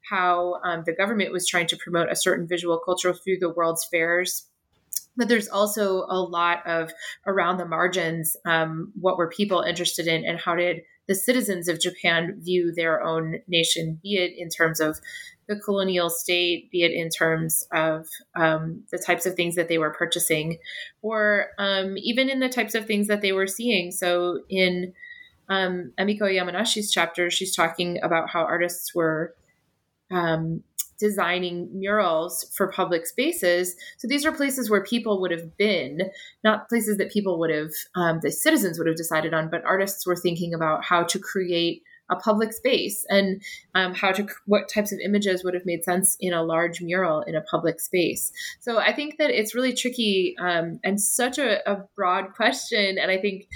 how 0.09 0.59
um, 0.63 0.83
the 0.85 0.93
government 0.93 1.31
was 1.31 1.47
trying 1.47 1.67
to 1.67 1.77
promote 1.77 2.11
a 2.11 2.15
certain 2.15 2.47
visual 2.47 2.79
culture 2.83 3.13
through 3.13 3.37
the 3.39 3.49
world's 3.49 3.85
fairs. 3.85 4.47
But 5.17 5.27
there's 5.27 5.49
also 5.49 6.05
a 6.07 6.19
lot 6.19 6.65
of 6.65 6.91
around 7.27 7.57
the 7.57 7.65
margins 7.65 8.35
um, 8.45 8.93
what 8.99 9.17
were 9.17 9.29
people 9.29 9.61
interested 9.61 10.07
in 10.07 10.25
and 10.25 10.39
how 10.39 10.55
did 10.55 10.81
the 11.11 11.15
citizens 11.15 11.67
of 11.67 11.77
Japan 11.77 12.39
view 12.39 12.71
their 12.71 13.03
own 13.03 13.41
nation, 13.45 13.99
be 14.01 14.15
it 14.15 14.31
in 14.37 14.47
terms 14.47 14.79
of 14.79 14.97
the 15.45 15.59
colonial 15.59 16.09
state, 16.09 16.71
be 16.71 16.83
it 16.83 16.93
in 16.93 17.09
terms 17.09 17.67
of 17.73 18.07
um, 18.33 18.83
the 18.91 18.97
types 18.97 19.25
of 19.25 19.35
things 19.35 19.55
that 19.55 19.67
they 19.67 19.77
were 19.77 19.89
purchasing, 19.91 20.57
or 21.01 21.47
um, 21.59 21.97
even 21.97 22.29
in 22.29 22.39
the 22.39 22.47
types 22.47 22.75
of 22.75 22.85
things 22.85 23.07
that 23.07 23.21
they 23.21 23.33
were 23.33 23.45
seeing. 23.45 23.91
So 23.91 24.43
in 24.47 24.93
um, 25.49 25.91
Emiko 25.99 26.21
Yamanashi's 26.21 26.89
chapter, 26.89 27.29
she's 27.29 27.53
talking 27.53 28.01
about 28.01 28.29
how 28.29 28.43
artists 28.43 28.95
were 28.95 29.35
um, 30.11 30.63
designing 31.01 31.67
murals 31.73 32.49
for 32.55 32.71
public 32.71 33.05
spaces. 33.05 33.75
So 33.97 34.07
these 34.07 34.25
are 34.25 34.31
places 34.31 34.69
where 34.69 34.83
people 34.83 35.19
would 35.19 35.31
have 35.31 35.57
been, 35.57 36.09
not 36.43 36.69
places 36.69 36.97
that 36.97 37.11
people 37.11 37.39
would 37.39 37.49
have, 37.49 37.71
um, 37.95 38.19
the 38.21 38.31
citizens 38.31 38.77
would 38.77 38.87
have 38.87 38.95
decided 38.95 39.33
on, 39.33 39.49
but 39.49 39.65
artists 39.65 40.05
were 40.05 40.15
thinking 40.15 40.53
about 40.53 40.85
how 40.85 41.03
to 41.03 41.19
create 41.19 41.81
a 42.11 42.15
public 42.17 42.53
space 42.53 43.05
and 43.09 43.41
um, 43.73 43.93
how 43.93 44.11
to 44.11 44.27
what 44.45 44.69
types 44.69 44.91
of 44.91 44.99
images 44.99 45.43
would 45.43 45.53
have 45.53 45.65
made 45.65 45.83
sense 45.83 46.17
in 46.19 46.33
a 46.33 46.43
large 46.43 46.81
mural 46.81 47.21
in 47.21 47.35
a 47.35 47.41
public 47.41 47.79
space 47.79 48.33
so 48.59 48.77
i 48.77 48.91
think 48.91 49.17
that 49.17 49.29
it's 49.29 49.55
really 49.55 49.73
tricky 49.73 50.35
um, 50.39 50.79
and 50.83 50.99
such 50.99 51.37
a, 51.37 51.59
a, 51.71 51.85
broad 51.95 52.33
question 52.35 52.97
and 52.97 53.09
i 53.09 53.17
think 53.17 53.47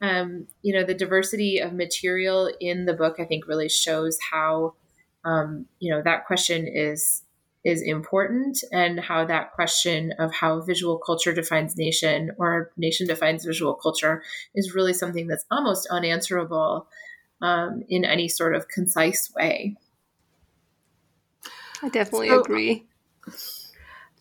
um, 0.00 0.46
you 0.62 0.72
know 0.72 0.84
the 0.84 0.94
diversity 0.94 1.58
of 1.58 1.72
material 1.72 2.48
in 2.60 2.84
the 2.84 2.94
book 2.94 3.16
i 3.18 3.24
think 3.24 3.48
really 3.48 3.68
shows 3.68 4.16
how 4.30 4.74
um, 5.24 5.66
you 5.80 5.90
know 5.90 6.02
that 6.02 6.26
question 6.26 6.66
is 6.66 7.22
is 7.64 7.80
important 7.82 8.62
and 8.72 9.00
how 9.00 9.24
that 9.24 9.52
question 9.52 10.12
of 10.18 10.32
how 10.32 10.60
visual 10.60 10.98
culture 10.98 11.32
defines 11.32 11.76
nation 11.76 12.30
or 12.38 12.70
nation 12.76 13.06
defines 13.06 13.44
visual 13.44 13.74
culture 13.74 14.22
is 14.54 14.74
really 14.74 14.92
something 14.92 15.26
that's 15.28 15.46
almost 15.50 15.86
unanswerable 15.90 16.86
um, 17.42 17.84
in 17.88 18.04
any 18.04 18.28
sort 18.28 18.54
of 18.54 18.68
concise 18.68 19.32
way. 19.34 19.76
I 21.82 21.88
definitely 21.88 22.28
So- 22.30 22.40
agree. 22.40 22.86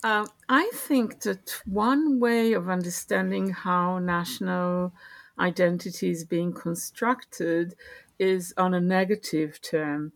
Uh, 0.03 0.27
I 0.49 0.69
think 0.73 1.21
that 1.21 1.61
one 1.65 2.19
way 2.19 2.53
of 2.53 2.69
understanding 2.69 3.49
how 3.51 3.99
national 3.99 4.93
identity 5.39 6.09
is 6.11 6.25
being 6.25 6.53
constructed 6.53 7.75
is 8.19 8.53
on 8.57 8.73
a 8.73 8.81
negative 8.81 9.61
term, 9.61 10.11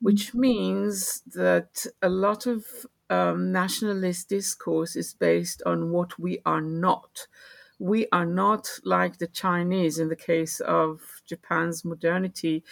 which 0.00 0.34
means 0.34 1.22
that 1.34 1.86
a 2.02 2.08
lot 2.08 2.46
of 2.46 2.64
um, 3.10 3.52
nationalist 3.52 4.28
discourse 4.28 4.96
is 4.96 5.14
based 5.14 5.62
on 5.66 5.90
what 5.90 6.18
we 6.18 6.38
are 6.46 6.60
not. 6.60 7.26
We 7.78 8.06
are 8.12 8.26
not 8.26 8.68
like 8.84 9.16
the 9.18 9.26
Chinese 9.26 9.98
in 9.98 10.08
the 10.10 10.16
case 10.16 10.60
of 10.60 11.00
Japan's 11.26 11.82
modernity. 11.82 12.62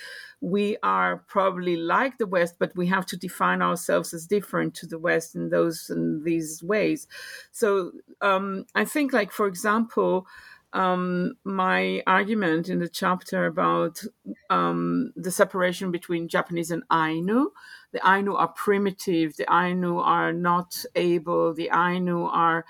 We 0.42 0.76
are 0.82 1.24
probably 1.28 1.76
like 1.76 2.18
the 2.18 2.26
West, 2.26 2.56
but 2.58 2.76
we 2.76 2.88
have 2.88 3.06
to 3.06 3.16
define 3.16 3.62
ourselves 3.62 4.12
as 4.12 4.26
different 4.26 4.74
to 4.74 4.86
the 4.86 4.98
West 4.98 5.34
in 5.34 5.48
those 5.48 5.88
in 5.88 6.24
these 6.24 6.62
ways. 6.62 7.06
So 7.52 7.92
um, 8.20 8.66
I 8.74 8.84
think, 8.84 9.14
like 9.14 9.32
for 9.32 9.46
example, 9.46 10.26
um, 10.72 11.34
my 11.44 12.02
argument 12.06 12.68
in 12.68 12.78
the 12.78 12.88
chapter 12.88 13.46
about 13.46 14.02
um, 14.50 15.12
the 15.16 15.30
separation 15.30 15.90
between 15.90 16.28
Japanese 16.28 16.70
and 16.70 16.82
Ainu. 16.92 17.50
The 17.92 18.00
Ainu 18.06 18.34
are 18.34 18.48
primitive. 18.48 19.36
The 19.36 19.46
Ainu 19.52 19.98
are 19.98 20.32
not 20.32 20.84
able. 20.94 21.54
The 21.54 21.70
Ainu 21.72 22.24
are 22.24 22.64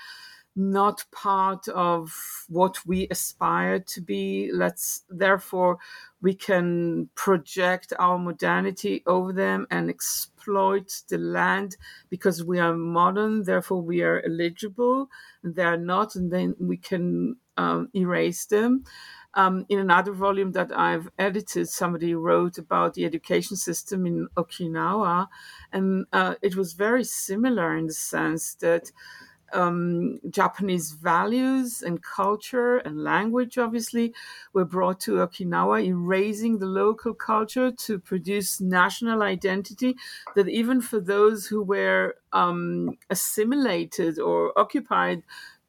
not 0.59 1.05
part 1.12 1.68
of 1.68 2.12
what 2.49 2.84
we 2.84 3.07
aspire 3.11 3.78
to 3.78 4.01
be. 4.01 4.51
Let's 4.53 5.05
therefore 5.09 5.78
we 6.20 6.34
can 6.34 7.09
project 7.14 7.92
our 7.99 8.18
modernity 8.18 9.05
over 9.07 9.32
them 9.32 9.68
and 9.70 9.88
exploit 9.88 11.03
the 11.09 11.18
land 11.18 11.76
because 12.11 12.44
we 12.44 12.59
are 12.59 12.74
modern. 12.74 13.44
Therefore, 13.44 13.80
we 13.80 14.03
are 14.03 14.20
eligible. 14.26 15.09
They 15.44 15.62
are 15.62 15.76
not, 15.76 16.16
and 16.16 16.32
then 16.32 16.57
we 16.59 16.76
can 16.76 17.36
um, 17.59 17.91
erase 17.95 18.47
them. 18.47 18.85
Um, 19.35 19.67
in 19.69 19.79
another 19.79 20.13
volume 20.13 20.53
that 20.53 20.77
I've 20.77 21.11
edited, 21.19 21.69
somebody 21.69 22.15
wrote 22.15 22.57
about 22.57 22.95
the 22.95 23.05
education 23.05 23.57
system 23.57 24.07
in 24.07 24.29
Okinawa, 24.37 25.29
and 25.73 26.07
uh, 26.13 26.37
it 26.41 26.57
was 26.57 26.73
very 26.73 27.05
similar 27.05 27.77
in 27.77 27.87
the 27.87 27.93
sense 27.93 28.55
that 28.55 28.91
um, 29.53 30.19
Japanese 30.29 30.93
values 30.93 31.83
and 31.83 32.03
culture 32.03 32.79
and 32.79 33.03
language, 33.03 33.59
obviously, 33.59 34.15
were 34.53 34.65
brought 34.65 35.01
to 35.01 35.17
Okinawa, 35.17 35.85
erasing 35.85 36.59
the 36.59 36.67
local 36.67 37.15
culture 37.15 37.71
to 37.71 37.99
produce 37.99 38.61
national 38.61 39.23
identity. 39.23 39.97
That 40.37 40.49
even 40.49 40.81
for 40.81 41.01
those 41.01 41.47
who 41.47 41.63
were 41.63 42.17
um, 42.33 42.99
assimilated 43.11 44.19
or 44.19 44.59
occupied 44.59 45.23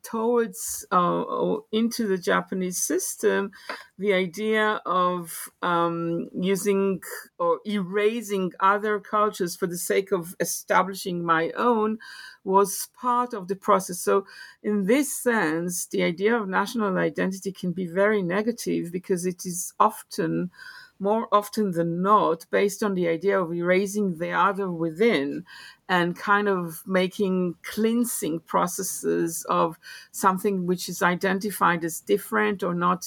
towards 0.03 0.85
uh, 0.91 1.21
or 1.21 1.63
into 1.71 2.07
the 2.07 2.17
Japanese 2.17 2.77
system, 2.77 3.51
the 3.97 4.13
idea 4.13 4.81
of 4.85 5.49
um, 5.61 6.29
using 6.33 7.01
or 7.37 7.59
erasing 7.65 8.51
other 8.59 8.99
cultures 8.99 9.55
for 9.55 9.67
the 9.67 9.77
sake 9.77 10.11
of 10.11 10.35
establishing 10.39 11.23
my 11.23 11.51
own 11.51 11.97
was 12.43 12.89
part 12.99 13.33
of 13.33 13.47
the 13.47 13.55
process. 13.55 13.99
So, 13.99 14.25
in 14.63 14.85
this 14.85 15.15
sense, 15.15 15.85
the 15.87 16.03
idea 16.03 16.35
of 16.35 16.47
national 16.47 16.97
identity 16.97 17.51
can 17.51 17.71
be 17.71 17.87
very 17.87 18.21
negative 18.21 18.91
because 18.91 19.25
it 19.25 19.45
is 19.45 19.73
often 19.79 20.51
more 20.99 21.27
often 21.31 21.71
than 21.71 22.01
not 22.01 22.45
based 22.51 22.83
on 22.83 22.93
the 22.93 23.07
idea 23.07 23.39
of 23.39 23.53
erasing 23.53 24.17
the 24.17 24.31
other 24.31 24.69
within 24.69 25.45
and 25.87 26.17
kind 26.17 26.47
of 26.47 26.83
making 26.85 27.55
cleansing 27.63 28.41
processes 28.41 29.45
of 29.49 29.79
something 30.11 30.67
which 30.67 30.89
is 30.89 31.01
identified 31.01 31.83
as 31.83 32.01
different 32.01 32.61
or 32.63 32.73
not 32.73 33.05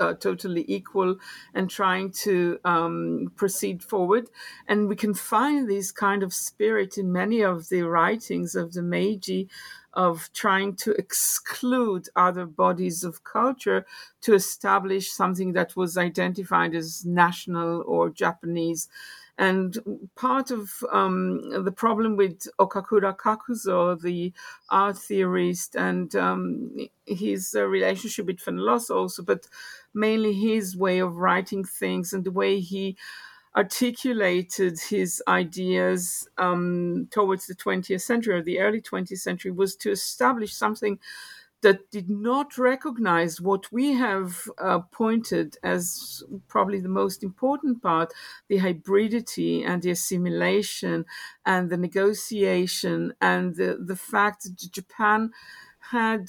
uh, 0.00 0.14
totally 0.14 0.64
equal 0.68 1.16
and 1.54 1.70
trying 1.70 2.10
to 2.10 2.58
um, 2.64 3.32
proceed 3.36 3.82
forward. 3.82 4.28
And 4.66 4.88
we 4.88 4.96
can 4.96 5.14
find 5.14 5.68
this 5.68 5.92
kind 5.92 6.22
of 6.22 6.34
spirit 6.34 6.98
in 6.98 7.12
many 7.12 7.42
of 7.42 7.68
the 7.68 7.82
writings 7.82 8.54
of 8.54 8.72
the 8.72 8.82
Meiji 8.82 9.48
of 9.94 10.30
trying 10.32 10.76
to 10.76 10.92
exclude 10.92 12.08
other 12.16 12.46
bodies 12.46 13.04
of 13.04 13.24
culture 13.24 13.86
to 14.20 14.34
establish 14.34 15.10
something 15.10 15.52
that 15.52 15.76
was 15.76 15.96
identified 15.96 16.74
as 16.74 17.04
national 17.04 17.82
or 17.86 18.10
Japanese. 18.10 18.88
And 19.36 20.06
part 20.14 20.52
of 20.52 20.84
um, 20.92 21.64
the 21.64 21.72
problem 21.72 22.16
with 22.16 22.46
Okakura 22.60 23.16
Kakuzo, 23.16 24.00
the 24.00 24.32
art 24.70 24.96
theorist, 24.96 25.74
and 25.74 26.14
um, 26.14 26.88
his 27.04 27.54
uh, 27.56 27.64
relationship 27.64 28.26
with 28.26 28.38
Fenollosa 28.38 28.94
also, 28.94 29.24
but 29.24 29.48
mainly 29.92 30.34
his 30.34 30.76
way 30.76 31.00
of 31.00 31.16
writing 31.16 31.64
things 31.64 32.12
and 32.12 32.22
the 32.22 32.30
way 32.30 32.60
he 32.60 32.96
articulated 33.56 34.78
his 34.80 35.22
ideas 35.28 36.28
um, 36.38 37.08
towards 37.10 37.46
the 37.46 37.54
20th 37.54 38.02
century 38.02 38.34
or 38.34 38.42
the 38.42 38.58
early 38.60 38.80
20th 38.80 39.18
century 39.18 39.50
was 39.50 39.76
to 39.76 39.90
establish 39.90 40.54
something 40.54 40.98
that 41.62 41.90
did 41.90 42.10
not 42.10 42.58
recognize 42.58 43.40
what 43.40 43.72
we 43.72 43.94
have 43.94 44.50
uh, 44.58 44.80
pointed 44.92 45.56
as 45.62 46.22
probably 46.46 46.78
the 46.78 46.90
most 46.90 47.24
important 47.24 47.82
part 47.82 48.12
the 48.48 48.58
hybridity 48.58 49.66
and 49.66 49.82
the 49.82 49.90
assimilation 49.90 51.06
and 51.46 51.70
the 51.70 51.76
negotiation 51.78 53.14
and 53.20 53.54
the, 53.56 53.78
the 53.82 53.96
fact 53.96 54.44
that 54.44 54.70
Japan 54.70 55.30
had 55.90 56.28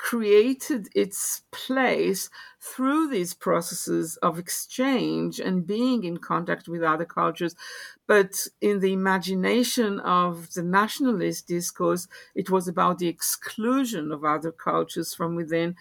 created 0.00 0.88
its 0.94 1.42
place 1.50 2.30
through 2.58 3.06
these 3.06 3.34
processes 3.34 4.16
of 4.22 4.38
exchange 4.38 5.38
and 5.38 5.66
being 5.66 6.04
in 6.04 6.16
contact 6.16 6.66
with 6.66 6.82
other 6.82 7.04
cultures. 7.04 7.54
But 8.06 8.46
in 8.62 8.80
the 8.80 8.94
imagination 8.94 10.00
of 10.00 10.54
the 10.54 10.62
nationalist 10.62 11.46
discourse, 11.46 12.08
it 12.34 12.48
was 12.48 12.66
about 12.66 12.98
the 12.98 13.08
exclusion 13.08 14.10
of 14.10 14.24
other 14.24 14.52
cultures 14.52 15.12
from 15.12 15.34
within 15.34 15.74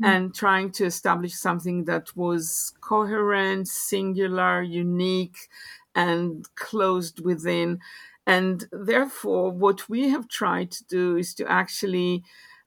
mm. 0.00 0.06
and 0.06 0.32
trying 0.32 0.70
to 0.72 0.84
establish 0.84 1.34
something 1.34 1.84
that 1.86 2.16
was 2.16 2.72
coherent, 2.80 3.66
singular, 3.66 4.62
unique, 4.62 5.48
and 5.96 6.46
closed 6.54 7.24
within. 7.24 7.80
And 8.24 8.66
therefore, 8.70 9.50
what 9.50 9.88
we 9.88 10.10
have 10.10 10.28
tried 10.28 10.70
to 10.70 10.84
do 10.84 11.16
is 11.16 11.34
to 11.34 11.50
actually 11.50 12.22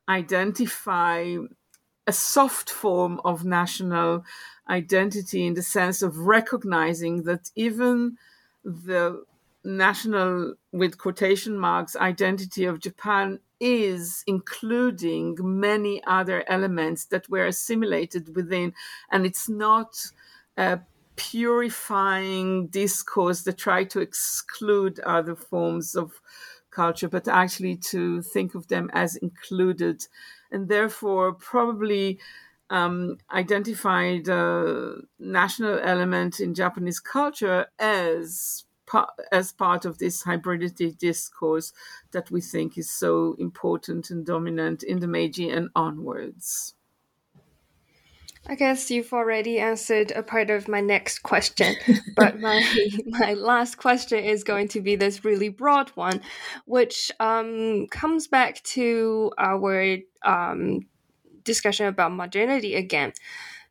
identify 0.10 1.36
a 2.06 2.14
soft 2.14 2.70
form 2.70 3.20
of 3.26 3.44
national 3.44 4.24
identity 4.70 5.46
in 5.46 5.54
the 5.54 5.62
sense 5.62 6.02
of 6.02 6.18
recognizing 6.20 7.24
that 7.24 7.52
even 7.56 8.18
the 8.64 9.24
national, 9.64 10.56
with 10.72 10.98
quotation 10.98 11.58
marks, 11.58 11.96
identity 11.96 12.64
of 12.66 12.80
Japan 12.80 13.40
is 13.60 14.24
including 14.28 15.36
many 15.42 16.02
other 16.06 16.44
elements 16.48 17.06
that 17.06 17.30
were 17.30 17.46
assimilated 17.46 18.36
within, 18.36 18.74
and 19.12 19.26
it's 19.26 19.50
not 19.50 20.12
a 20.56 20.80
purifying 21.18 22.68
discourse 22.68 23.42
that 23.42 23.58
try 23.58 23.84
to 23.84 24.00
exclude 24.00 25.00
other 25.00 25.36
forms 25.36 25.96
of 25.96 26.22
culture, 26.82 27.10
but 27.10 27.28
actually 27.28 27.76
to 27.92 28.22
think 28.22 28.56
of 28.56 28.68
them 28.68 28.90
as 28.94 29.16
included, 29.28 29.98
and 30.52 30.68
therefore 30.70 31.34
probably 31.34 32.20
um, 32.70 33.18
identify 33.32 34.20
the 34.32 35.04
national 35.20 35.80
element 35.94 36.40
in 36.40 36.54
Japanese 36.54 37.00
culture 37.00 37.68
as 37.80 38.64
as 39.34 39.52
part 39.52 39.84
of 39.84 39.98
this 39.98 40.24
hybridity 40.24 40.98
discourse 40.98 41.74
that 42.12 42.32
we 42.32 42.40
think 42.40 42.78
is 42.78 42.90
so 42.90 43.36
important 43.38 44.10
and 44.10 44.26
dominant 44.26 44.82
in 44.82 45.00
the 45.02 45.08
Meiji 45.08 45.50
and 45.50 45.70
onwards. 45.76 46.77
I 48.50 48.56
guess 48.56 48.90
you've 48.90 49.12
already 49.12 49.60
answered 49.60 50.12
a 50.12 50.24
part 50.24 50.50
of 50.50 50.70
my 50.70 50.80
next 50.80 51.20
question, 51.20 51.76
but 52.16 52.40
my 52.48 52.64
my 53.06 53.34
last 53.34 53.78
question 53.78 54.24
is 54.24 54.44
going 54.44 54.70
to 54.70 54.82
be 54.82 54.96
this 54.96 55.26
really 55.26 55.50
broad 55.50 55.90
one, 55.90 56.22
which 56.66 57.12
um, 57.20 57.88
comes 57.88 58.28
back 58.28 58.64
to 58.76 59.32
our 59.38 59.98
um, 60.24 60.88
discussion 61.44 61.88
about 61.88 62.14
modernity 62.14 62.76
again. 62.76 63.12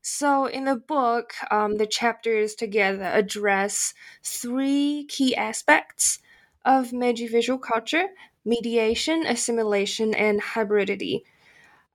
So, 0.02 0.46
in 0.46 0.66
the 0.66 0.76
book, 0.76 1.32
um, 1.50 1.78
the 1.78 1.86
chapters 1.86 2.54
together 2.54 3.04
address 3.04 3.94
three 4.22 5.06
key 5.08 5.34
aspects 5.34 6.18
of 6.64 6.92
Meiji 6.92 7.26
visual 7.26 7.58
culture 7.58 8.08
mediation, 8.44 9.26
assimilation, 9.26 10.14
and 10.14 10.40
hybridity. 10.40 11.22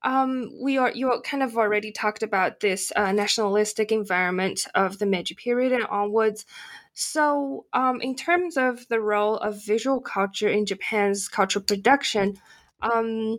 Um, 0.04 0.52
we 0.60 0.78
are 0.78 0.92
you 0.92 1.22
kind 1.24 1.44
of 1.44 1.58
already 1.58 1.92
talked 1.92 2.24
about 2.24 2.60
this 2.60 2.92
uh, 2.96 3.12
nationalistic 3.12 3.92
environment 3.92 4.66
of 4.74 4.98
the 4.98 5.06
Meiji 5.06 5.36
period 5.36 5.72
and 5.72 5.86
onwards. 5.86 6.46
So, 6.94 7.66
um, 7.72 8.02
in 8.02 8.16
terms 8.16 8.58
of 8.58 8.88
the 8.88 9.00
role 9.00 9.38
of 9.38 9.64
visual 9.64 10.02
culture 10.02 10.50
in 10.50 10.66
Japan's 10.66 11.28
cultural 11.28 11.64
production, 11.64 12.38
um, 12.82 13.38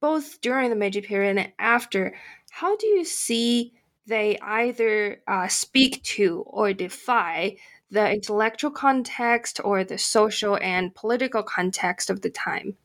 both 0.00 0.40
during 0.40 0.70
the 0.70 0.76
Meiji 0.76 1.00
period 1.00 1.36
and 1.36 1.52
after, 1.58 2.14
how 2.50 2.76
do 2.76 2.86
you 2.86 3.04
see 3.04 3.72
they 4.06 4.38
either 4.38 5.20
uh, 5.26 5.48
speak 5.48 6.02
to 6.04 6.44
or 6.46 6.72
defy 6.72 7.56
the 7.90 8.12
intellectual 8.12 8.70
context 8.70 9.60
or 9.64 9.82
the 9.82 9.98
social 9.98 10.56
and 10.58 10.94
political 10.94 11.42
context 11.42 12.10
of 12.10 12.22
the 12.22 12.30
time? 12.30 12.76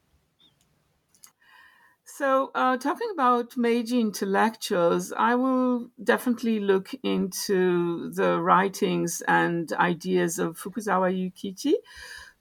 So, 2.22 2.52
uh, 2.54 2.78
talking 2.78 3.10
about 3.16 3.58
Meiji 3.58 4.00
intellectuals, 4.00 5.12
I 5.12 5.34
will 5.34 5.90
definitely 6.04 6.60
look 6.60 6.94
into 7.02 8.12
the 8.12 8.40
writings 8.40 9.24
and 9.28 9.74
ideas 9.74 10.38
of 10.38 10.56
Fukuzawa 10.56 11.10
Yukichi, 11.12 11.74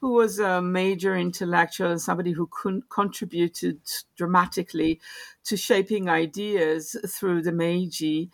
who 0.03 0.13
was 0.13 0.39
a 0.39 0.61
major 0.61 1.17
intellectual 1.17 1.91
and 1.91 1.99
somebody 1.99 2.33
who 2.33 2.47
con- 2.49 2.83
contributed 2.91 3.81
dramatically 4.17 5.01
to 5.45 5.57
shaping 5.57 6.11
ideas 6.11 6.95
through 7.09 7.41
the 7.41 7.53
Meiji. 7.53 8.31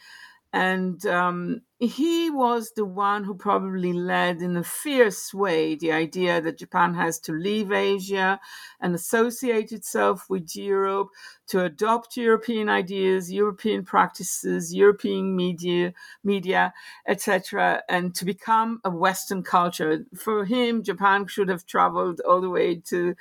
And 0.56 1.04
um, 1.04 1.60
he 1.78 2.30
was 2.30 2.72
the 2.74 2.86
one 2.86 3.24
who 3.24 3.34
probably 3.34 3.92
led 3.92 4.40
in 4.40 4.56
a 4.56 4.64
fierce 4.64 5.34
way 5.34 5.74
the 5.74 5.92
idea 5.92 6.40
that 6.40 6.56
Japan 6.56 6.94
has 6.94 7.18
to 7.20 7.32
leave 7.32 7.70
Asia 7.70 8.40
and 8.80 8.94
associate 8.94 9.70
itself 9.70 10.24
with 10.30 10.56
Europe, 10.56 11.10
to 11.48 11.62
adopt 11.62 12.16
European 12.16 12.70
ideas, 12.70 13.30
European 13.30 13.84
practices, 13.84 14.72
European 14.72 15.36
media, 15.36 15.92
media, 16.24 16.72
etc., 17.06 17.82
and 17.86 18.14
to 18.14 18.24
become 18.24 18.80
a 18.82 18.88
Western 18.88 19.42
culture. 19.42 20.06
For 20.16 20.46
him, 20.46 20.82
Japan 20.82 21.26
should 21.26 21.50
have 21.50 21.66
traveled 21.66 22.20
all 22.20 22.40
the 22.40 22.48
way 22.48 22.76
to 22.86 23.14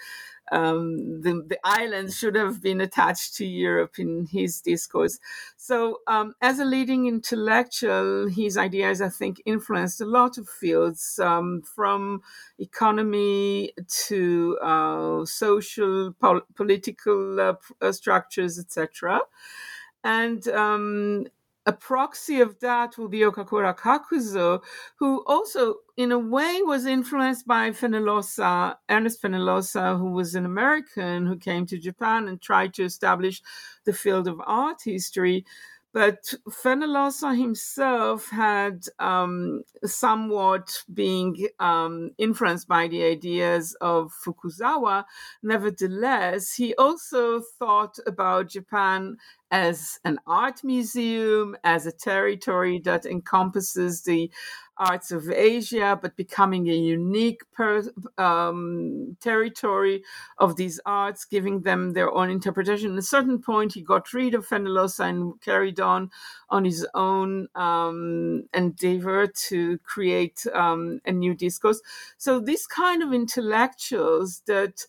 um, 0.51 1.21
the, 1.21 1.43
the 1.47 1.59
islands 1.63 2.17
should 2.17 2.35
have 2.35 2.61
been 2.61 2.81
attached 2.81 3.35
to 3.35 3.45
Europe 3.45 3.99
in 3.99 4.27
his 4.31 4.61
discourse. 4.61 5.19
So, 5.57 5.99
um, 6.07 6.33
as 6.41 6.59
a 6.59 6.65
leading 6.65 7.07
intellectual, 7.07 8.27
his 8.27 8.57
ideas, 8.57 9.01
I 9.01 9.09
think, 9.09 9.41
influenced 9.45 10.01
a 10.01 10.05
lot 10.05 10.37
of 10.37 10.47
fields 10.47 11.19
um, 11.19 11.61
from 11.63 12.21
economy 12.59 13.73
to 14.07 14.57
uh, 14.61 15.25
social, 15.25 16.13
pol- 16.13 16.47
political 16.55 17.39
uh 17.81 17.91
structures, 17.91 18.59
etc. 18.59 19.19
And 20.03 20.47
um, 20.49 21.25
a 21.65 21.73
proxy 21.73 22.41
of 22.41 22.59
that 22.59 22.97
will 22.97 23.07
be 23.07 23.21
Okakura 23.21 23.75
Kakuzo, 23.75 24.61
who 24.97 25.23
also, 25.25 25.75
in 25.97 26.11
a 26.11 26.19
way, 26.19 26.61
was 26.63 26.85
influenced 26.85 27.47
by 27.47 27.71
Fenollosa, 27.71 28.75
Ernest 28.89 29.21
Fenollosa, 29.21 29.97
who 29.97 30.11
was 30.11 30.35
an 30.35 30.45
American 30.45 31.25
who 31.25 31.37
came 31.37 31.65
to 31.65 31.77
Japan 31.77 32.27
and 32.27 32.39
tried 32.39 32.73
to 32.75 32.83
establish 32.83 33.41
the 33.85 33.93
field 33.93 34.27
of 34.27 34.39
art 34.45 34.81
history. 34.83 35.45
But 35.95 36.33
Fenollosa 36.49 37.37
himself 37.39 38.29
had 38.29 38.83
um, 38.99 39.63
somewhat 39.85 40.83
being 40.93 41.47
um, 41.61 42.11
influenced 42.17 42.67
by 42.67 42.89
the 42.89 43.01
ideas 43.05 43.77
of 43.79 44.11
Fukuzawa. 44.11 45.05
Nevertheless, 45.41 46.53
he 46.53 46.75
also 46.75 47.39
thought 47.39 47.97
about 48.05 48.49
Japan 48.49 49.15
as 49.55 49.99
an 50.03 50.19
art 50.27 50.65
museum, 50.65 51.55
as 51.63 51.85
a 51.85 51.91
territory 51.93 52.77
that 52.83 53.05
encompasses 53.05 54.01
the 54.01 54.29
arts 54.77 55.11
of 55.11 55.31
Asia, 55.31 55.97
but 56.01 56.17
becoming 56.17 56.67
a 56.67 56.73
unique 56.75 57.41
per, 57.53 57.81
um, 58.17 59.15
territory 59.21 60.03
of 60.39 60.57
these 60.57 60.81
arts, 60.85 61.23
giving 61.23 61.61
them 61.61 61.93
their 61.93 62.11
own 62.13 62.29
interpretation. 62.29 62.91
At 62.91 62.97
a 62.97 63.01
certain 63.15 63.41
point, 63.41 63.71
he 63.71 63.81
got 63.81 64.11
rid 64.11 64.33
of 64.35 64.45
Fenollosa 64.45 65.07
and 65.07 65.39
carried 65.39 65.79
on 65.79 66.11
on 66.49 66.65
his 66.65 66.85
own 66.93 67.47
um, 67.55 68.49
endeavor 68.53 69.25
to 69.47 69.77
create 69.85 70.45
um, 70.53 70.99
a 71.05 71.13
new 71.13 71.33
discourse. 71.33 71.79
So, 72.17 72.41
these 72.41 72.67
kind 72.67 73.01
of 73.01 73.13
intellectuals 73.13 74.41
that 74.47 74.85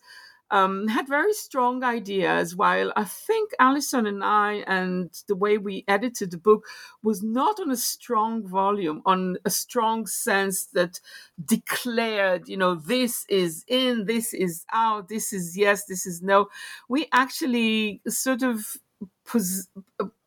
um, 0.51 0.87
had 0.87 1.07
very 1.07 1.33
strong 1.33 1.83
ideas. 1.83 2.55
While 2.55 2.93
I 2.95 3.03
think 3.05 3.51
Allison 3.59 4.05
and 4.07 4.23
I 4.23 4.63
and 4.67 5.09
the 5.27 5.35
way 5.35 5.57
we 5.57 5.85
edited 5.87 6.31
the 6.31 6.37
book 6.37 6.65
was 7.03 7.23
not 7.23 7.59
on 7.59 7.71
a 7.71 7.77
strong 7.77 8.47
volume, 8.47 9.01
on 9.05 9.37
a 9.45 9.49
strong 9.49 10.07
sense 10.07 10.65
that 10.73 10.99
declared, 11.43 12.47
you 12.47 12.57
know, 12.57 12.75
this 12.75 13.25
is 13.29 13.63
in, 13.67 14.05
this 14.05 14.33
is 14.33 14.65
out, 14.73 15.09
this 15.09 15.33
is 15.33 15.57
yes, 15.57 15.85
this 15.85 16.05
is 16.05 16.21
no. 16.21 16.47
We 16.89 17.07
actually 17.11 18.01
sort 18.07 18.43
of 18.43 18.77
pos- 19.25 19.67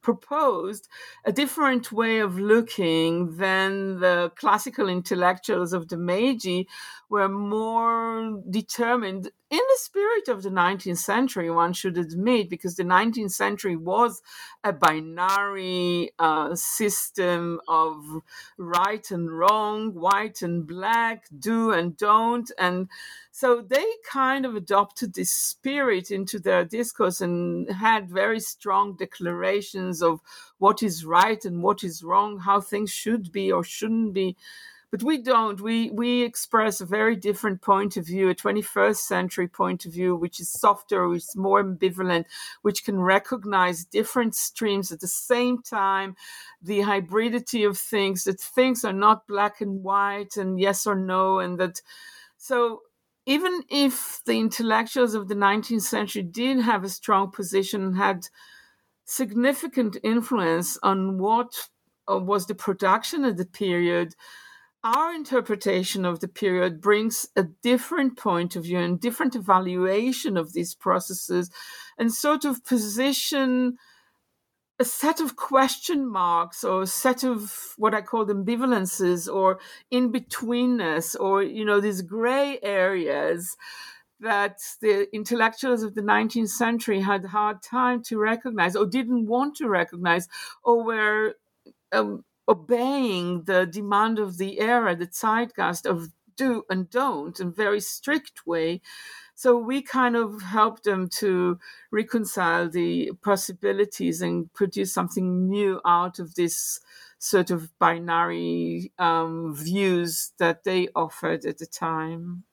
proposed 0.02 0.88
a 1.24 1.32
different 1.32 1.92
way 1.92 2.18
of 2.18 2.38
looking 2.38 3.36
than 3.36 4.00
the 4.00 4.32
classical 4.36 4.88
intellectuals 4.88 5.72
of 5.72 5.88
the 5.88 5.96
Meiji 5.96 6.68
were 7.08 7.28
more 7.28 8.40
determined 8.48 9.30
in 9.50 9.58
the 9.58 9.78
spirit 9.78 10.28
of 10.28 10.44
the 10.44 10.48
19th 10.48 10.98
century, 10.98 11.50
one 11.50 11.72
should 11.72 11.98
admit, 11.98 12.48
because 12.48 12.76
the 12.76 12.84
19th 12.84 13.32
century 13.32 13.74
was 13.74 14.22
a 14.62 14.72
binary 14.72 16.12
uh, 16.20 16.54
system 16.54 17.60
of 17.66 17.96
right 18.56 19.10
and 19.10 19.28
wrong, 19.28 19.92
white 19.92 20.42
and 20.42 20.68
black, 20.68 21.24
do 21.36 21.72
and 21.72 21.96
don't. 21.96 22.48
And 22.58 22.88
so 23.32 23.60
they 23.60 23.84
kind 24.08 24.46
of 24.46 24.54
adopted 24.54 25.14
this 25.14 25.32
spirit 25.32 26.12
into 26.12 26.38
their 26.38 26.64
discourse 26.64 27.20
and 27.20 27.68
had 27.72 28.08
very 28.08 28.38
strong 28.38 28.94
declarations 28.94 29.89
of 30.02 30.20
what 30.58 30.82
is 30.82 31.04
right 31.04 31.44
and 31.44 31.62
what 31.62 31.82
is 31.82 32.02
wrong, 32.02 32.38
how 32.38 32.60
things 32.60 32.90
should 32.90 33.32
be 33.32 33.50
or 33.50 33.64
shouldn't 33.64 34.12
be. 34.12 34.36
But 34.90 35.04
we 35.04 35.18
don't. 35.18 35.60
We 35.60 35.90
we 35.90 36.22
express 36.22 36.80
a 36.80 36.86
very 36.86 37.14
different 37.14 37.62
point 37.62 37.96
of 37.96 38.04
view 38.04 38.28
a 38.28 38.34
21st 38.34 38.96
century 38.96 39.46
point 39.46 39.86
of 39.86 39.92
view 39.92 40.16
which 40.16 40.40
is 40.40 40.48
softer 40.48 41.06
which 41.06 41.22
is 41.22 41.36
more 41.36 41.62
ambivalent 41.62 42.24
which 42.62 42.84
can 42.84 42.98
recognize 42.98 43.84
different 43.84 44.34
streams 44.34 44.90
at 44.90 44.98
the 44.98 45.06
same 45.06 45.62
time 45.62 46.16
the 46.60 46.80
hybridity 46.80 47.68
of 47.68 47.78
things 47.78 48.24
that 48.24 48.40
things 48.40 48.84
are 48.84 48.92
not 48.92 49.28
black 49.28 49.60
and 49.60 49.84
white 49.84 50.36
and 50.36 50.58
yes 50.58 50.88
or 50.88 50.96
no 50.96 51.38
and 51.38 51.60
that 51.60 51.80
so 52.36 52.80
even 53.26 53.62
if 53.68 54.20
the 54.26 54.40
intellectuals 54.40 55.14
of 55.14 55.28
the 55.28 55.36
19th 55.36 55.82
century 55.82 56.22
did 56.22 56.58
have 56.58 56.82
a 56.82 56.88
strong 56.88 57.30
position 57.30 57.82
and 57.82 57.96
had 57.96 58.26
significant 59.10 59.96
influence 60.04 60.78
on 60.82 61.18
what 61.18 61.68
uh, 62.08 62.16
was 62.16 62.46
the 62.46 62.54
production 62.54 63.24
of 63.24 63.36
the 63.36 63.44
period. 63.44 64.14
Our 64.84 65.12
interpretation 65.12 66.04
of 66.04 66.20
the 66.20 66.28
period 66.28 66.80
brings 66.80 67.28
a 67.36 67.42
different 67.62 68.16
point 68.16 68.54
of 68.56 68.62
view 68.62 68.78
and 68.78 69.00
different 69.00 69.34
evaluation 69.34 70.36
of 70.36 70.52
these 70.52 70.74
processes 70.74 71.50
and 71.98 72.12
sort 72.12 72.44
of 72.44 72.64
position 72.64 73.76
a 74.78 74.84
set 74.84 75.20
of 75.20 75.36
question 75.36 76.08
marks 76.08 76.64
or 76.64 76.82
a 76.82 76.86
set 76.86 77.22
of 77.22 77.74
what 77.76 77.94
I 77.94 78.00
call 78.00 78.24
ambivalences 78.24 79.30
or 79.30 79.58
in 79.90 80.10
betweenness 80.10 81.20
or, 81.20 81.42
you 81.42 81.66
know, 81.66 81.80
these 81.80 82.00
gray 82.00 82.58
areas 82.62 83.58
that 84.20 84.58
the 84.80 85.08
intellectuals 85.14 85.82
of 85.82 85.94
the 85.94 86.02
19th 86.02 86.50
century 86.50 87.00
had 87.00 87.24
hard 87.26 87.62
time 87.62 88.02
to 88.04 88.18
recognize 88.18 88.76
or 88.76 88.86
didn't 88.86 89.26
want 89.26 89.56
to 89.56 89.68
recognize 89.68 90.28
or 90.62 90.84
were 90.84 91.34
um, 91.92 92.24
obeying 92.48 93.44
the 93.44 93.66
demand 93.66 94.18
of 94.18 94.38
the 94.38 94.60
era, 94.60 94.96
the 94.96 95.06
zeitgeist 95.06 95.86
of 95.86 96.08
do 96.36 96.64
and 96.70 96.88
don't 96.90 97.38
in 97.38 97.52
very 97.52 97.80
strict 97.80 98.46
way. 98.46 98.80
So 99.34 99.56
we 99.58 99.82
kind 99.82 100.16
of 100.16 100.42
help 100.42 100.82
them 100.82 101.08
to 101.20 101.58
reconcile 101.90 102.68
the 102.68 103.12
possibilities 103.22 104.22
and 104.22 104.52
produce 104.52 104.92
something 104.92 105.48
new 105.48 105.80
out 105.84 106.18
of 106.18 106.34
this 106.34 106.80
sort 107.18 107.50
of 107.50 107.78
binary 107.78 108.92
um, 108.98 109.54
views 109.54 110.32
that 110.38 110.64
they 110.64 110.88
offered 110.94 111.44
at 111.44 111.58
the 111.58 111.66
time. 111.66 112.44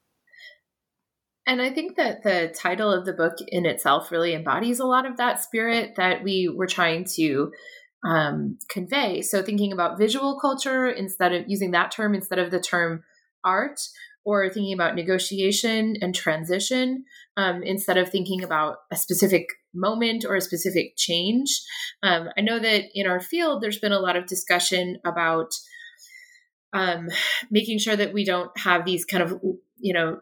And 1.47 1.61
I 1.61 1.71
think 1.71 1.95
that 1.95 2.23
the 2.23 2.53
title 2.53 2.91
of 2.91 3.05
the 3.05 3.13
book 3.13 3.37
in 3.47 3.65
itself 3.65 4.11
really 4.11 4.35
embodies 4.35 4.79
a 4.79 4.85
lot 4.85 5.05
of 5.05 5.17
that 5.17 5.41
spirit 5.41 5.95
that 5.95 6.23
we 6.23 6.53
were 6.53 6.67
trying 6.67 7.05
to 7.15 7.51
um, 8.05 8.59
convey. 8.69 9.21
So 9.21 9.41
thinking 9.41 9.71
about 9.71 9.97
visual 9.97 10.37
culture 10.39 10.87
instead 10.87 11.33
of 11.33 11.45
using 11.47 11.71
that 11.71 11.91
term 11.91 12.13
instead 12.13 12.37
of 12.37 12.51
the 12.51 12.59
term 12.59 13.03
art, 13.43 13.79
or 14.25 14.49
thinking 14.49 14.73
about 14.73 14.93
negotiation 14.93 15.95
and 16.01 16.13
transition 16.13 17.05
um, 17.37 17.63
instead 17.63 17.95
of 17.95 18.09
thinking 18.09 18.43
about 18.43 18.75
a 18.91 18.95
specific 18.97 19.45
moment 19.73 20.25
or 20.27 20.35
a 20.35 20.41
specific 20.41 20.97
change. 20.97 21.61
Um, 22.03 22.27
I 22.37 22.41
know 22.41 22.59
that 22.59 22.83
in 22.93 23.07
our 23.07 23.21
field, 23.21 23.63
there's 23.63 23.79
been 23.79 23.93
a 23.93 24.01
lot 24.01 24.17
of 24.17 24.25
discussion 24.25 24.97
about 25.05 25.51
um, 26.73 27.07
making 27.49 27.79
sure 27.79 27.95
that 27.95 28.13
we 28.13 28.25
don't 28.25 28.51
have 28.57 28.83
these 28.83 29.05
kind 29.05 29.23
of, 29.23 29.39
you 29.79 29.93
know, 29.93 30.19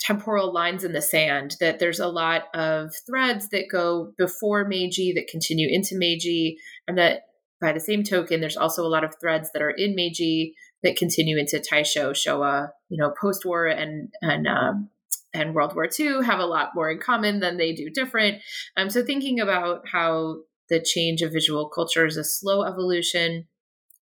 temporal 0.00 0.52
lines 0.52 0.82
in 0.82 0.92
the 0.92 1.02
sand, 1.02 1.56
that 1.60 1.78
there's 1.78 2.00
a 2.00 2.08
lot 2.08 2.44
of 2.54 2.92
threads 3.06 3.50
that 3.50 3.68
go 3.70 4.12
before 4.16 4.66
Meiji 4.66 5.12
that 5.12 5.28
continue 5.28 5.68
into 5.70 5.96
Meiji, 5.96 6.56
and 6.88 6.96
that 6.98 7.22
by 7.60 7.72
the 7.72 7.80
same 7.80 8.02
token, 8.02 8.40
there's 8.40 8.56
also 8.56 8.84
a 8.84 8.88
lot 8.88 9.04
of 9.04 9.14
threads 9.20 9.50
that 9.52 9.62
are 9.62 9.70
in 9.70 9.94
Meiji 9.94 10.54
that 10.82 10.96
continue 10.96 11.38
into 11.38 11.58
Taisho, 11.58 12.12
Showa, 12.12 12.68
you 12.88 12.96
know, 13.00 13.12
post-war 13.20 13.66
and 13.66 14.08
and 14.22 14.46
um, 14.46 14.88
and 15.34 15.54
World 15.54 15.74
War 15.74 15.88
II 15.98 16.24
have 16.24 16.40
a 16.40 16.46
lot 16.46 16.70
more 16.74 16.90
in 16.90 16.98
common 16.98 17.40
than 17.40 17.56
they 17.56 17.72
do 17.72 17.90
different. 17.90 18.42
Um, 18.76 18.90
so 18.90 19.04
thinking 19.04 19.38
about 19.38 19.86
how 19.92 20.38
the 20.68 20.82
change 20.82 21.22
of 21.22 21.32
visual 21.32 21.68
culture 21.68 22.06
is 22.06 22.16
a 22.16 22.24
slow 22.24 22.64
evolution, 22.64 23.46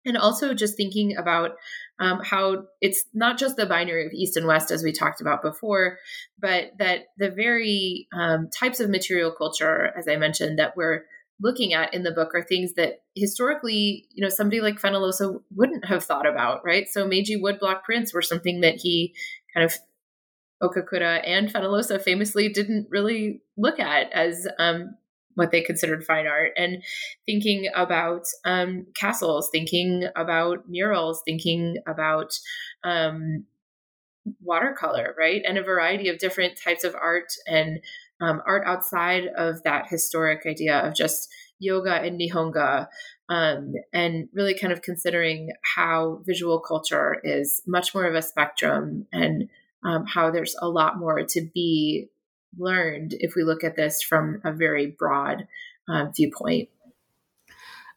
and 0.05 0.17
also 0.17 0.53
just 0.53 0.75
thinking 0.75 1.15
about 1.15 1.51
um, 1.99 2.21
how 2.23 2.65
it's 2.81 3.05
not 3.13 3.37
just 3.37 3.55
the 3.55 3.65
binary 3.65 4.05
of 4.05 4.13
East 4.13 4.37
and 4.37 4.47
West, 4.47 4.71
as 4.71 4.83
we 4.83 4.91
talked 4.91 5.21
about 5.21 5.41
before, 5.41 5.97
but 6.39 6.71
that 6.77 7.07
the 7.17 7.29
very 7.29 8.07
um, 8.13 8.49
types 8.49 8.79
of 8.79 8.89
material 8.89 9.31
culture, 9.31 9.91
as 9.97 10.07
I 10.07 10.17
mentioned, 10.17 10.59
that 10.59 10.75
we're 10.75 11.05
looking 11.41 11.73
at 11.73 11.93
in 11.93 12.03
the 12.03 12.11
book 12.11 12.33
are 12.33 12.43
things 12.43 12.73
that 12.75 13.01
historically, 13.15 14.07
you 14.13 14.23
know, 14.23 14.29
somebody 14.29 14.61
like 14.61 14.79
Fenollosa 14.79 15.41
wouldn't 15.53 15.85
have 15.85 16.03
thought 16.03 16.27
about, 16.27 16.63
right? 16.63 16.87
So 16.87 17.05
Meiji 17.05 17.41
woodblock 17.41 17.83
prints 17.83 18.13
were 18.13 18.21
something 18.21 18.61
that 18.61 18.75
he 18.75 19.13
kind 19.53 19.65
of 19.65 19.73
Okakura 20.63 21.21
and 21.25 21.51
Fenollosa 21.51 22.01
famously 22.01 22.49
didn't 22.49 22.87
really 22.89 23.41
look 23.57 23.79
at 23.79 24.11
as 24.13 24.47
um, 24.57 24.95
what 25.35 25.51
they 25.51 25.61
considered 25.61 26.03
fine 26.03 26.27
art 26.27 26.51
and 26.57 26.83
thinking 27.25 27.69
about 27.75 28.23
um, 28.45 28.87
castles, 28.95 29.49
thinking 29.51 30.07
about 30.15 30.67
murals, 30.67 31.21
thinking 31.25 31.77
about 31.87 32.33
um, 32.83 33.45
watercolor, 34.41 35.13
right? 35.17 35.41
And 35.47 35.57
a 35.57 35.63
variety 35.63 36.09
of 36.09 36.17
different 36.17 36.59
types 36.61 36.83
of 36.83 36.95
art 36.95 37.27
and 37.47 37.79
um, 38.21 38.41
art 38.47 38.63
outside 38.65 39.27
of 39.37 39.61
that 39.63 39.87
historic 39.87 40.45
idea 40.45 40.79
of 40.79 40.95
just 40.95 41.29
yoga 41.59 41.93
and 41.93 42.19
nihonga. 42.19 42.87
Um, 43.27 43.73
and 43.91 44.29
really 44.33 44.53
kind 44.53 44.71
of 44.71 44.83
considering 44.83 45.49
how 45.75 46.21
visual 46.27 46.59
culture 46.59 47.17
is 47.23 47.61
much 47.65 47.93
more 47.95 48.05
of 48.05 48.13
a 48.13 48.21
spectrum 48.21 49.07
and 49.11 49.49
um, 49.83 50.05
how 50.05 50.29
there's 50.29 50.55
a 50.61 50.69
lot 50.69 50.99
more 50.99 51.23
to 51.23 51.49
be 51.53 52.07
learned 52.57 53.15
if 53.19 53.35
we 53.35 53.43
look 53.43 53.63
at 53.63 53.75
this 53.75 54.01
from 54.01 54.41
a 54.43 54.51
very 54.51 54.87
broad 54.87 55.47
uh, 55.89 56.05
viewpoint. 56.15 56.69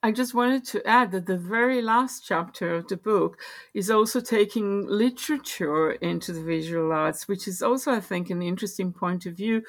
I 0.01 0.13
just 0.13 0.33
wanted 0.33 0.65
to 0.67 0.87
add 0.87 1.11
that 1.11 1.27
the 1.27 1.37
very 1.37 1.83
last 1.83 2.25
chapter 2.25 2.73
of 2.73 2.87
the 2.87 2.97
book 2.97 3.41
is 3.75 3.91
also 3.91 4.21
taking 4.21 4.87
literature 4.87 5.91
into 5.91 6.33
the 6.33 6.43
visual 6.43 6.93
arts, 6.93 7.27
which 7.27 7.49
is 7.49 7.63
also, 7.63 7.91
I 7.93 8.01
think, 8.01 8.31
an 8.31 8.41
interesting 8.41 8.93
point 8.93 9.27
of 9.27 9.37
view 9.37 9.63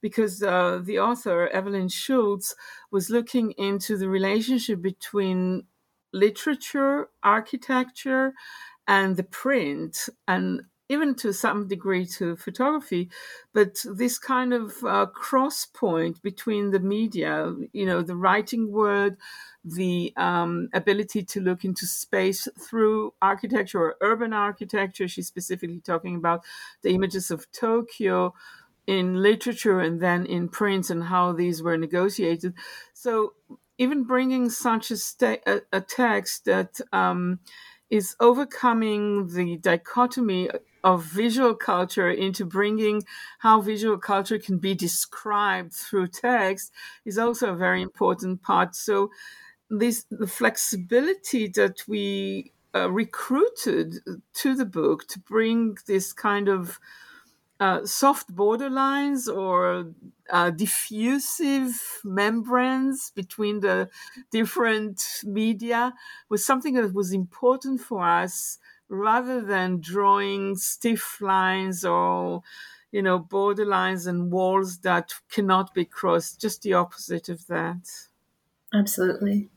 because 0.00 0.40
uh, 0.40 0.80
the 0.84 1.00
author, 1.00 1.48
Evelyn 1.48 1.88
Schulz, 1.88 2.54
was 2.92 3.10
looking 3.10 3.52
into 3.52 3.96
the 3.96 4.08
relationship 4.08 4.82
between 4.82 5.64
literature, 6.12 7.08
architecture, 7.24 8.34
and 8.86 9.16
the 9.16 9.24
print. 9.24 10.08
And 10.28 10.62
even 10.92 11.14
to 11.14 11.32
some 11.32 11.66
degree 11.66 12.04
to 12.04 12.36
photography, 12.36 13.08
but 13.54 13.82
this 13.84 14.18
kind 14.18 14.52
of 14.52 14.84
uh, 14.84 15.06
cross 15.06 15.64
point 15.64 16.22
between 16.22 16.70
the 16.70 16.80
media, 16.80 17.54
you 17.72 17.86
know, 17.86 18.02
the 18.02 18.14
writing 18.14 18.70
word, 18.70 19.16
the 19.64 20.12
um, 20.16 20.68
ability 20.74 21.22
to 21.22 21.40
look 21.40 21.64
into 21.64 21.86
space 21.86 22.46
through 22.60 23.14
architecture 23.22 23.80
or 23.80 23.96
urban 24.02 24.32
architecture. 24.32 25.08
She's 25.08 25.28
specifically 25.28 25.80
talking 25.80 26.16
about 26.16 26.44
the 26.82 26.90
images 26.90 27.30
of 27.30 27.50
Tokyo 27.52 28.34
in 28.86 29.22
literature 29.22 29.80
and 29.80 30.00
then 30.00 30.26
in 30.26 30.48
prints 30.48 30.90
and 30.90 31.04
how 31.04 31.32
these 31.32 31.62
were 31.62 31.78
negotiated. 31.78 32.52
So 32.92 33.34
even 33.78 34.04
bringing 34.04 34.50
such 34.50 34.90
a, 34.90 34.98
a, 35.46 35.60
a 35.72 35.80
text 35.80 36.44
that 36.44 36.80
um, 36.92 37.38
is 37.88 38.16
overcoming 38.20 39.28
the 39.28 39.56
dichotomy 39.58 40.50
of 40.84 41.04
visual 41.04 41.54
culture 41.54 42.10
into 42.10 42.44
bringing 42.44 43.02
how 43.38 43.60
visual 43.60 43.98
culture 43.98 44.38
can 44.38 44.58
be 44.58 44.74
described 44.74 45.72
through 45.72 46.08
text 46.08 46.72
is 47.04 47.18
also 47.18 47.52
a 47.52 47.56
very 47.56 47.82
important 47.82 48.42
part. 48.42 48.74
So 48.74 49.10
this 49.70 50.04
the 50.10 50.26
flexibility 50.26 51.48
that 51.48 51.82
we 51.88 52.52
uh, 52.74 52.90
recruited 52.90 53.96
to 54.34 54.54
the 54.54 54.66
book 54.66 55.06
to 55.08 55.20
bring 55.20 55.76
this 55.86 56.12
kind 56.12 56.48
of 56.48 56.78
uh, 57.60 57.86
soft 57.86 58.34
borderlines 58.34 59.32
or 59.32 59.92
uh, 60.30 60.50
diffusive 60.50 62.00
membranes 62.02 63.10
between 63.12 63.60
the 63.60 63.88
different 64.32 65.00
media 65.24 65.94
was 66.28 66.44
something 66.44 66.74
that 66.74 66.92
was 66.92 67.12
important 67.12 67.80
for 67.80 68.02
us 68.08 68.58
rather 68.92 69.40
than 69.40 69.80
drawing 69.80 70.54
stiff 70.54 71.20
lines 71.20 71.84
or 71.84 72.42
you 72.90 73.02
know 73.02 73.18
borderlines 73.18 74.06
and 74.06 74.30
walls 74.30 74.78
that 74.80 75.14
cannot 75.30 75.72
be 75.72 75.84
crossed 75.84 76.40
just 76.40 76.62
the 76.62 76.74
opposite 76.74 77.28
of 77.28 77.46
that 77.46 77.88
absolutely 78.74 79.48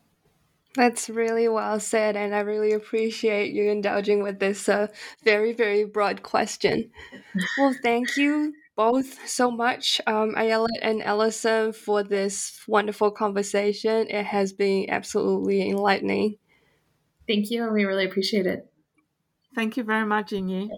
that's 0.75 1.09
really 1.09 1.47
well 1.47 1.79
said, 1.79 2.17
and 2.17 2.35
I 2.35 2.41
really 2.41 2.73
appreciate 2.73 3.53
you 3.53 3.71
indulging 3.71 4.21
with 4.21 4.39
this 4.39 4.67
uh, 4.67 4.87
very, 5.23 5.53
very 5.53 5.85
broad 5.85 6.21
question. 6.21 6.91
well, 7.57 7.73
thank 7.81 8.17
you 8.17 8.53
both 8.75 9.25
so 9.25 9.49
much, 9.49 10.01
um, 10.05 10.35
Ayelet 10.35 10.79
and 10.81 11.01
Allison, 11.01 11.71
for 11.71 12.03
this 12.03 12.59
wonderful 12.67 13.09
conversation. 13.09 14.07
It 14.09 14.25
has 14.25 14.51
been 14.51 14.89
absolutely 14.89 15.69
enlightening. 15.69 16.37
Thank 17.25 17.51
you, 17.51 17.63
and 17.63 17.73
we 17.73 17.85
really 17.85 18.05
appreciate 18.05 18.45
it. 18.45 18.69
Thank 19.55 19.77
you 19.77 19.83
very 19.83 20.05
much, 20.05 20.31
Inyi. 20.31 20.69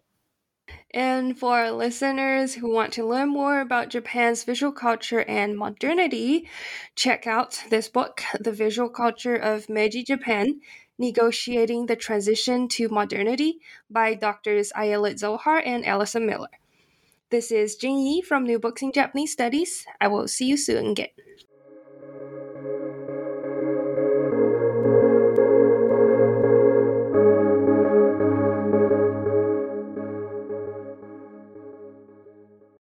And 0.91 1.37
for 1.37 1.71
listeners 1.71 2.55
who 2.55 2.71
want 2.71 2.93
to 2.93 3.05
learn 3.05 3.29
more 3.29 3.59
about 3.61 3.89
Japan's 3.89 4.43
visual 4.43 4.71
culture 4.71 5.21
and 5.21 5.57
modernity, 5.57 6.47
check 6.95 7.27
out 7.27 7.63
this 7.69 7.89
book, 7.89 8.21
The 8.39 8.51
Visual 8.51 8.89
Culture 8.89 9.35
of 9.35 9.69
Meiji 9.69 10.03
Japan 10.03 10.61
Negotiating 10.99 11.85
the 11.85 11.95
Transition 11.95 12.67
to 12.69 12.89
Modernity 12.89 13.59
by 13.89 14.13
Drs. 14.15 14.71
Ayelet 14.75 15.19
Zohar 15.19 15.59
and 15.59 15.85
Allison 15.85 16.25
Miller. 16.25 16.49
This 17.29 17.51
is 17.51 17.75
Jing 17.75 17.99
Yi 17.99 18.21
from 18.21 18.45
New 18.45 18.57
Books 18.57 18.81
in 18.81 18.91
Japanese 18.91 19.31
Studies. 19.31 19.85
I 20.01 20.07
will 20.07 20.27
see 20.27 20.45
you 20.45 20.57
soon 20.57 20.87
again. 20.87 21.09